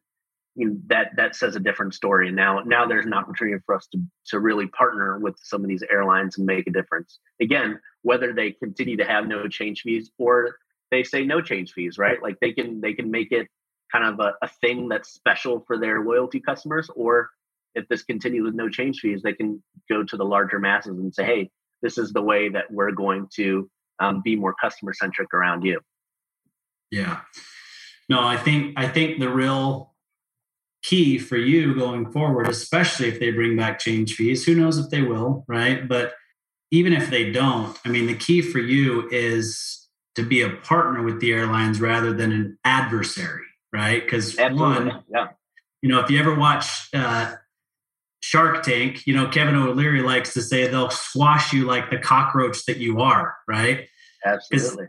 you 0.54 0.68
know, 0.68 0.76
that 0.86 1.12
that 1.16 1.34
says 1.36 1.56
a 1.56 1.60
different 1.60 1.94
story. 1.94 2.28
And 2.28 2.36
now 2.36 2.60
now 2.60 2.86
there's 2.86 3.06
an 3.06 3.14
opportunity 3.14 3.60
for 3.66 3.74
us 3.74 3.86
to 3.92 3.98
to 4.28 4.38
really 4.38 4.66
partner 4.68 5.18
with 5.18 5.36
some 5.42 5.62
of 5.62 5.68
these 5.68 5.82
airlines 5.90 6.38
and 6.38 6.46
make 6.46 6.66
a 6.66 6.72
difference. 6.72 7.18
Again, 7.40 7.80
whether 8.02 8.32
they 8.32 8.52
continue 8.52 8.96
to 8.98 9.04
have 9.04 9.26
no 9.26 9.48
change 9.48 9.82
fees 9.82 10.10
or 10.18 10.56
they 10.90 11.02
say 11.02 11.24
no 11.24 11.40
change 11.40 11.72
fees, 11.72 11.98
right? 11.98 12.22
Like 12.22 12.38
they 12.40 12.52
can 12.52 12.80
they 12.80 12.94
can 12.94 13.10
make 13.10 13.32
it 13.32 13.48
kind 13.90 14.04
of 14.04 14.20
a, 14.20 14.34
a 14.42 14.48
thing 14.48 14.88
that's 14.88 15.12
special 15.12 15.64
for 15.66 15.78
their 15.78 16.02
loyalty 16.04 16.40
customers, 16.40 16.90
or 16.94 17.30
if 17.74 17.88
this 17.88 18.02
continues 18.02 18.44
with 18.44 18.54
no 18.54 18.68
change 18.68 19.00
fees, 19.00 19.22
they 19.22 19.32
can 19.32 19.62
go 19.88 20.02
to 20.04 20.16
the 20.16 20.24
larger 20.24 20.58
masses 20.58 20.98
and 20.98 21.14
say, 21.14 21.24
hey, 21.24 21.50
this 21.82 21.98
is 21.98 22.12
the 22.12 22.22
way 22.22 22.48
that 22.48 22.70
we're 22.70 22.92
going 22.92 23.28
to 23.34 23.68
um, 24.00 24.20
be 24.22 24.36
more 24.36 24.54
customer 24.54 24.92
centric 24.92 25.32
around 25.32 25.64
you. 25.64 25.80
Yeah. 26.90 27.20
No, 28.08 28.22
I 28.22 28.36
think 28.36 28.74
I 28.76 28.86
think 28.88 29.18
the 29.18 29.30
real 29.30 29.94
key 30.82 31.18
for 31.18 31.36
you 31.36 31.74
going 31.74 32.10
forward, 32.12 32.46
especially 32.46 33.08
if 33.08 33.18
they 33.18 33.30
bring 33.30 33.56
back 33.56 33.78
change 33.78 34.14
fees, 34.14 34.44
who 34.44 34.54
knows 34.54 34.78
if 34.78 34.90
they 34.90 35.00
will, 35.00 35.44
right? 35.48 35.88
But 35.88 36.12
even 36.70 36.92
if 36.92 37.08
they 37.08 37.32
don't, 37.32 37.78
I 37.84 37.88
mean, 37.88 38.06
the 38.06 38.14
key 38.14 38.42
for 38.42 38.58
you 38.58 39.08
is 39.10 39.88
to 40.16 40.22
be 40.22 40.42
a 40.42 40.50
partner 40.50 41.02
with 41.02 41.20
the 41.20 41.32
airlines 41.32 41.80
rather 41.80 42.12
than 42.12 42.32
an 42.32 42.58
adversary, 42.64 43.46
right? 43.72 44.02
Because 44.02 44.36
one, 44.36 45.02
yeah. 45.08 45.28
you 45.80 45.88
know, 45.88 46.00
if 46.00 46.10
you 46.10 46.20
ever 46.20 46.34
watch 46.34 46.88
uh, 46.92 47.34
Shark 48.34 48.64
Tank, 48.64 49.06
you 49.06 49.14
know, 49.14 49.28
Kevin 49.28 49.54
O'Leary 49.54 50.02
likes 50.02 50.34
to 50.34 50.42
say 50.42 50.66
they'll 50.66 50.90
squash 50.90 51.52
you 51.52 51.66
like 51.66 51.88
the 51.88 51.98
cockroach 51.98 52.64
that 52.64 52.78
you 52.78 53.00
are, 53.00 53.36
right? 53.46 53.86
Absolutely. 54.26 54.88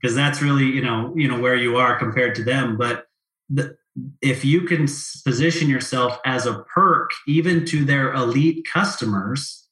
Because 0.00 0.16
that's 0.16 0.40
really, 0.40 0.64
you 0.64 0.80
know, 0.80 1.12
you 1.14 1.28
know 1.28 1.38
where 1.38 1.54
you 1.54 1.76
are 1.76 1.98
compared 1.98 2.34
to 2.36 2.44
them. 2.44 2.78
But 2.78 3.04
the, 3.50 3.76
if 4.22 4.42
you 4.42 4.62
can 4.62 4.86
position 5.22 5.68
yourself 5.68 6.18
as 6.24 6.46
a 6.46 6.60
perk, 6.60 7.10
even 7.26 7.66
to 7.66 7.84
their 7.84 8.14
elite 8.14 8.66
customers, 8.72 9.68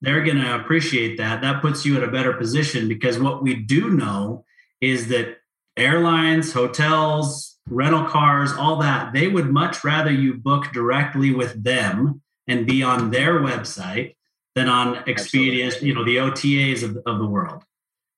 they're 0.00 0.24
going 0.24 0.38
to 0.38 0.56
appreciate 0.56 1.16
that. 1.18 1.40
That 1.40 1.62
puts 1.62 1.86
you 1.86 1.96
at 1.96 2.02
a 2.02 2.10
better 2.10 2.32
position 2.32 2.88
because 2.88 3.20
what 3.20 3.40
we 3.40 3.54
do 3.54 3.90
know 3.90 4.44
is 4.80 5.06
that 5.10 5.36
airlines, 5.76 6.52
hotels, 6.52 7.56
rental 7.70 8.06
cars, 8.06 8.50
all 8.52 8.78
that, 8.78 9.12
they 9.12 9.28
would 9.28 9.48
much 9.48 9.84
rather 9.84 10.10
you 10.10 10.34
book 10.34 10.72
directly 10.72 11.32
with 11.32 11.62
them 11.62 12.20
and 12.48 12.66
be 12.66 12.82
on 12.82 13.10
their 13.10 13.40
website 13.40 14.16
than 14.54 14.68
on 14.68 14.96
Expedia, 15.04 15.66
Absolutely. 15.66 15.88
you 15.88 15.94
know, 15.94 16.04
the 16.04 16.16
OTAs 16.16 16.82
of, 16.82 16.96
of 17.06 17.18
the 17.18 17.26
world. 17.26 17.62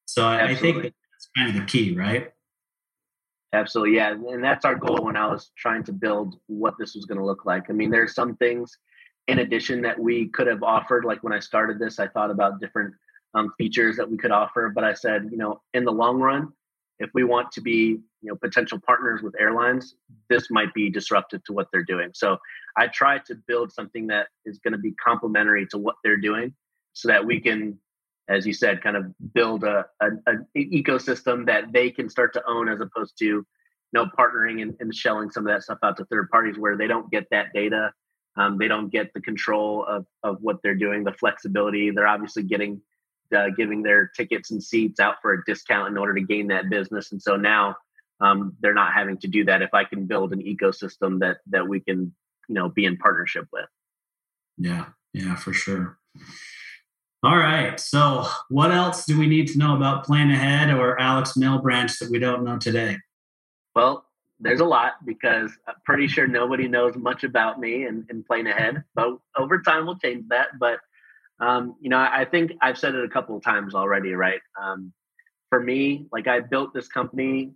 So 0.06 0.24
I, 0.24 0.48
I 0.50 0.54
think 0.54 0.82
that's 0.82 1.28
kind 1.36 1.50
of 1.50 1.54
the 1.54 1.66
key, 1.66 1.96
right? 1.96 2.32
Absolutely, 3.52 3.96
yeah, 3.96 4.12
and 4.12 4.42
that's 4.42 4.64
our 4.64 4.76
goal 4.76 5.04
when 5.04 5.16
I 5.16 5.26
was 5.26 5.50
trying 5.56 5.82
to 5.84 5.92
build 5.92 6.36
what 6.46 6.74
this 6.78 6.94
was 6.94 7.04
going 7.04 7.18
to 7.18 7.24
look 7.24 7.44
like. 7.44 7.68
I 7.68 7.72
mean, 7.72 7.90
there 7.90 8.02
are 8.02 8.08
some 8.08 8.36
things 8.36 8.78
in 9.26 9.40
addition 9.40 9.82
that 9.82 9.98
we 9.98 10.28
could 10.28 10.46
have 10.46 10.62
offered. 10.62 11.04
Like 11.04 11.22
when 11.22 11.32
I 11.32 11.40
started 11.40 11.78
this, 11.78 11.98
I 11.98 12.06
thought 12.06 12.30
about 12.30 12.60
different 12.60 12.94
um, 13.34 13.52
features 13.58 13.96
that 13.96 14.08
we 14.08 14.16
could 14.16 14.30
offer, 14.30 14.70
but 14.74 14.84
I 14.84 14.94
said, 14.94 15.28
you 15.30 15.36
know, 15.36 15.60
in 15.74 15.84
the 15.84 15.92
long 15.92 16.20
run, 16.20 16.52
if 17.00 17.10
we 17.14 17.24
want 17.24 17.50
to 17.52 17.60
be 17.60 17.98
you 18.22 18.28
know 18.28 18.36
potential 18.36 18.78
partners 18.86 19.20
with 19.22 19.34
airlines 19.40 19.94
this 20.28 20.48
might 20.50 20.72
be 20.74 20.90
disruptive 20.90 21.42
to 21.44 21.52
what 21.52 21.66
they're 21.72 21.84
doing. 21.84 22.10
So 22.14 22.36
i 22.76 22.86
try 22.86 23.18
to 23.18 23.34
build 23.48 23.72
something 23.72 24.06
that 24.06 24.28
is 24.44 24.58
going 24.58 24.72
to 24.72 24.78
be 24.78 24.92
complementary 24.92 25.66
to 25.72 25.78
what 25.78 25.96
they're 26.04 26.16
doing 26.16 26.54
so 26.92 27.08
that 27.08 27.26
we 27.26 27.40
can 27.40 27.78
as 28.28 28.46
you 28.46 28.52
said 28.52 28.80
kind 28.82 28.96
of 28.96 29.04
build 29.34 29.64
a, 29.64 29.86
a, 30.00 30.06
an 30.26 30.46
ecosystem 30.56 31.46
that 31.46 31.72
they 31.72 31.90
can 31.90 32.08
start 32.08 32.32
to 32.34 32.42
own 32.46 32.68
as 32.68 32.80
opposed 32.80 33.18
to 33.18 33.44
you 33.92 33.98
know 33.98 34.06
partnering 34.18 34.62
and, 34.62 34.76
and 34.80 34.94
shelling 34.94 35.30
some 35.30 35.46
of 35.46 35.52
that 35.52 35.62
stuff 35.62 35.78
out 35.82 35.96
to 35.96 36.04
third 36.06 36.30
parties 36.30 36.58
where 36.58 36.76
they 36.76 36.86
don't 36.86 37.10
get 37.10 37.26
that 37.30 37.46
data. 37.54 37.92
Um, 38.36 38.58
they 38.58 38.68
don't 38.68 38.90
get 38.90 39.12
the 39.12 39.20
control 39.20 39.84
of, 39.84 40.06
of 40.22 40.36
what 40.40 40.58
they're 40.62 40.76
doing 40.76 41.02
the 41.02 41.12
flexibility. 41.12 41.90
They're 41.90 42.06
obviously 42.06 42.44
getting 42.44 42.80
uh, 43.36 43.48
giving 43.56 43.82
their 43.82 44.10
tickets 44.16 44.50
and 44.50 44.62
seats 44.62 45.00
out 45.00 45.16
for 45.22 45.32
a 45.32 45.44
discount 45.44 45.88
in 45.88 45.98
order 45.98 46.14
to 46.14 46.20
gain 46.20 46.48
that 46.48 46.68
business. 46.70 47.12
And 47.12 47.20
so 47.20 47.36
now 47.36 47.76
um, 48.20 48.56
they're 48.60 48.74
not 48.74 48.92
having 48.92 49.18
to 49.18 49.28
do 49.28 49.44
that. 49.44 49.62
If 49.62 49.74
I 49.74 49.84
can 49.84 50.06
build 50.06 50.32
an 50.32 50.40
ecosystem 50.40 51.20
that 51.20 51.38
that 51.46 51.68
we 51.68 51.80
can, 51.80 52.14
you 52.48 52.54
know, 52.54 52.68
be 52.68 52.84
in 52.84 52.96
partnership 52.96 53.46
with. 53.52 53.66
Yeah, 54.58 54.86
yeah, 55.14 55.36
for 55.36 55.52
sure. 55.52 55.98
All 57.22 57.36
right. 57.36 57.78
So, 57.78 58.26
what 58.48 58.72
else 58.72 59.04
do 59.04 59.18
we 59.18 59.26
need 59.26 59.48
to 59.48 59.58
know 59.58 59.76
about 59.76 60.06
PlaneAhead 60.06 60.74
or 60.76 60.98
Alex 60.98 61.34
Branch 61.36 61.98
that 61.98 62.10
we 62.10 62.18
don't 62.18 62.44
know 62.44 62.58
today? 62.58 62.96
Well, 63.74 64.06
there's 64.38 64.60
a 64.60 64.64
lot 64.64 64.94
because 65.04 65.52
I'm 65.66 65.74
pretty 65.84 66.08
sure 66.08 66.26
nobody 66.26 66.66
knows 66.66 66.96
much 66.96 67.24
about 67.24 67.60
me 67.60 67.84
and, 67.84 68.06
and 68.08 68.26
PlaneAhead. 68.26 68.84
But 68.94 69.18
over 69.36 69.60
time, 69.60 69.84
we'll 69.84 69.98
change 69.98 70.24
that. 70.28 70.58
But 70.58 70.80
um, 71.40 71.76
you 71.80 71.88
know, 71.88 71.98
I 71.98 72.24
think 72.24 72.52
I've 72.60 72.78
said 72.78 72.94
it 72.94 73.04
a 73.04 73.08
couple 73.08 73.36
of 73.36 73.42
times 73.42 73.74
already, 73.74 74.12
right? 74.12 74.40
Um, 74.60 74.92
for 75.48 75.60
me, 75.60 76.06
like 76.12 76.28
I 76.28 76.40
built 76.40 76.74
this 76.74 76.88
company 76.88 77.52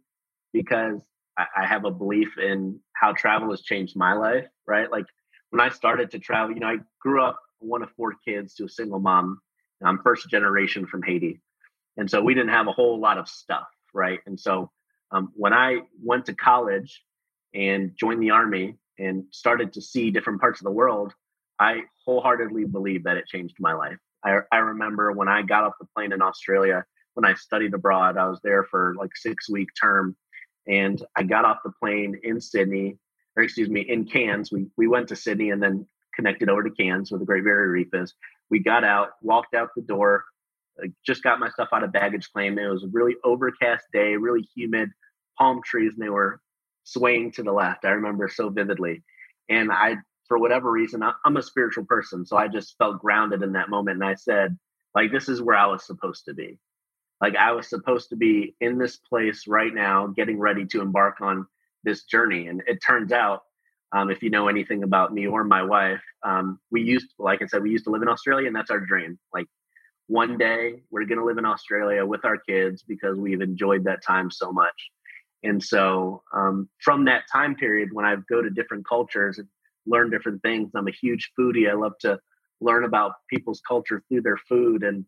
because 0.53 1.01
I, 1.39 1.47
I 1.57 1.67
have 1.67 1.85
a 1.85 1.91
belief 1.91 2.39
in 2.39 2.81
how 2.95 3.13
travel 3.13 3.51
has 3.51 3.63
changed 3.63 3.97
my 3.97 4.15
life, 4.15 4.47
right? 4.67 4.91
Like 4.91 5.07
when 5.51 5.61
I 5.61 5.69
started 5.69 6.11
to 6.13 6.19
travel, 6.19 6.55
you 6.55 6.61
know, 6.61 6.69
I 6.69 6.79
grew 7.01 7.23
up 7.23 7.41
one 7.59 7.83
of 7.83 7.91
four 7.97 8.15
kids 8.25 8.55
to 8.55 8.65
a 8.65 8.69
single 8.69 9.01
mom. 9.01 9.41
I'm 9.85 10.03
first 10.03 10.31
generation 10.31 10.87
from 10.87 11.03
Haiti. 11.03 11.41
And 11.97 12.11
so 12.11 12.23
we 12.23 12.35
didn't 12.35 12.51
have 12.51 12.69
a 12.69 12.73
whole 12.73 12.99
lot 12.99 13.19
of 13.19 13.29
stuff, 13.29 13.67
right? 13.93 14.21
And 14.27 14.41
so 14.41 14.71
um, 15.11 15.31
when 15.35 15.53
I 15.53 15.81
went 16.03 16.27
to 16.27 16.35
college 16.35 17.03
and 17.55 17.93
joined 17.95 18.23
the 18.23 18.31
army 18.31 18.79
and 18.99 19.25
started 19.31 19.75
to 19.75 19.83
see 19.83 20.11
different 20.11 20.41
parts 20.41 20.61
of 20.61 20.65
the 20.65 20.71
world, 20.71 21.13
I 21.59 21.83
wholeheartedly 22.05 22.67
believe 22.67 23.05
that 23.05 23.17
it 23.17 23.27
changed 23.27 23.57
my 23.59 23.75
life. 23.75 23.99
I, 24.25 24.39
I 24.51 24.59
remember 24.59 25.13
when 25.13 25.29
I 25.29 25.43
got 25.43 25.65
off 25.65 25.75
the 25.79 25.87
plane 25.95 26.13
in 26.13 26.23
Australia, 26.23 26.85
when 27.15 27.25
I 27.25 27.35
studied 27.35 27.75
abroad, 27.75 28.17
I 28.17 28.27
was 28.27 28.41
there 28.43 28.65
for 28.65 28.95
like 28.99 29.11
six 29.15 29.49
week 29.49 29.69
term, 29.81 30.17
and 30.67 31.03
I 31.17 31.23
got 31.23 31.45
off 31.45 31.59
the 31.65 31.73
plane 31.81 32.19
in 32.23 32.41
Sydney, 32.41 32.99
or 33.37 33.43
excuse 33.43 33.69
me, 33.69 33.83
in 33.83 34.05
Cairns. 34.05 34.51
We 34.51 34.67
we 34.77 34.89
went 34.89 35.09
to 35.09 35.17
Sydney 35.17 35.51
and 35.51 35.63
then 35.63 35.87
connected 36.17 36.49
over 36.49 36.63
to 36.63 36.71
Cairns 36.71 37.11
where 37.11 37.19
the 37.19 37.25
Great 37.27 37.45
Barrier 37.45 37.71
Reef 37.71 37.89
is. 37.93 38.15
We 38.51 38.61
got 38.61 38.85
out, 38.85 39.11
walked 39.23 39.55
out 39.55 39.71
the 39.77 39.83
door, 39.83 40.25
just 41.07 41.23
got 41.23 41.39
my 41.39 41.51
stuff 41.51 41.69
out 41.73 41.85
of 41.85 41.93
baggage 41.93 42.31
claim. 42.33 42.59
It 42.59 42.67
was 42.69 42.85
a 42.85 42.89
really 42.93 43.15
overcast 43.25 43.85
day, 43.93 44.17
really 44.17 44.47
humid, 44.55 44.91
palm 45.39 45.61
trees, 45.65 45.93
and 45.95 46.05
they 46.05 46.11
were 46.11 46.41
swaying 46.85 47.33
to 47.33 47.43
the 47.43 47.53
left. 47.53 47.85
I 47.85 47.91
remember 47.91 48.29
so 48.29 48.49
vividly. 48.49 49.03
And 49.49 49.71
I, 49.73 49.97
for 50.27 50.39
whatever 50.39 50.71
reason, 50.71 51.03
I'm 51.25 51.37
a 51.37 51.43
spiritual 51.43 51.85
person. 51.85 52.25
So 52.25 52.37
I 52.37 52.49
just 52.49 52.77
felt 52.79 53.01
grounded 53.01 53.43
in 53.43 53.53
that 53.53 53.69
moment. 53.69 53.97
And 53.97 54.05
I 54.05 54.15
said, 54.15 54.59
like, 54.95 55.13
this 55.13 55.29
is 55.29 55.43
where 55.43 55.57
I 55.57 55.67
was 55.67 55.87
supposed 55.87 56.25
to 56.27 56.35
be. 56.35 56.59
Like, 57.21 57.37
I 57.37 57.53
was 57.53 57.69
supposed 57.69 58.11
to 58.11 58.17
be 58.17 58.57
in 58.61 58.79
this 58.79 58.97
place 58.97 59.47
right 59.47 59.73
now, 59.73 60.09
getting 60.09 60.39
ready 60.39 60.67
to 60.67 60.81
embark 60.81 61.21
on 61.21 61.47
this 61.83 62.05
journey. 62.05 62.49
And 62.49 62.63
it 62.67 62.79
turns 62.87 63.13
out, 63.13 63.43
um, 63.95 64.11
if 64.11 64.23
you 64.23 64.31
know 64.31 64.49
anything 64.49 64.83
about 64.83 65.13
me 65.13 65.27
or 65.27 65.45
my 65.45 65.63
wife, 65.63 66.03
um, 66.23 66.59
we 66.71 66.83
used, 66.83 67.09
like 67.19 67.43
I 67.43 67.47
said, 67.47 67.63
we 67.63 67.71
used 67.71 67.85
to 67.85 67.91
live 67.91 68.03
in 68.03 68.09
Australia, 68.09 68.47
and 68.47 68.57
that's 68.57 68.71
our 68.71 68.81
dream. 68.81 69.19
Like, 69.33 69.47
one 70.07 70.37
day 70.37 70.83
we're 70.91 71.07
going 71.07 71.19
to 71.19 71.25
live 71.25 71.39
in 71.39 71.47
Australia 71.47 72.05
with 72.05 72.25
our 72.25 72.37
kids 72.37 72.83
because 72.83 73.19
we've 73.19 73.41
enjoyed 73.41 73.85
that 73.85 74.03
time 74.03 74.31
so 74.31 74.53
much. 74.53 74.91
And 75.43 75.63
so, 75.63 76.23
um, 76.33 76.69
from 76.81 77.05
that 77.05 77.25
time 77.31 77.55
period, 77.55 77.91
when 77.93 78.05
I 78.05 78.17
go 78.29 78.43
to 78.43 78.51
different 78.51 78.87
cultures 78.87 79.39
and 79.39 79.49
learn 79.87 80.11
different 80.11 80.43
things, 80.43 80.71
I'm 80.75 80.89
a 80.89 80.93
huge 80.93 81.31
foodie. 81.39 81.71
I 81.71 81.75
love 81.75 81.95
to 82.01 82.19
learn 82.61 82.85
about 82.85 83.13
people's 83.29 83.61
culture 83.67 84.03
through 84.09 84.23
their 84.23 84.39
food. 84.49 84.83
And 84.83 85.05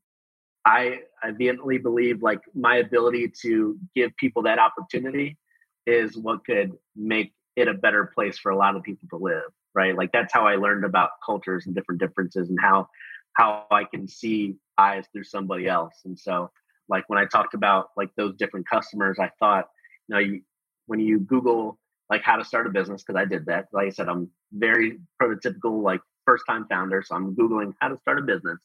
I, 0.64 1.00
I 1.22 1.30
vehemently 1.30 1.78
believe 1.78 2.22
like 2.22 2.40
my 2.54 2.76
ability 2.76 3.32
to 3.42 3.78
give 3.94 4.16
people 4.16 4.42
that 4.42 4.58
opportunity 4.58 5.38
is 5.86 6.16
what 6.16 6.44
could 6.44 6.72
make 6.94 7.32
it 7.54 7.68
a 7.68 7.74
better 7.74 8.10
place 8.14 8.38
for 8.38 8.50
a 8.50 8.56
lot 8.56 8.76
of 8.76 8.82
people 8.82 9.08
to 9.10 9.16
live. 9.16 9.50
Right. 9.74 9.96
Like 9.96 10.10
that's 10.12 10.32
how 10.32 10.46
I 10.46 10.56
learned 10.56 10.84
about 10.84 11.10
cultures 11.24 11.66
and 11.66 11.74
different 11.74 12.00
differences 12.00 12.48
and 12.48 12.58
how 12.60 12.88
how 13.34 13.66
I 13.70 13.84
can 13.84 14.08
see 14.08 14.56
eyes 14.78 15.04
through 15.12 15.24
somebody 15.24 15.68
else. 15.68 15.94
And 16.04 16.18
so, 16.18 16.50
like 16.88 17.04
when 17.08 17.18
I 17.18 17.26
talked 17.26 17.54
about 17.54 17.88
like 17.96 18.08
those 18.16 18.36
different 18.36 18.68
customers, 18.68 19.18
I 19.20 19.30
thought, 19.38 19.66
you 20.08 20.14
know, 20.14 20.20
you, 20.20 20.40
when 20.86 21.00
you 21.00 21.18
Google 21.20 21.78
like 22.10 22.22
how 22.22 22.36
to 22.36 22.44
start 22.44 22.66
a 22.66 22.70
business, 22.70 23.02
because 23.02 23.18
I 23.20 23.24
did 23.24 23.46
that. 23.46 23.66
Like 23.72 23.88
I 23.88 23.90
said, 23.90 24.08
I'm 24.08 24.30
very 24.52 24.98
prototypical, 25.20 25.82
like 25.82 26.00
first 26.24 26.44
time 26.48 26.66
founder. 26.68 27.02
So 27.04 27.14
I'm 27.14 27.34
Googling 27.34 27.74
how 27.80 27.88
to 27.88 27.98
start 27.98 28.18
a 28.18 28.22
business. 28.22 28.58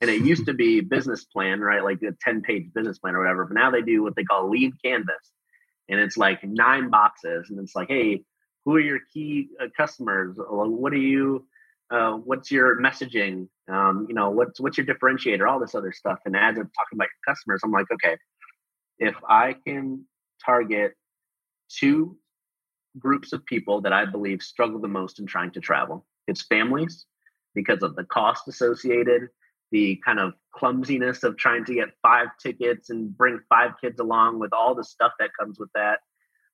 And 0.00 0.10
it 0.10 0.22
used 0.22 0.46
to 0.46 0.54
be 0.54 0.80
business 0.80 1.24
plan, 1.24 1.60
right? 1.60 1.82
Like 1.82 2.02
a 2.02 2.12
10 2.22 2.42
page 2.42 2.72
business 2.74 2.98
plan 2.98 3.14
or 3.14 3.20
whatever. 3.20 3.44
But 3.44 3.54
now 3.54 3.70
they 3.70 3.82
do 3.82 4.02
what 4.02 4.16
they 4.16 4.24
call 4.24 4.50
lean 4.50 4.72
canvas. 4.84 5.32
And 5.88 6.00
it's 6.00 6.16
like 6.16 6.42
nine 6.42 6.90
boxes. 6.90 7.50
And 7.50 7.58
it's 7.58 7.74
like, 7.74 7.88
hey, 7.88 8.24
who 8.64 8.76
are 8.76 8.80
your 8.80 9.00
key 9.12 9.48
uh, 9.60 9.66
customers? 9.76 10.36
What 10.38 10.92
are 10.92 10.96
you, 10.96 11.44
uh, 11.90 12.12
what's 12.12 12.50
your 12.50 12.80
messaging? 12.80 13.48
Um, 13.70 14.06
you 14.08 14.14
know, 14.14 14.30
what's 14.30 14.60
what's 14.60 14.78
your 14.78 14.86
differentiator? 14.86 15.48
All 15.48 15.60
this 15.60 15.74
other 15.74 15.92
stuff. 15.92 16.20
And 16.24 16.36
as 16.36 16.56
I'm 16.56 16.70
talking 16.70 16.94
about 16.94 17.08
your 17.08 17.34
customers, 17.34 17.60
I'm 17.64 17.72
like, 17.72 17.86
okay, 17.92 18.16
if 18.98 19.14
I 19.28 19.56
can 19.66 20.04
target 20.44 20.94
two 21.68 22.16
groups 22.98 23.32
of 23.32 23.44
people 23.46 23.80
that 23.82 23.92
I 23.92 24.04
believe 24.04 24.42
struggle 24.42 24.80
the 24.80 24.88
most 24.88 25.18
in 25.18 25.26
trying 25.26 25.52
to 25.52 25.60
travel, 25.60 26.06
it's 26.26 26.42
families 26.42 27.06
because 27.54 27.82
of 27.82 27.96
the 27.96 28.04
cost 28.04 28.48
associated, 28.48 29.28
the 29.70 30.00
kind 30.04 30.18
of 30.18 30.34
clumsiness 30.54 31.22
of 31.22 31.36
trying 31.36 31.64
to 31.64 31.74
get 31.74 31.88
five 32.02 32.28
tickets 32.40 32.90
and 32.90 33.16
bring 33.16 33.40
five 33.48 33.72
kids 33.80 34.00
along 34.00 34.38
with 34.38 34.52
all 34.52 34.74
the 34.74 34.84
stuff 34.84 35.12
that 35.18 35.30
comes 35.38 35.58
with 35.58 35.70
that. 35.74 36.00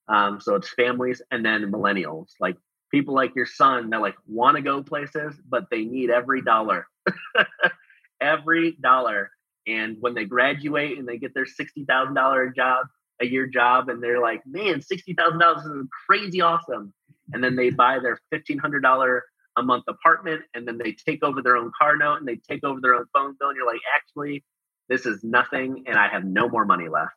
Um, 0.07 0.39
so 0.39 0.55
it's 0.55 0.69
families 0.69 1.21
and 1.31 1.45
then 1.45 1.71
millennials. 1.71 2.29
Like 2.39 2.57
people 2.91 3.13
like 3.13 3.35
your 3.35 3.45
son 3.45 3.89
that 3.91 4.01
like 4.01 4.15
want 4.27 4.55
to 4.55 4.61
go 4.61 4.81
places, 4.81 5.35
but 5.47 5.65
they 5.69 5.85
need 5.85 6.09
every 6.09 6.41
dollar, 6.41 6.87
every 8.21 8.77
dollar. 8.81 9.31
And 9.67 9.97
when 9.99 10.15
they 10.15 10.25
graduate 10.25 10.97
and 10.97 11.07
they 11.07 11.17
get 11.17 11.33
their 11.33 11.45
sixty 11.45 11.85
thousand 11.85 12.15
dollar 12.15 12.49
job, 12.49 12.87
a 13.21 13.25
year 13.25 13.47
job, 13.47 13.89
and 13.89 14.01
they're 14.01 14.21
like, 14.21 14.41
man, 14.45 14.81
sixty 14.81 15.13
thousand 15.13 15.39
dollars 15.39 15.65
is 15.65 15.87
crazy 16.07 16.41
awesome. 16.41 16.93
And 17.31 17.43
then 17.43 17.55
they 17.55 17.69
buy 17.69 17.99
their 17.99 18.19
fifteen 18.31 18.57
hundred 18.57 18.81
dollar 18.81 19.23
a 19.57 19.63
month 19.63 19.85
apartment, 19.87 20.41
and 20.53 20.67
then 20.67 20.77
they 20.77 20.93
take 20.93 21.23
over 21.23 21.41
their 21.41 21.57
own 21.57 21.71
car 21.79 21.97
note 21.97 22.15
and 22.15 22.27
they 22.27 22.39
take 22.49 22.63
over 22.63 22.79
their 22.81 22.95
own 22.95 23.05
phone 23.13 23.35
bill. 23.39 23.49
And 23.49 23.57
you're 23.57 23.67
like, 23.67 23.81
actually, 23.95 24.43
this 24.87 25.05
is 25.05 25.23
nothing, 25.23 25.83
and 25.87 25.97
I 25.97 26.07
have 26.09 26.23
no 26.23 26.49
more 26.49 26.65
money 26.65 26.87
left. 26.89 27.13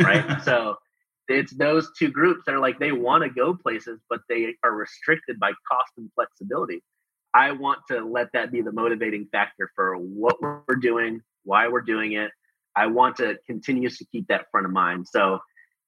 Right. 0.00 0.42
so 0.44 0.76
it's 1.28 1.52
those 1.52 1.90
two 1.96 2.10
groups 2.10 2.42
that 2.46 2.54
are 2.54 2.60
like 2.60 2.78
they 2.78 2.92
want 2.92 3.24
to 3.24 3.30
go 3.30 3.54
places, 3.54 4.00
but 4.08 4.20
they 4.28 4.54
are 4.64 4.72
restricted 4.72 5.38
by 5.38 5.52
cost 5.70 5.92
and 5.96 6.10
flexibility. 6.14 6.82
I 7.32 7.52
want 7.52 7.80
to 7.88 8.00
let 8.00 8.28
that 8.32 8.50
be 8.50 8.62
the 8.62 8.72
motivating 8.72 9.28
factor 9.30 9.70
for 9.76 9.94
what 9.94 10.36
we're 10.42 10.76
doing, 10.80 11.20
why 11.44 11.68
we're 11.68 11.82
doing 11.82 12.12
it. 12.12 12.32
I 12.76 12.86
want 12.86 13.16
to 13.16 13.36
continue 13.46 13.90
to 13.90 14.04
keep 14.12 14.28
that 14.28 14.46
front 14.50 14.66
of 14.66 14.72
mind. 14.72 15.06
So 15.08 15.40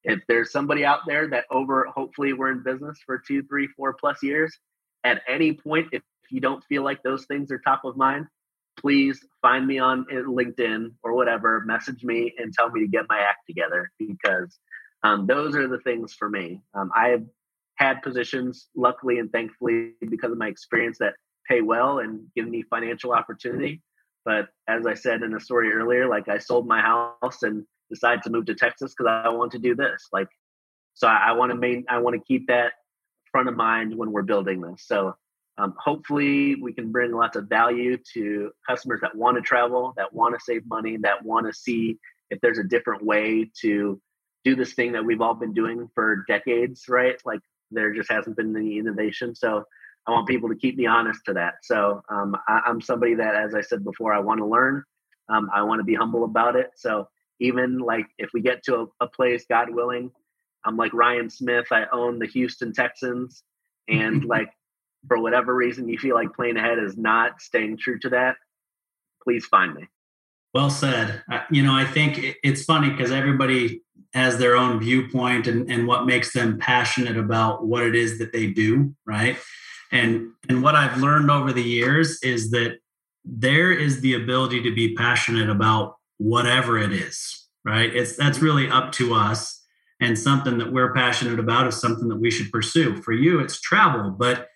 if 0.05 0.20
there's 0.28 0.51
somebody 0.51 0.85
out 0.85 1.01
there 1.07 1.28
that 1.28 1.45
over 1.51 1.87
hopefully 1.95 2.33
we're 2.33 2.51
in 2.51 2.62
business 2.62 2.99
for 3.07 3.22
two, 3.26 3.43
three, 3.45 3.68
four 3.68 3.95
plus 3.95 4.22
years, 4.22 4.57
at 5.05 5.22
any 5.28 5.53
point, 5.53 5.89
if 5.93 6.03
you 6.30 6.41
don't 6.41 6.64
feel 6.64 6.83
like 6.83 7.03
those 7.03 7.24
things 7.26 7.51
are 7.53 7.59
top 7.59 7.85
of 7.85 7.97
mind, 7.97 8.26
please 8.78 9.24
find 9.43 9.66
me 9.66 9.78
on 9.78 10.07
eh, 10.11 10.14
LinkedIn 10.14 10.93
or 11.03 11.14
whatever, 11.14 11.62
message 11.66 12.03
me 12.03 12.33
and 12.39 12.53
tell 12.53 12.70
me 12.70 12.80
to 12.80 12.89
get 12.89 13.05
my 13.09 13.18
act 13.18 13.41
together 13.47 13.91
because 13.99 14.59
um, 15.03 15.26
those 15.26 15.55
are 15.57 15.68
the 15.68 15.78
things 15.80 16.14
for 16.14 16.28
me. 16.28 16.62
Um, 16.74 16.91
I 16.95 17.09
have 17.09 17.24
had 17.76 18.03
positions, 18.03 18.68
luckily 18.76 19.18
and 19.18 19.30
thankfully, 19.30 19.93
because 20.09 20.33
of 20.33 20.39
my 20.39 20.49
experience, 20.49 20.99
that 20.99 21.14
pay 21.49 21.61
well 21.61 21.99
and 21.99 22.26
give 22.37 22.49
me 22.49 22.62
financial 22.62 23.12
opportunity. 23.12 23.83
But 24.25 24.49
as 24.68 24.87
I 24.87 24.95
said 24.95 25.23
in 25.23 25.35
a 25.35 25.41
story 25.41 25.73
earlier, 25.73 26.09
like 26.09 26.29
I 26.29 26.39
sold 26.39 26.66
my 26.66 26.81
house 26.81 27.43
and 27.43 27.64
decided 27.91 28.23
to 28.23 28.31
move 28.31 28.47
to 28.47 28.55
Texas 28.55 28.95
because 28.97 29.11
I 29.11 29.29
want 29.31 29.53
to 29.53 29.59
do 29.59 29.75
this. 29.75 30.09
Like, 30.12 30.29
so 30.95 31.07
I, 31.09 31.29
I 31.29 31.33
want 31.33 31.51
to 31.51 31.57
main, 31.57 31.85
I 31.89 31.99
want 31.99 32.14
to 32.14 32.23
keep 32.27 32.47
that 32.49 32.73
front 33.31 33.49
of 33.49 33.57
mind 33.57 33.97
when 33.97 34.12
we're 34.12 34.23
building 34.23 34.61
this. 34.61 34.85
So 34.87 35.14
um, 35.59 35.75
hopefully 35.79 36.57
we 36.57 36.73
can 36.73 36.93
bring 36.93 37.12
lots 37.12 37.37
of 37.37 37.49
value 37.49 37.99
to 38.14 38.51
customers 38.68 39.01
that 39.03 39.14
want 39.14 39.37
to 39.37 39.43
travel, 39.43 39.93
that 39.97 40.12
want 40.12 40.35
to 40.35 40.41
save 40.43 40.66
money, 40.66 40.97
that 40.99 41.25
want 41.25 41.47
to 41.47 41.53
see 41.53 41.99
if 42.31 42.41
there's 42.41 42.59
a 42.59 42.64
different 42.64 43.05
way 43.05 43.51
to 43.61 44.01
do 44.45 44.57
this 44.57 44.73
thing 44.73 44.93
that 44.93 45.05
we've 45.05 45.20
all 45.20 45.35
been 45.35 45.53
doing 45.53 45.89
for 45.95 46.25
decades, 46.27 46.85
right? 46.89 47.20
Like 47.25 47.41
there 47.70 47.93
just 47.93 48.11
hasn't 48.11 48.37
been 48.37 48.57
any 48.57 48.79
innovation. 48.79 49.35
So 49.35 49.64
I 50.07 50.11
want 50.11 50.27
people 50.27 50.49
to 50.49 50.57
keep 50.57 50.77
me 50.77 50.87
honest 50.87 51.21
to 51.27 51.33
that. 51.35 51.55
So 51.63 52.03
um, 52.09 52.37
I, 52.49 52.63
am 52.67 52.81
somebody 52.81 53.15
that, 53.15 53.35
as 53.37 53.55
I 53.55 53.61
said 53.61 53.85
before, 53.85 54.13
I 54.13 54.19
want 54.19 54.41
to 54.41 54.47
learn. 54.47 54.83
Um, 55.29 55.49
I 55.55 55.63
want 55.63 55.81
to 55.81 55.85
be 55.85 55.95
humble 55.95 56.25
about 56.25 56.57
it. 56.57 56.71
So 56.77 57.09
even 57.41 57.79
like 57.79 58.07
if 58.19 58.31
we 58.35 58.41
get 58.41 58.63
to 58.65 58.77
a, 58.81 59.05
a, 59.05 59.07
place, 59.07 59.45
God 59.49 59.71
willing, 59.71 60.11
I'm 60.65 60.77
like 60.77 60.93
Ryan 60.93 61.31
Smith. 61.31 61.67
I 61.71 61.87
own 61.93 62.19
the 62.19 62.27
Houston 62.27 62.73
Texans, 62.73 63.43
and 63.89 64.25
like 64.37 64.51
for 65.09 65.21
whatever 65.21 65.55
reason 65.55 65.89
you 65.89 65.99
feel 65.99 66.15
like 66.15 66.29
PlaneAhead 66.31 66.85
is 66.85 66.97
not 66.97 67.41
staying 67.41 67.79
true 67.79 67.99
to 68.01 68.11
that, 68.11 68.37
please 69.23 69.45
find 69.47 69.75
me. 69.75 69.89
Well 70.55 70.71
said. 70.71 71.23
Uh, 71.31 71.41
you 71.51 71.63
know, 71.63 71.75
I 71.75 71.85
think 71.85 72.37
it's 72.43 72.65
funny 72.65 72.91
because 72.91 73.11
everybody 73.11 73.83
has 74.13 74.39
their 74.39 74.57
own 74.57 74.79
viewpoint 74.79 75.47
and, 75.47 75.71
and 75.71 75.87
what 75.87 76.07
makes 76.07 76.33
them 76.33 76.59
passionate 76.59 77.17
about 77.17 77.67
what 77.67 77.83
it 77.83 77.95
is 77.95 78.19
that 78.19 78.33
they 78.33 78.49
do, 78.49 78.95
right? 79.07 79.39
And 79.93 80.30
and 80.49 80.62
what 80.62 80.74
I've 80.74 80.99
learned 80.99 81.30
over 81.30 81.53
the 81.53 81.62
years 81.62 82.18
is 82.22 82.51
that 82.51 82.78
there 83.24 83.70
is 83.72 84.01
the 84.01 84.14
ability 84.14 84.62
to 84.62 84.74
be 84.74 84.95
passionate 84.95 85.51
about 85.51 85.97
whatever 86.18 86.78
it 86.78 86.93
is, 86.93 87.47
right? 87.64 87.95
It's 87.95 88.16
that's 88.16 88.38
mm-hmm. 88.38 88.47
really 88.47 88.70
up 88.70 88.93
to 88.93 89.14
us. 89.14 89.61
And 90.01 90.18
something 90.18 90.59
that 90.59 90.72
we're 90.72 90.95
passionate 90.95 91.38
about 91.38 91.68
is 91.68 91.80
something 91.80 92.09
that 92.09 92.16
we 92.16 92.30
should 92.30 92.51
pursue. 92.51 93.01
For 93.03 93.12
you, 93.12 93.38
it's 93.40 93.61
travel, 93.61 94.11
but 94.11 94.49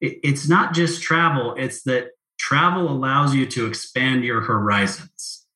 it, 0.00 0.18
it's 0.22 0.48
not 0.48 0.74
just 0.74 1.02
travel, 1.02 1.54
it's 1.58 1.82
that 1.84 2.08
travel 2.38 2.90
allows 2.90 3.34
you 3.34 3.46
to 3.46 3.66
expand 3.66 4.24
your 4.24 4.40
horizons 4.42 5.46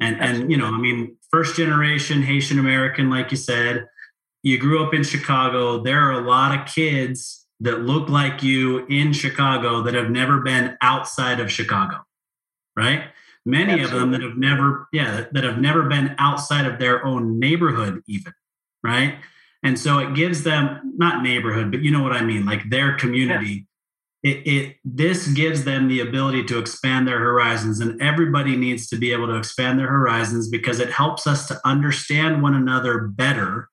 And 0.00 0.16
Absolutely. 0.16 0.42
and 0.42 0.52
you 0.52 0.58
know, 0.58 0.66
I 0.66 0.78
mean, 0.78 1.16
first 1.30 1.56
generation 1.56 2.22
Haitian 2.22 2.58
American, 2.58 3.10
like 3.10 3.30
you 3.30 3.36
said, 3.36 3.86
you 4.42 4.58
grew 4.58 4.84
up 4.84 4.94
in 4.94 5.04
Chicago. 5.04 5.82
There 5.82 6.00
are 6.00 6.12
a 6.12 6.28
lot 6.28 6.58
of 6.58 6.66
kids 6.66 7.43
that 7.60 7.80
look 7.80 8.08
like 8.08 8.42
you 8.42 8.86
in 8.86 9.12
Chicago 9.12 9.82
that 9.82 9.94
have 9.94 10.10
never 10.10 10.40
been 10.40 10.76
outside 10.80 11.40
of 11.40 11.50
Chicago, 11.50 12.04
right? 12.76 13.04
Many 13.46 13.72
Absolutely. 13.72 13.94
of 13.94 14.00
them 14.00 14.10
that 14.12 14.22
have 14.22 14.36
never, 14.36 14.88
yeah, 14.92 15.26
that 15.32 15.44
have 15.44 15.58
never 15.58 15.84
been 15.84 16.14
outside 16.18 16.66
of 16.66 16.78
their 16.78 17.04
own 17.04 17.38
neighborhood, 17.38 18.02
even, 18.06 18.32
right? 18.82 19.16
And 19.62 19.78
so 19.78 19.98
it 19.98 20.14
gives 20.14 20.42
them 20.42 20.94
not 20.96 21.22
neighborhood, 21.22 21.70
but 21.70 21.80
you 21.80 21.90
know 21.90 22.02
what 22.02 22.12
I 22.12 22.22
mean, 22.22 22.44
like 22.44 22.68
their 22.70 22.96
community. 22.96 23.66
Yeah. 24.22 24.32
It, 24.32 24.46
it 24.46 24.76
this 24.84 25.28
gives 25.28 25.64
them 25.64 25.86
the 25.88 26.00
ability 26.00 26.44
to 26.44 26.58
expand 26.58 27.06
their 27.06 27.18
horizons, 27.18 27.80
and 27.80 28.00
everybody 28.00 28.56
needs 28.56 28.88
to 28.88 28.96
be 28.96 29.12
able 29.12 29.26
to 29.26 29.36
expand 29.36 29.78
their 29.78 29.88
horizons 29.88 30.48
because 30.48 30.80
it 30.80 30.90
helps 30.90 31.26
us 31.26 31.46
to 31.48 31.60
understand 31.62 32.42
one 32.42 32.54
another 32.54 33.00
better 33.00 33.68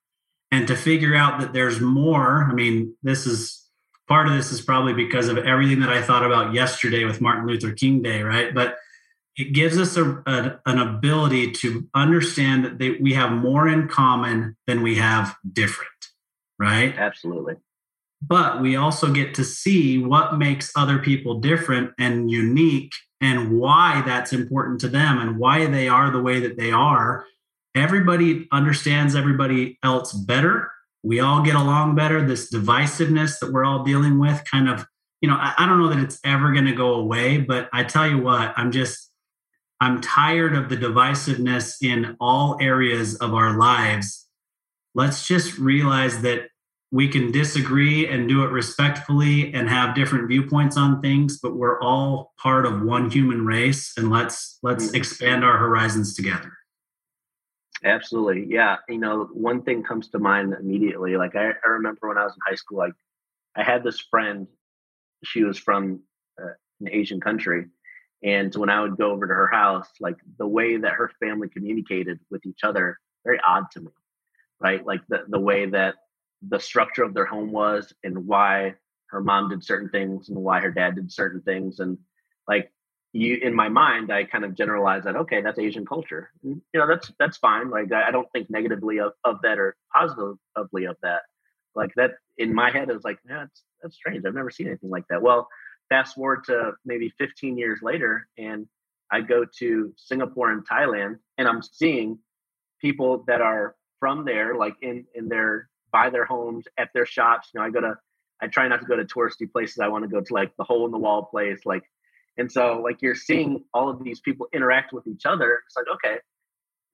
and 0.50 0.68
to 0.68 0.76
figure 0.76 1.14
out 1.14 1.40
that 1.40 1.54
there's 1.54 1.80
more. 1.80 2.46
I 2.50 2.52
mean, 2.52 2.94
this 3.02 3.26
is 3.26 3.61
part 4.08 4.26
of 4.26 4.34
this 4.34 4.52
is 4.52 4.60
probably 4.60 4.92
because 4.92 5.28
of 5.28 5.38
everything 5.38 5.80
that 5.80 5.90
I 5.90 6.02
thought 6.02 6.24
about 6.24 6.54
yesterday 6.54 7.04
with 7.04 7.20
Martin 7.20 7.46
Luther 7.46 7.72
King 7.72 8.02
Day, 8.02 8.22
right? 8.22 8.54
But 8.54 8.76
it 9.36 9.52
gives 9.52 9.78
us 9.78 9.96
a, 9.96 10.22
a, 10.26 10.60
an 10.66 10.78
ability 10.78 11.52
to 11.52 11.88
understand 11.94 12.64
that 12.64 12.78
they, 12.78 12.92
we 12.92 13.14
have 13.14 13.32
more 13.32 13.68
in 13.68 13.88
common 13.88 14.56
than 14.66 14.82
we 14.82 14.96
have 14.96 15.34
different, 15.50 15.90
right? 16.58 16.94
Absolutely. 16.96 17.56
But 18.20 18.60
we 18.60 18.76
also 18.76 19.12
get 19.12 19.34
to 19.34 19.44
see 19.44 19.98
what 19.98 20.38
makes 20.38 20.70
other 20.76 20.98
people 20.98 21.40
different 21.40 21.92
and 21.98 22.30
unique 22.30 22.92
and 23.20 23.58
why 23.58 24.02
that's 24.04 24.32
important 24.32 24.80
to 24.80 24.88
them 24.88 25.18
and 25.18 25.38
why 25.38 25.66
they 25.66 25.88
are 25.88 26.10
the 26.10 26.22
way 26.22 26.40
that 26.40 26.56
they 26.56 26.70
are. 26.70 27.24
Everybody 27.74 28.48
understands 28.52 29.16
everybody 29.16 29.78
else 29.82 30.12
better. 30.12 30.70
We 31.02 31.20
all 31.20 31.42
get 31.42 31.54
along 31.54 31.94
better. 31.94 32.24
This 32.24 32.52
divisiveness 32.52 33.38
that 33.40 33.52
we're 33.52 33.64
all 33.64 33.82
dealing 33.82 34.18
with 34.18 34.42
kind 34.50 34.68
of, 34.68 34.86
you 35.20 35.28
know, 35.28 35.36
I, 35.36 35.54
I 35.58 35.66
don't 35.66 35.78
know 35.78 35.88
that 35.88 35.98
it's 35.98 36.20
ever 36.24 36.52
going 36.52 36.66
to 36.66 36.74
go 36.74 36.94
away, 36.94 37.38
but 37.38 37.68
I 37.72 37.84
tell 37.84 38.08
you 38.08 38.18
what, 38.18 38.52
I'm 38.56 38.70
just, 38.70 39.10
I'm 39.80 40.00
tired 40.00 40.54
of 40.54 40.68
the 40.68 40.76
divisiveness 40.76 41.76
in 41.82 42.16
all 42.20 42.56
areas 42.60 43.16
of 43.16 43.34
our 43.34 43.58
lives. 43.58 44.28
Let's 44.94 45.26
just 45.26 45.58
realize 45.58 46.22
that 46.22 46.48
we 46.92 47.08
can 47.08 47.32
disagree 47.32 48.06
and 48.06 48.28
do 48.28 48.44
it 48.44 48.50
respectfully 48.50 49.52
and 49.54 49.68
have 49.68 49.94
different 49.94 50.28
viewpoints 50.28 50.76
on 50.76 51.00
things, 51.00 51.38
but 51.42 51.56
we're 51.56 51.80
all 51.80 52.34
part 52.38 52.66
of 52.66 52.82
one 52.82 53.10
human 53.10 53.46
race 53.46 53.94
and 53.96 54.10
let's 54.10 54.58
let's 54.62 54.88
mm-hmm. 54.88 54.96
expand 54.96 55.42
our 55.42 55.56
horizons 55.56 56.14
together. 56.14 56.52
Absolutely. 57.84 58.46
Yeah. 58.48 58.76
You 58.88 58.98
know, 58.98 59.24
one 59.32 59.62
thing 59.62 59.82
comes 59.82 60.08
to 60.10 60.18
mind 60.18 60.54
immediately. 60.58 61.16
Like 61.16 61.34
I, 61.34 61.50
I 61.64 61.68
remember 61.68 62.08
when 62.08 62.18
I 62.18 62.24
was 62.24 62.32
in 62.34 62.40
high 62.46 62.54
school, 62.54 62.78
like 62.78 62.92
I 63.56 63.64
had 63.64 63.84
this 63.84 64.00
friend, 64.00 64.46
she 65.24 65.44
was 65.44 65.58
from 65.58 66.00
uh, 66.42 66.48
an 66.80 66.88
Asian 66.90 67.20
country 67.20 67.66
and 68.22 68.54
when 68.56 68.70
I 68.70 68.80
would 68.80 68.96
go 68.98 69.12
over 69.12 69.26
to 69.26 69.34
her 69.34 69.48
house, 69.48 69.88
like 70.00 70.16
the 70.38 70.46
way 70.46 70.76
that 70.78 70.92
her 70.94 71.10
family 71.20 71.48
communicated 71.48 72.20
with 72.30 72.46
each 72.46 72.60
other, 72.64 72.98
very 73.24 73.40
odd 73.46 73.64
to 73.72 73.80
me, 73.80 73.88
right? 74.60 74.84
Like 74.86 75.00
the, 75.08 75.24
the 75.28 75.40
way 75.40 75.66
that 75.70 75.96
the 76.48 76.58
structure 76.60 77.02
of 77.04 77.14
their 77.14 77.26
home 77.26 77.52
was 77.52 77.92
and 78.04 78.26
why 78.26 78.74
her 79.08 79.20
mom 79.20 79.50
did 79.50 79.64
certain 79.64 79.88
things 79.90 80.28
and 80.28 80.38
why 80.38 80.60
her 80.60 80.70
dad 80.70 80.96
did 80.96 81.12
certain 81.12 81.42
things. 81.42 81.80
And 81.80 81.98
like 82.48 82.72
you, 83.12 83.36
in 83.42 83.54
my 83.54 83.68
mind, 83.68 84.10
I 84.12 84.24
kind 84.24 84.44
of 84.44 84.54
generalized 84.54 85.06
that, 85.06 85.16
okay, 85.16 85.42
that's 85.42 85.58
Asian 85.58 85.84
culture. 85.84 86.30
Mm, 86.44 86.60
you 86.72 86.80
know, 86.80 86.86
that's, 86.86 87.12
that's 87.18 87.36
fine. 87.36 87.70
Like, 87.70 87.92
I 87.92 88.10
don't 88.10 88.30
think 88.32 88.50
negatively 88.50 89.00
of, 89.00 89.12
of 89.24 89.40
that 89.42 89.58
or 89.58 89.76
positively 89.94 90.84
of 90.84 90.96
that. 91.02 91.22
Like 91.74 91.92
that 91.96 92.12
in 92.38 92.54
my 92.54 92.70
head, 92.70 92.88
it 92.88 92.94
was 92.94 93.04
like, 93.04 93.18
that's, 93.24 93.62
that's 93.82 93.96
strange. 93.96 94.24
I've 94.26 94.34
never 94.34 94.50
seen 94.50 94.66
anything 94.66 94.90
like 94.90 95.04
that. 95.08 95.22
Well, 95.22 95.48
fast 95.92 96.14
forward 96.14 96.42
to 96.44 96.72
maybe 96.86 97.12
15 97.18 97.58
years 97.58 97.80
later 97.82 98.26
and 98.38 98.66
i 99.10 99.20
go 99.20 99.44
to 99.58 99.92
singapore 99.98 100.50
and 100.50 100.66
thailand 100.66 101.18
and 101.36 101.46
i'm 101.46 101.60
seeing 101.62 102.18
people 102.80 103.24
that 103.26 103.42
are 103.42 103.76
from 104.00 104.24
there 104.24 104.54
like 104.54 104.74
in 104.80 105.04
in 105.14 105.28
their 105.28 105.68
buy 105.92 106.08
their 106.08 106.24
homes 106.24 106.64
at 106.78 106.88
their 106.94 107.04
shops 107.04 107.50
you 107.52 107.60
know 107.60 107.66
i 107.66 107.68
go 107.68 107.80
to 107.82 107.94
i 108.40 108.46
try 108.46 108.66
not 108.68 108.80
to 108.80 108.86
go 108.86 108.96
to 108.96 109.04
touristy 109.04 109.50
places 109.50 109.80
i 109.80 109.88
want 109.88 110.02
to 110.02 110.08
go 110.08 110.22
to 110.22 110.32
like 110.32 110.56
the 110.56 110.64
hole 110.64 110.86
in 110.86 110.92
the 110.92 110.98
wall 110.98 111.24
place 111.24 111.60
like 111.66 111.84
and 112.38 112.50
so 112.50 112.80
like 112.82 113.02
you're 113.02 113.14
seeing 113.14 113.64
all 113.74 113.88
of 113.88 114.02
these 114.02 114.20
people 114.20 114.46
interact 114.52 114.92
with 114.92 115.06
each 115.06 115.26
other 115.26 115.60
it's 115.66 115.76
like 115.76 115.86
okay 115.94 116.18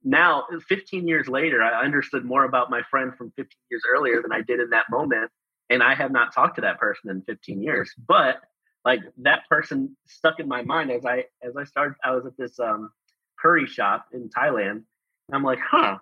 now 0.05 0.45
15 0.69 1.09
years 1.09 1.29
later 1.29 1.63
i 1.63 1.85
understood 1.85 2.25
more 2.25 2.45
about 2.45 2.71
my 2.71 2.83
friend 2.91 3.13
from 3.17 3.33
15 3.37 3.47
years 3.71 3.83
earlier 3.93 4.23
than 4.23 4.33
i 4.33 4.41
did 4.41 4.61
in 4.61 4.71
that 4.71 4.87
moment 4.91 5.31
and 5.71 5.83
i 5.83 5.95
have 5.95 6.13
not 6.13 6.33
talked 6.35 6.57
to 6.57 6.63
that 6.63 6.79
person 6.79 7.11
in 7.11 7.23
15 7.23 7.63
years 7.63 7.93
but 8.07 8.43
like 8.85 9.01
that 9.19 9.43
person 9.49 9.97
stuck 10.07 10.41
in 10.41 10.49
my 10.49 10.63
mind 10.63 10.91
as 10.91 11.05
I 11.05 11.25
as 11.43 11.57
I 11.57 11.65
started. 11.65 11.97
I 12.03 12.13
was 12.13 12.25
at 12.25 12.37
this 12.39 12.59
um, 12.59 12.91
curry 13.39 13.67
shop 13.67 14.07
in 14.13 14.31
Thailand, 14.31 14.71
and 14.71 15.35
I'm 15.35 15.43
like, 15.43 15.59
huh, 15.61 15.99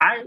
I 0.00 0.24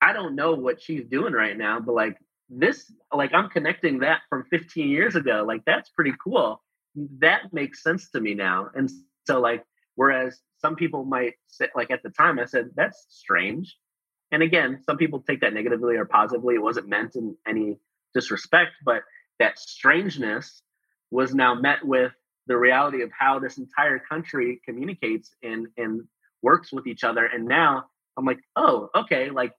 I 0.00 0.12
don't 0.12 0.34
know 0.34 0.54
what 0.54 0.82
she's 0.82 1.04
doing 1.04 1.32
right 1.32 1.56
now, 1.56 1.78
but 1.78 1.94
like 1.94 2.16
this, 2.48 2.90
like 3.14 3.32
I'm 3.32 3.48
connecting 3.48 4.00
that 4.00 4.22
from 4.28 4.44
15 4.50 4.88
years 4.88 5.14
ago. 5.14 5.44
Like 5.46 5.64
that's 5.64 5.90
pretty 5.90 6.14
cool. 6.22 6.62
That 7.20 7.52
makes 7.52 7.82
sense 7.82 8.10
to 8.10 8.20
me 8.20 8.34
now. 8.34 8.70
And 8.74 8.90
so 9.26 9.40
like, 9.40 9.64
whereas 9.94 10.40
some 10.58 10.76
people 10.76 11.04
might 11.04 11.34
say, 11.46 11.68
like 11.74 11.90
at 11.90 12.02
the 12.02 12.10
time, 12.10 12.38
I 12.38 12.46
said 12.46 12.70
that's 12.74 13.06
strange. 13.10 13.76
And 14.32 14.42
again, 14.42 14.82
some 14.84 14.96
people 14.96 15.20
take 15.20 15.40
that 15.42 15.52
negatively 15.54 15.96
or 15.96 16.04
positively. 16.04 16.54
It 16.56 16.62
wasn't 16.62 16.88
meant 16.88 17.14
in 17.16 17.36
any 17.46 17.78
disrespect, 18.14 18.72
but 18.84 19.02
that 19.38 19.58
strangeness 19.58 20.62
was 21.10 21.34
now 21.34 21.54
met 21.54 21.84
with 21.84 22.12
the 22.46 22.56
reality 22.56 23.02
of 23.02 23.10
how 23.16 23.38
this 23.38 23.58
entire 23.58 23.98
country 23.98 24.60
communicates 24.64 25.34
and 25.42 25.66
and 25.76 26.02
works 26.42 26.72
with 26.72 26.86
each 26.86 27.04
other 27.04 27.24
and 27.26 27.44
now 27.46 27.84
i'm 28.16 28.24
like 28.24 28.38
oh 28.56 28.88
okay 28.94 29.30
like 29.30 29.52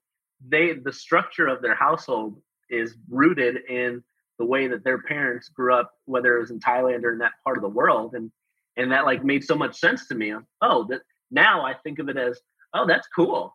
they 0.46 0.72
the 0.72 0.92
structure 0.92 1.46
of 1.46 1.60
their 1.60 1.74
household 1.74 2.40
is 2.70 2.94
rooted 3.08 3.56
in 3.68 4.02
the 4.38 4.44
way 4.44 4.68
that 4.68 4.84
their 4.84 5.02
parents 5.02 5.48
grew 5.48 5.74
up 5.74 5.92
whether 6.04 6.36
it 6.36 6.40
was 6.40 6.50
in 6.50 6.60
thailand 6.60 7.04
or 7.04 7.12
in 7.12 7.18
that 7.18 7.32
part 7.44 7.56
of 7.56 7.62
the 7.62 7.68
world 7.68 8.14
and 8.14 8.30
and 8.76 8.92
that 8.92 9.04
like 9.04 9.24
made 9.24 9.44
so 9.44 9.54
much 9.54 9.76
sense 9.78 10.06
to 10.08 10.14
me 10.14 10.32
oh 10.62 10.86
that 10.88 11.00
now 11.30 11.64
i 11.64 11.74
think 11.74 11.98
of 11.98 12.08
it 12.08 12.16
as 12.16 12.40
oh 12.74 12.86
that's 12.86 13.08
cool 13.14 13.54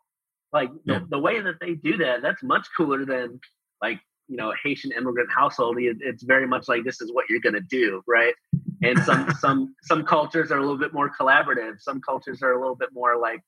like 0.51 0.69
yeah. 0.85 0.99
the, 0.99 1.05
the 1.11 1.19
way 1.19 1.39
that 1.39 1.59
they 1.59 1.73
do 1.73 1.97
that 1.97 2.21
that's 2.21 2.43
much 2.43 2.67
cooler 2.77 3.05
than 3.05 3.39
like 3.81 3.99
you 4.27 4.37
know 4.37 4.53
Haitian 4.63 4.91
immigrant 4.93 5.29
household, 5.31 5.77
it's 5.79 6.23
very 6.23 6.47
much 6.47 6.67
like 6.67 6.83
this 6.83 7.01
is 7.01 7.11
what 7.11 7.25
you're 7.29 7.41
going 7.41 7.53
to 7.53 7.61
do, 7.61 8.01
right? 8.07 8.33
And 8.81 8.97
some 9.03 9.31
some 9.39 9.75
some 9.83 10.03
cultures 10.05 10.51
are 10.51 10.57
a 10.57 10.61
little 10.61 10.77
bit 10.77 10.93
more 10.93 11.11
collaborative. 11.13 11.81
Some 11.81 12.01
cultures 12.01 12.41
are 12.41 12.53
a 12.53 12.59
little 12.59 12.75
bit 12.75 12.89
more 12.93 13.17
like 13.17 13.41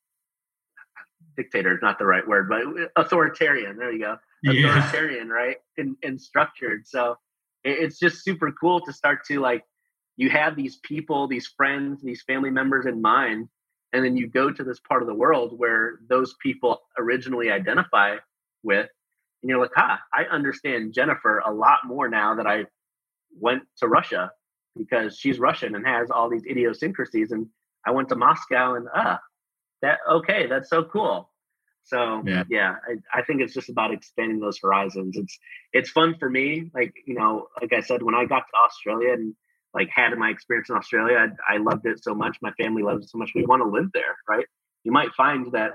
dictator 1.38 1.74
is 1.74 1.80
not 1.82 2.00
the 2.00 2.06
right 2.06 2.26
word, 2.28 2.50
but 2.50 2.62
uh, 2.62 2.88
authoritarian. 2.96 3.78
There 3.78 3.92
you 3.92 4.00
go, 4.00 4.18
yeah. 4.44 4.68
authoritarian, 4.68 5.30
right? 5.30 5.58
And, 5.78 5.96
and 6.04 6.20
structured. 6.20 6.88
So 6.88 7.12
it, 7.12 7.18
it's 7.66 8.00
just 8.00 8.24
super 8.24 8.52
cool 8.52 8.80
to 8.82 8.94
start 8.94 9.26
to 9.26 9.40
like 9.40 9.64
you 10.18 10.30
have 10.30 10.56
these 10.56 10.78
people, 10.78 11.28
these 11.28 11.48
friends, 11.48 12.02
these 12.02 12.24
family 12.24 12.50
members 12.50 12.86
in 12.86 13.02
mind, 13.02 13.50
and 13.92 14.04
then 14.04 14.16
you 14.16 14.28
go 14.28 14.50
to 14.50 14.64
this 14.64 14.80
part 14.80 15.02
of 15.02 15.08
the 15.08 15.14
world 15.14 15.58
where 15.58 16.00
those 16.10 16.36
people 16.42 16.82
originally 16.98 17.50
identify 17.50 18.18
with 18.64 18.90
and 19.42 19.50
you're 19.50 19.62
like, 19.62 19.78
ah, 19.78 20.00
I 20.12 20.24
understand 20.24 20.94
Jennifer 20.94 21.38
a 21.46 21.54
lot 21.54 21.80
more 21.86 22.10
now 22.10 22.34
that 22.36 22.48
I 22.48 22.66
went 23.40 23.62
to 23.78 23.88
Russia 23.88 24.32
because 24.76 25.18
she's 25.18 25.38
Russian 25.38 25.76
and 25.76 25.86
has 25.86 26.10
all 26.10 26.30
these 26.30 26.46
idiosyncrasies. 26.50 27.32
And 27.32 27.48
I 27.86 27.92
went 27.92 28.10
to 28.10 28.16
Moscow 28.16 28.74
and 28.76 28.88
ah, 28.94 29.20
that 29.82 30.00
okay, 30.10 30.48
that's 30.48 30.70
so 30.70 30.84
cool. 30.84 31.30
So 31.86 32.24
yeah, 32.26 32.44
yeah 32.50 32.76
I, 32.88 33.20
I, 33.20 33.22
think 33.24 33.42
it's 33.42 33.54
just 33.54 33.70
about 33.70 33.94
expanding 33.94 34.40
those 34.40 34.60
horizons. 34.60 35.18
It's 35.18 35.38
it's 35.72 35.90
fun 35.90 36.16
for 36.20 36.30
me. 36.30 36.72
Like 36.74 36.94
you 37.06 37.14
know, 37.14 37.48
like 37.62 37.74
I 37.74 37.82
said, 37.82 38.02
when 38.02 38.16
I 38.16 38.26
got 38.26 38.40
to 38.40 38.58
Australia 38.66 39.14
and 39.14 39.36
like 39.74 39.90
had 39.90 40.18
my 40.18 40.30
experience 40.30 40.70
in 40.70 40.76
Australia, 40.76 41.18
I, 41.18 41.56
I 41.56 41.58
loved 41.58 41.86
it 41.86 42.04
so 42.04 42.16
much. 42.16 42.38
My 42.42 42.52
family 42.54 42.82
loves 42.82 43.06
it 43.06 43.10
so 43.10 43.18
much. 43.18 43.32
We 43.36 43.46
want 43.46 43.62
to 43.62 43.70
live 43.70 43.92
there, 43.94 44.18
right? 44.28 44.46
You 44.84 44.92
might 44.92 45.14
find 45.14 45.52
that 45.52 45.74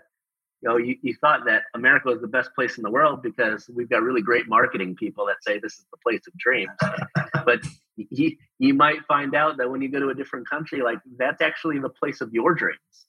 you 0.63 0.69
know, 0.69 0.77
you, 0.77 0.97
you 1.03 1.15
thought 1.21 1.47
that 1.47 1.63
America 1.75 2.09
was 2.09 2.21
the 2.21 2.29
best 2.29 2.55
place 2.55 2.77
in 2.77 2.83
the 2.83 2.91
world 2.91 3.23
because 3.23 3.69
we've 3.75 3.89
got 3.89 4.03
really 4.03 4.21
great 4.21 4.47
marketing 4.47 4.95
people 4.95 5.27
that 5.27 5.37
say 5.43 5.59
this 5.59 5.73
is 5.73 5.87
the 5.91 5.97
place 6.03 6.21
of 6.27 6.37
dreams. 6.37 6.71
but 7.45 7.61
you, 7.97 8.37
you 8.59 8.75
might 8.75 9.05
find 9.07 9.35
out 9.35 9.57
that 9.57 9.71
when 9.71 9.81
you 9.81 9.89
go 9.89 10.01
to 10.01 10.11
a 10.11 10.15
different 10.15 10.49
country, 10.49 10.83
like 10.83 10.99
that's 11.17 11.41
actually 11.41 11.79
the 11.79 11.89
place 11.89 12.21
of 12.21 12.33
your 12.33 12.55
dreams. 12.55 13.07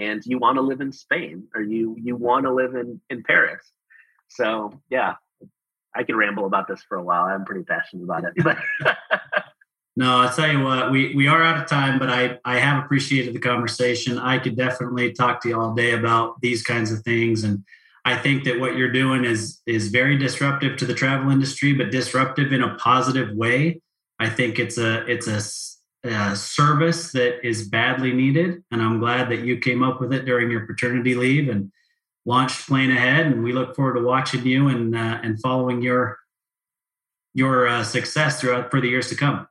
And 0.00 0.24
you 0.24 0.38
want 0.38 0.56
to 0.56 0.62
live 0.62 0.80
in 0.80 0.92
Spain 0.92 1.48
or 1.54 1.60
you 1.60 1.96
you 2.00 2.16
want 2.16 2.46
to 2.46 2.52
live 2.52 2.74
in, 2.74 3.00
in 3.10 3.22
Paris. 3.22 3.62
So 4.28 4.80
yeah, 4.88 5.14
I 5.94 6.04
could 6.04 6.16
ramble 6.16 6.46
about 6.46 6.68
this 6.68 6.82
for 6.88 6.96
a 6.96 7.02
while. 7.02 7.24
I'm 7.24 7.44
pretty 7.44 7.64
passionate 7.64 8.04
about 8.04 8.24
it. 8.24 8.56
No, 9.96 10.18
I'll 10.18 10.32
tell 10.32 10.50
you 10.50 10.62
what, 10.62 10.90
we, 10.90 11.14
we 11.14 11.26
are 11.26 11.42
out 11.42 11.60
of 11.60 11.68
time, 11.68 11.98
but 11.98 12.08
I, 12.08 12.38
I 12.44 12.58
have 12.58 12.82
appreciated 12.82 13.34
the 13.34 13.38
conversation. 13.40 14.18
I 14.18 14.38
could 14.38 14.56
definitely 14.56 15.12
talk 15.12 15.42
to 15.42 15.48
you 15.50 15.60
all 15.60 15.74
day 15.74 15.92
about 15.92 16.40
these 16.40 16.62
kinds 16.62 16.92
of 16.92 17.02
things. 17.02 17.44
And 17.44 17.64
I 18.04 18.16
think 18.16 18.44
that 18.44 18.60
what 18.60 18.76
you're 18.76 18.92
doing 18.92 19.24
is 19.24 19.60
is 19.66 19.88
very 19.88 20.16
disruptive 20.16 20.78
to 20.78 20.86
the 20.86 20.94
travel 20.94 21.30
industry, 21.30 21.74
but 21.74 21.90
disruptive 21.90 22.52
in 22.52 22.62
a 22.62 22.76
positive 22.76 23.36
way. 23.36 23.82
I 24.18 24.30
think 24.30 24.58
it's 24.58 24.78
a 24.78 25.04
it's 25.06 25.26
a, 25.26 25.40
a 26.04 26.34
service 26.34 27.12
that 27.12 27.46
is 27.46 27.68
badly 27.68 28.12
needed, 28.12 28.62
and 28.70 28.80
I'm 28.80 29.00
glad 29.00 29.28
that 29.30 29.40
you 29.40 29.58
came 29.58 29.82
up 29.82 30.00
with 30.00 30.12
it 30.12 30.24
during 30.24 30.50
your 30.50 30.66
paternity 30.66 31.14
leave 31.14 31.48
and 31.48 31.70
launched 32.24 32.68
PlaneAhead. 32.68 33.26
And 33.26 33.44
we 33.44 33.52
look 33.52 33.76
forward 33.76 33.94
to 33.94 34.02
watching 34.02 34.46
you 34.46 34.68
and 34.68 34.96
uh, 34.96 35.20
and 35.22 35.40
following 35.40 35.82
your 35.82 36.18
your 37.34 37.68
uh, 37.68 37.84
success 37.84 38.40
throughout 38.40 38.70
for 38.70 38.80
the 38.80 38.88
years 38.88 39.08
to 39.08 39.14
come. 39.14 39.46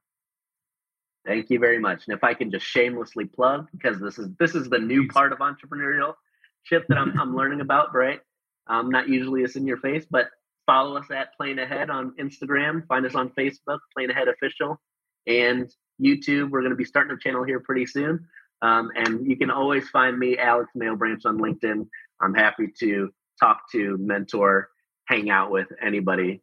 Thank 1.25 1.49
you 1.49 1.59
very 1.59 1.79
much. 1.79 2.03
And 2.07 2.17
if 2.17 2.23
I 2.23 2.33
can 2.33 2.49
just 2.49 2.65
shamelessly 2.65 3.25
plug, 3.25 3.67
because 3.71 3.99
this 3.99 4.17
is 4.17 4.29
this 4.39 4.55
is 4.55 4.69
the 4.69 4.79
new 4.79 5.07
part 5.07 5.31
of 5.31 5.39
entrepreneurial 5.39 6.15
ship 6.63 6.85
that 6.89 6.97
I'm, 6.97 7.17
I'm 7.19 7.35
learning 7.35 7.61
about, 7.61 7.93
right? 7.93 8.21
Um, 8.67 8.89
not 8.89 9.07
usually 9.07 9.43
it's 9.43 9.55
in 9.55 9.67
your 9.67 9.77
face, 9.77 10.05
but 10.09 10.29
follow 10.65 10.97
us 10.97 11.09
at 11.11 11.29
PlaneAhead 11.39 11.89
on 11.89 12.13
Instagram. 12.19 12.87
Find 12.87 13.05
us 13.05 13.15
on 13.15 13.29
Facebook, 13.29 13.79
PlaneAhead 13.97 14.31
Official, 14.31 14.79
and 15.27 15.69
YouTube. 16.01 16.49
We're 16.49 16.61
going 16.61 16.71
to 16.71 16.77
be 16.77 16.85
starting 16.85 17.15
a 17.15 17.19
channel 17.19 17.43
here 17.43 17.59
pretty 17.59 17.85
soon. 17.85 18.27
Um, 18.61 18.89
and 18.95 19.25
you 19.25 19.37
can 19.37 19.49
always 19.49 19.89
find 19.89 20.17
me, 20.17 20.37
Alex 20.37 20.69
Malebranche, 20.77 21.25
on 21.25 21.37
LinkedIn. 21.37 21.87
I'm 22.21 22.33
happy 22.33 22.67
to 22.79 23.09
talk 23.39 23.61
to, 23.71 23.97
mentor, 23.97 24.69
hang 25.07 25.29
out 25.29 25.51
with 25.51 25.67
anybody. 25.81 26.41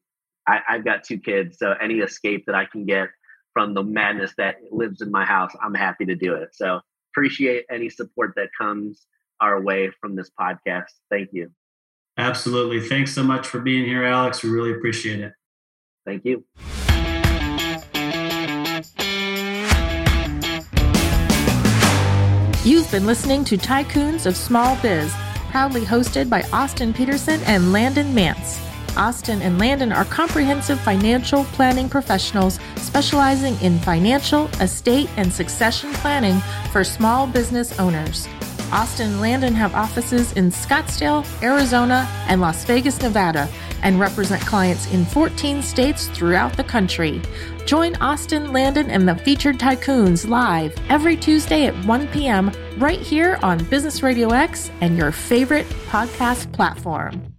I, 0.48 0.61
I've 0.68 0.84
got 0.84 1.04
two 1.04 1.18
kids, 1.18 1.59
so 1.59 1.74
any 1.80 1.96
escape 1.96 2.44
that 2.46 2.54
I 2.54 2.64
can 2.64 2.86
get 2.86 3.09
from 3.52 3.74
the 3.74 3.82
madness 3.82 4.32
that 4.38 4.57
lives 4.70 5.00
in 5.02 5.11
my 5.11 5.24
house, 5.24 5.52
I'm 5.62 5.74
happy 5.74 6.04
to 6.07 6.14
do 6.14 6.34
it. 6.34 6.50
So 6.54 6.80
appreciate 7.12 7.64
any 7.70 7.88
support 7.88 8.34
that 8.36 8.48
comes 8.59 9.07
our 9.40 9.61
way 9.62 9.90
from 10.00 10.16
this 10.16 10.30
podcast. 10.38 10.84
Thank 11.11 11.30
you. 11.32 11.50
Absolutely. 12.18 12.80
Thanks 12.80 13.14
so 13.14 13.22
much 13.22 13.46
for 13.46 13.61
being 13.61 13.84
here, 13.84 14.04
Alex. 14.04 14.42
We 14.42 14.50
really 14.50 14.72
appreciate 14.72 15.20
it. 15.20 15.32
Thank 16.07 16.24
you. 16.24 16.44
You've 22.67 22.91
been 22.91 23.07
listening 23.07 23.45
to 23.45 23.57
Tycoons 23.57 24.27
of 24.27 24.37
Small 24.37 24.77
Biz, 24.83 25.14
proudly 25.53 25.83
hosted 25.83 26.29
by 26.29 26.43
Austin 26.53 26.93
Peterson 26.93 27.41
and 27.45 27.73
Landon 27.73 28.12
Nance. 28.12 28.61
Austin 28.97 29.41
and 29.41 29.57
Landon 29.57 29.93
are 29.93 30.05
comprehensive 30.05 30.81
financial 30.81 31.45
planning 31.45 31.89
professionals 31.89 32.59
specializing 32.75 33.57
in 33.61 33.79
financial, 33.79 34.49
estate, 34.61 35.09
and 35.17 35.33
succession 35.33 35.93
planning 35.93 36.41
for 36.73 36.83
small 36.83 37.29
business 37.29 37.79
owners. 37.79 38.27
Austin 38.73 39.12
and 39.12 39.21
Landon 39.21 39.55
have 39.55 39.77
offices 39.77 40.33
in 40.33 40.51
Scottsdale, 40.51 41.25
Arizona, 41.45 42.05
and 42.27 42.41
Las 42.41 42.64
Vegas, 42.64 43.01
Nevada, 43.01 43.49
and 43.83 44.01
represent 44.01 44.43
clients 44.43 44.93
in 44.93 45.05
14 45.05 45.62
states 45.62 46.09
throughout 46.09 46.57
the 46.57 46.64
country. 46.64 47.20
Join 47.66 47.95
Austin, 47.97 48.53
Landon, 48.53 48.91
and 48.91 49.09
the 49.09 49.16
featured 49.16 49.59
tycoons 49.59 50.29
live 50.29 50.74
every 50.89 51.16
Tuesday 51.16 51.66
at 51.66 51.85
1 51.85 52.09
p.m. 52.09 52.51
right 52.79 53.01
here 53.01 53.39
on 53.43 53.62
Business 53.64 54.03
Radio 54.03 54.31
X 54.31 54.70
and 54.81 54.97
your 54.97 55.12
favorite 55.12 55.66
podcast 55.89 56.53
platform. 56.53 57.36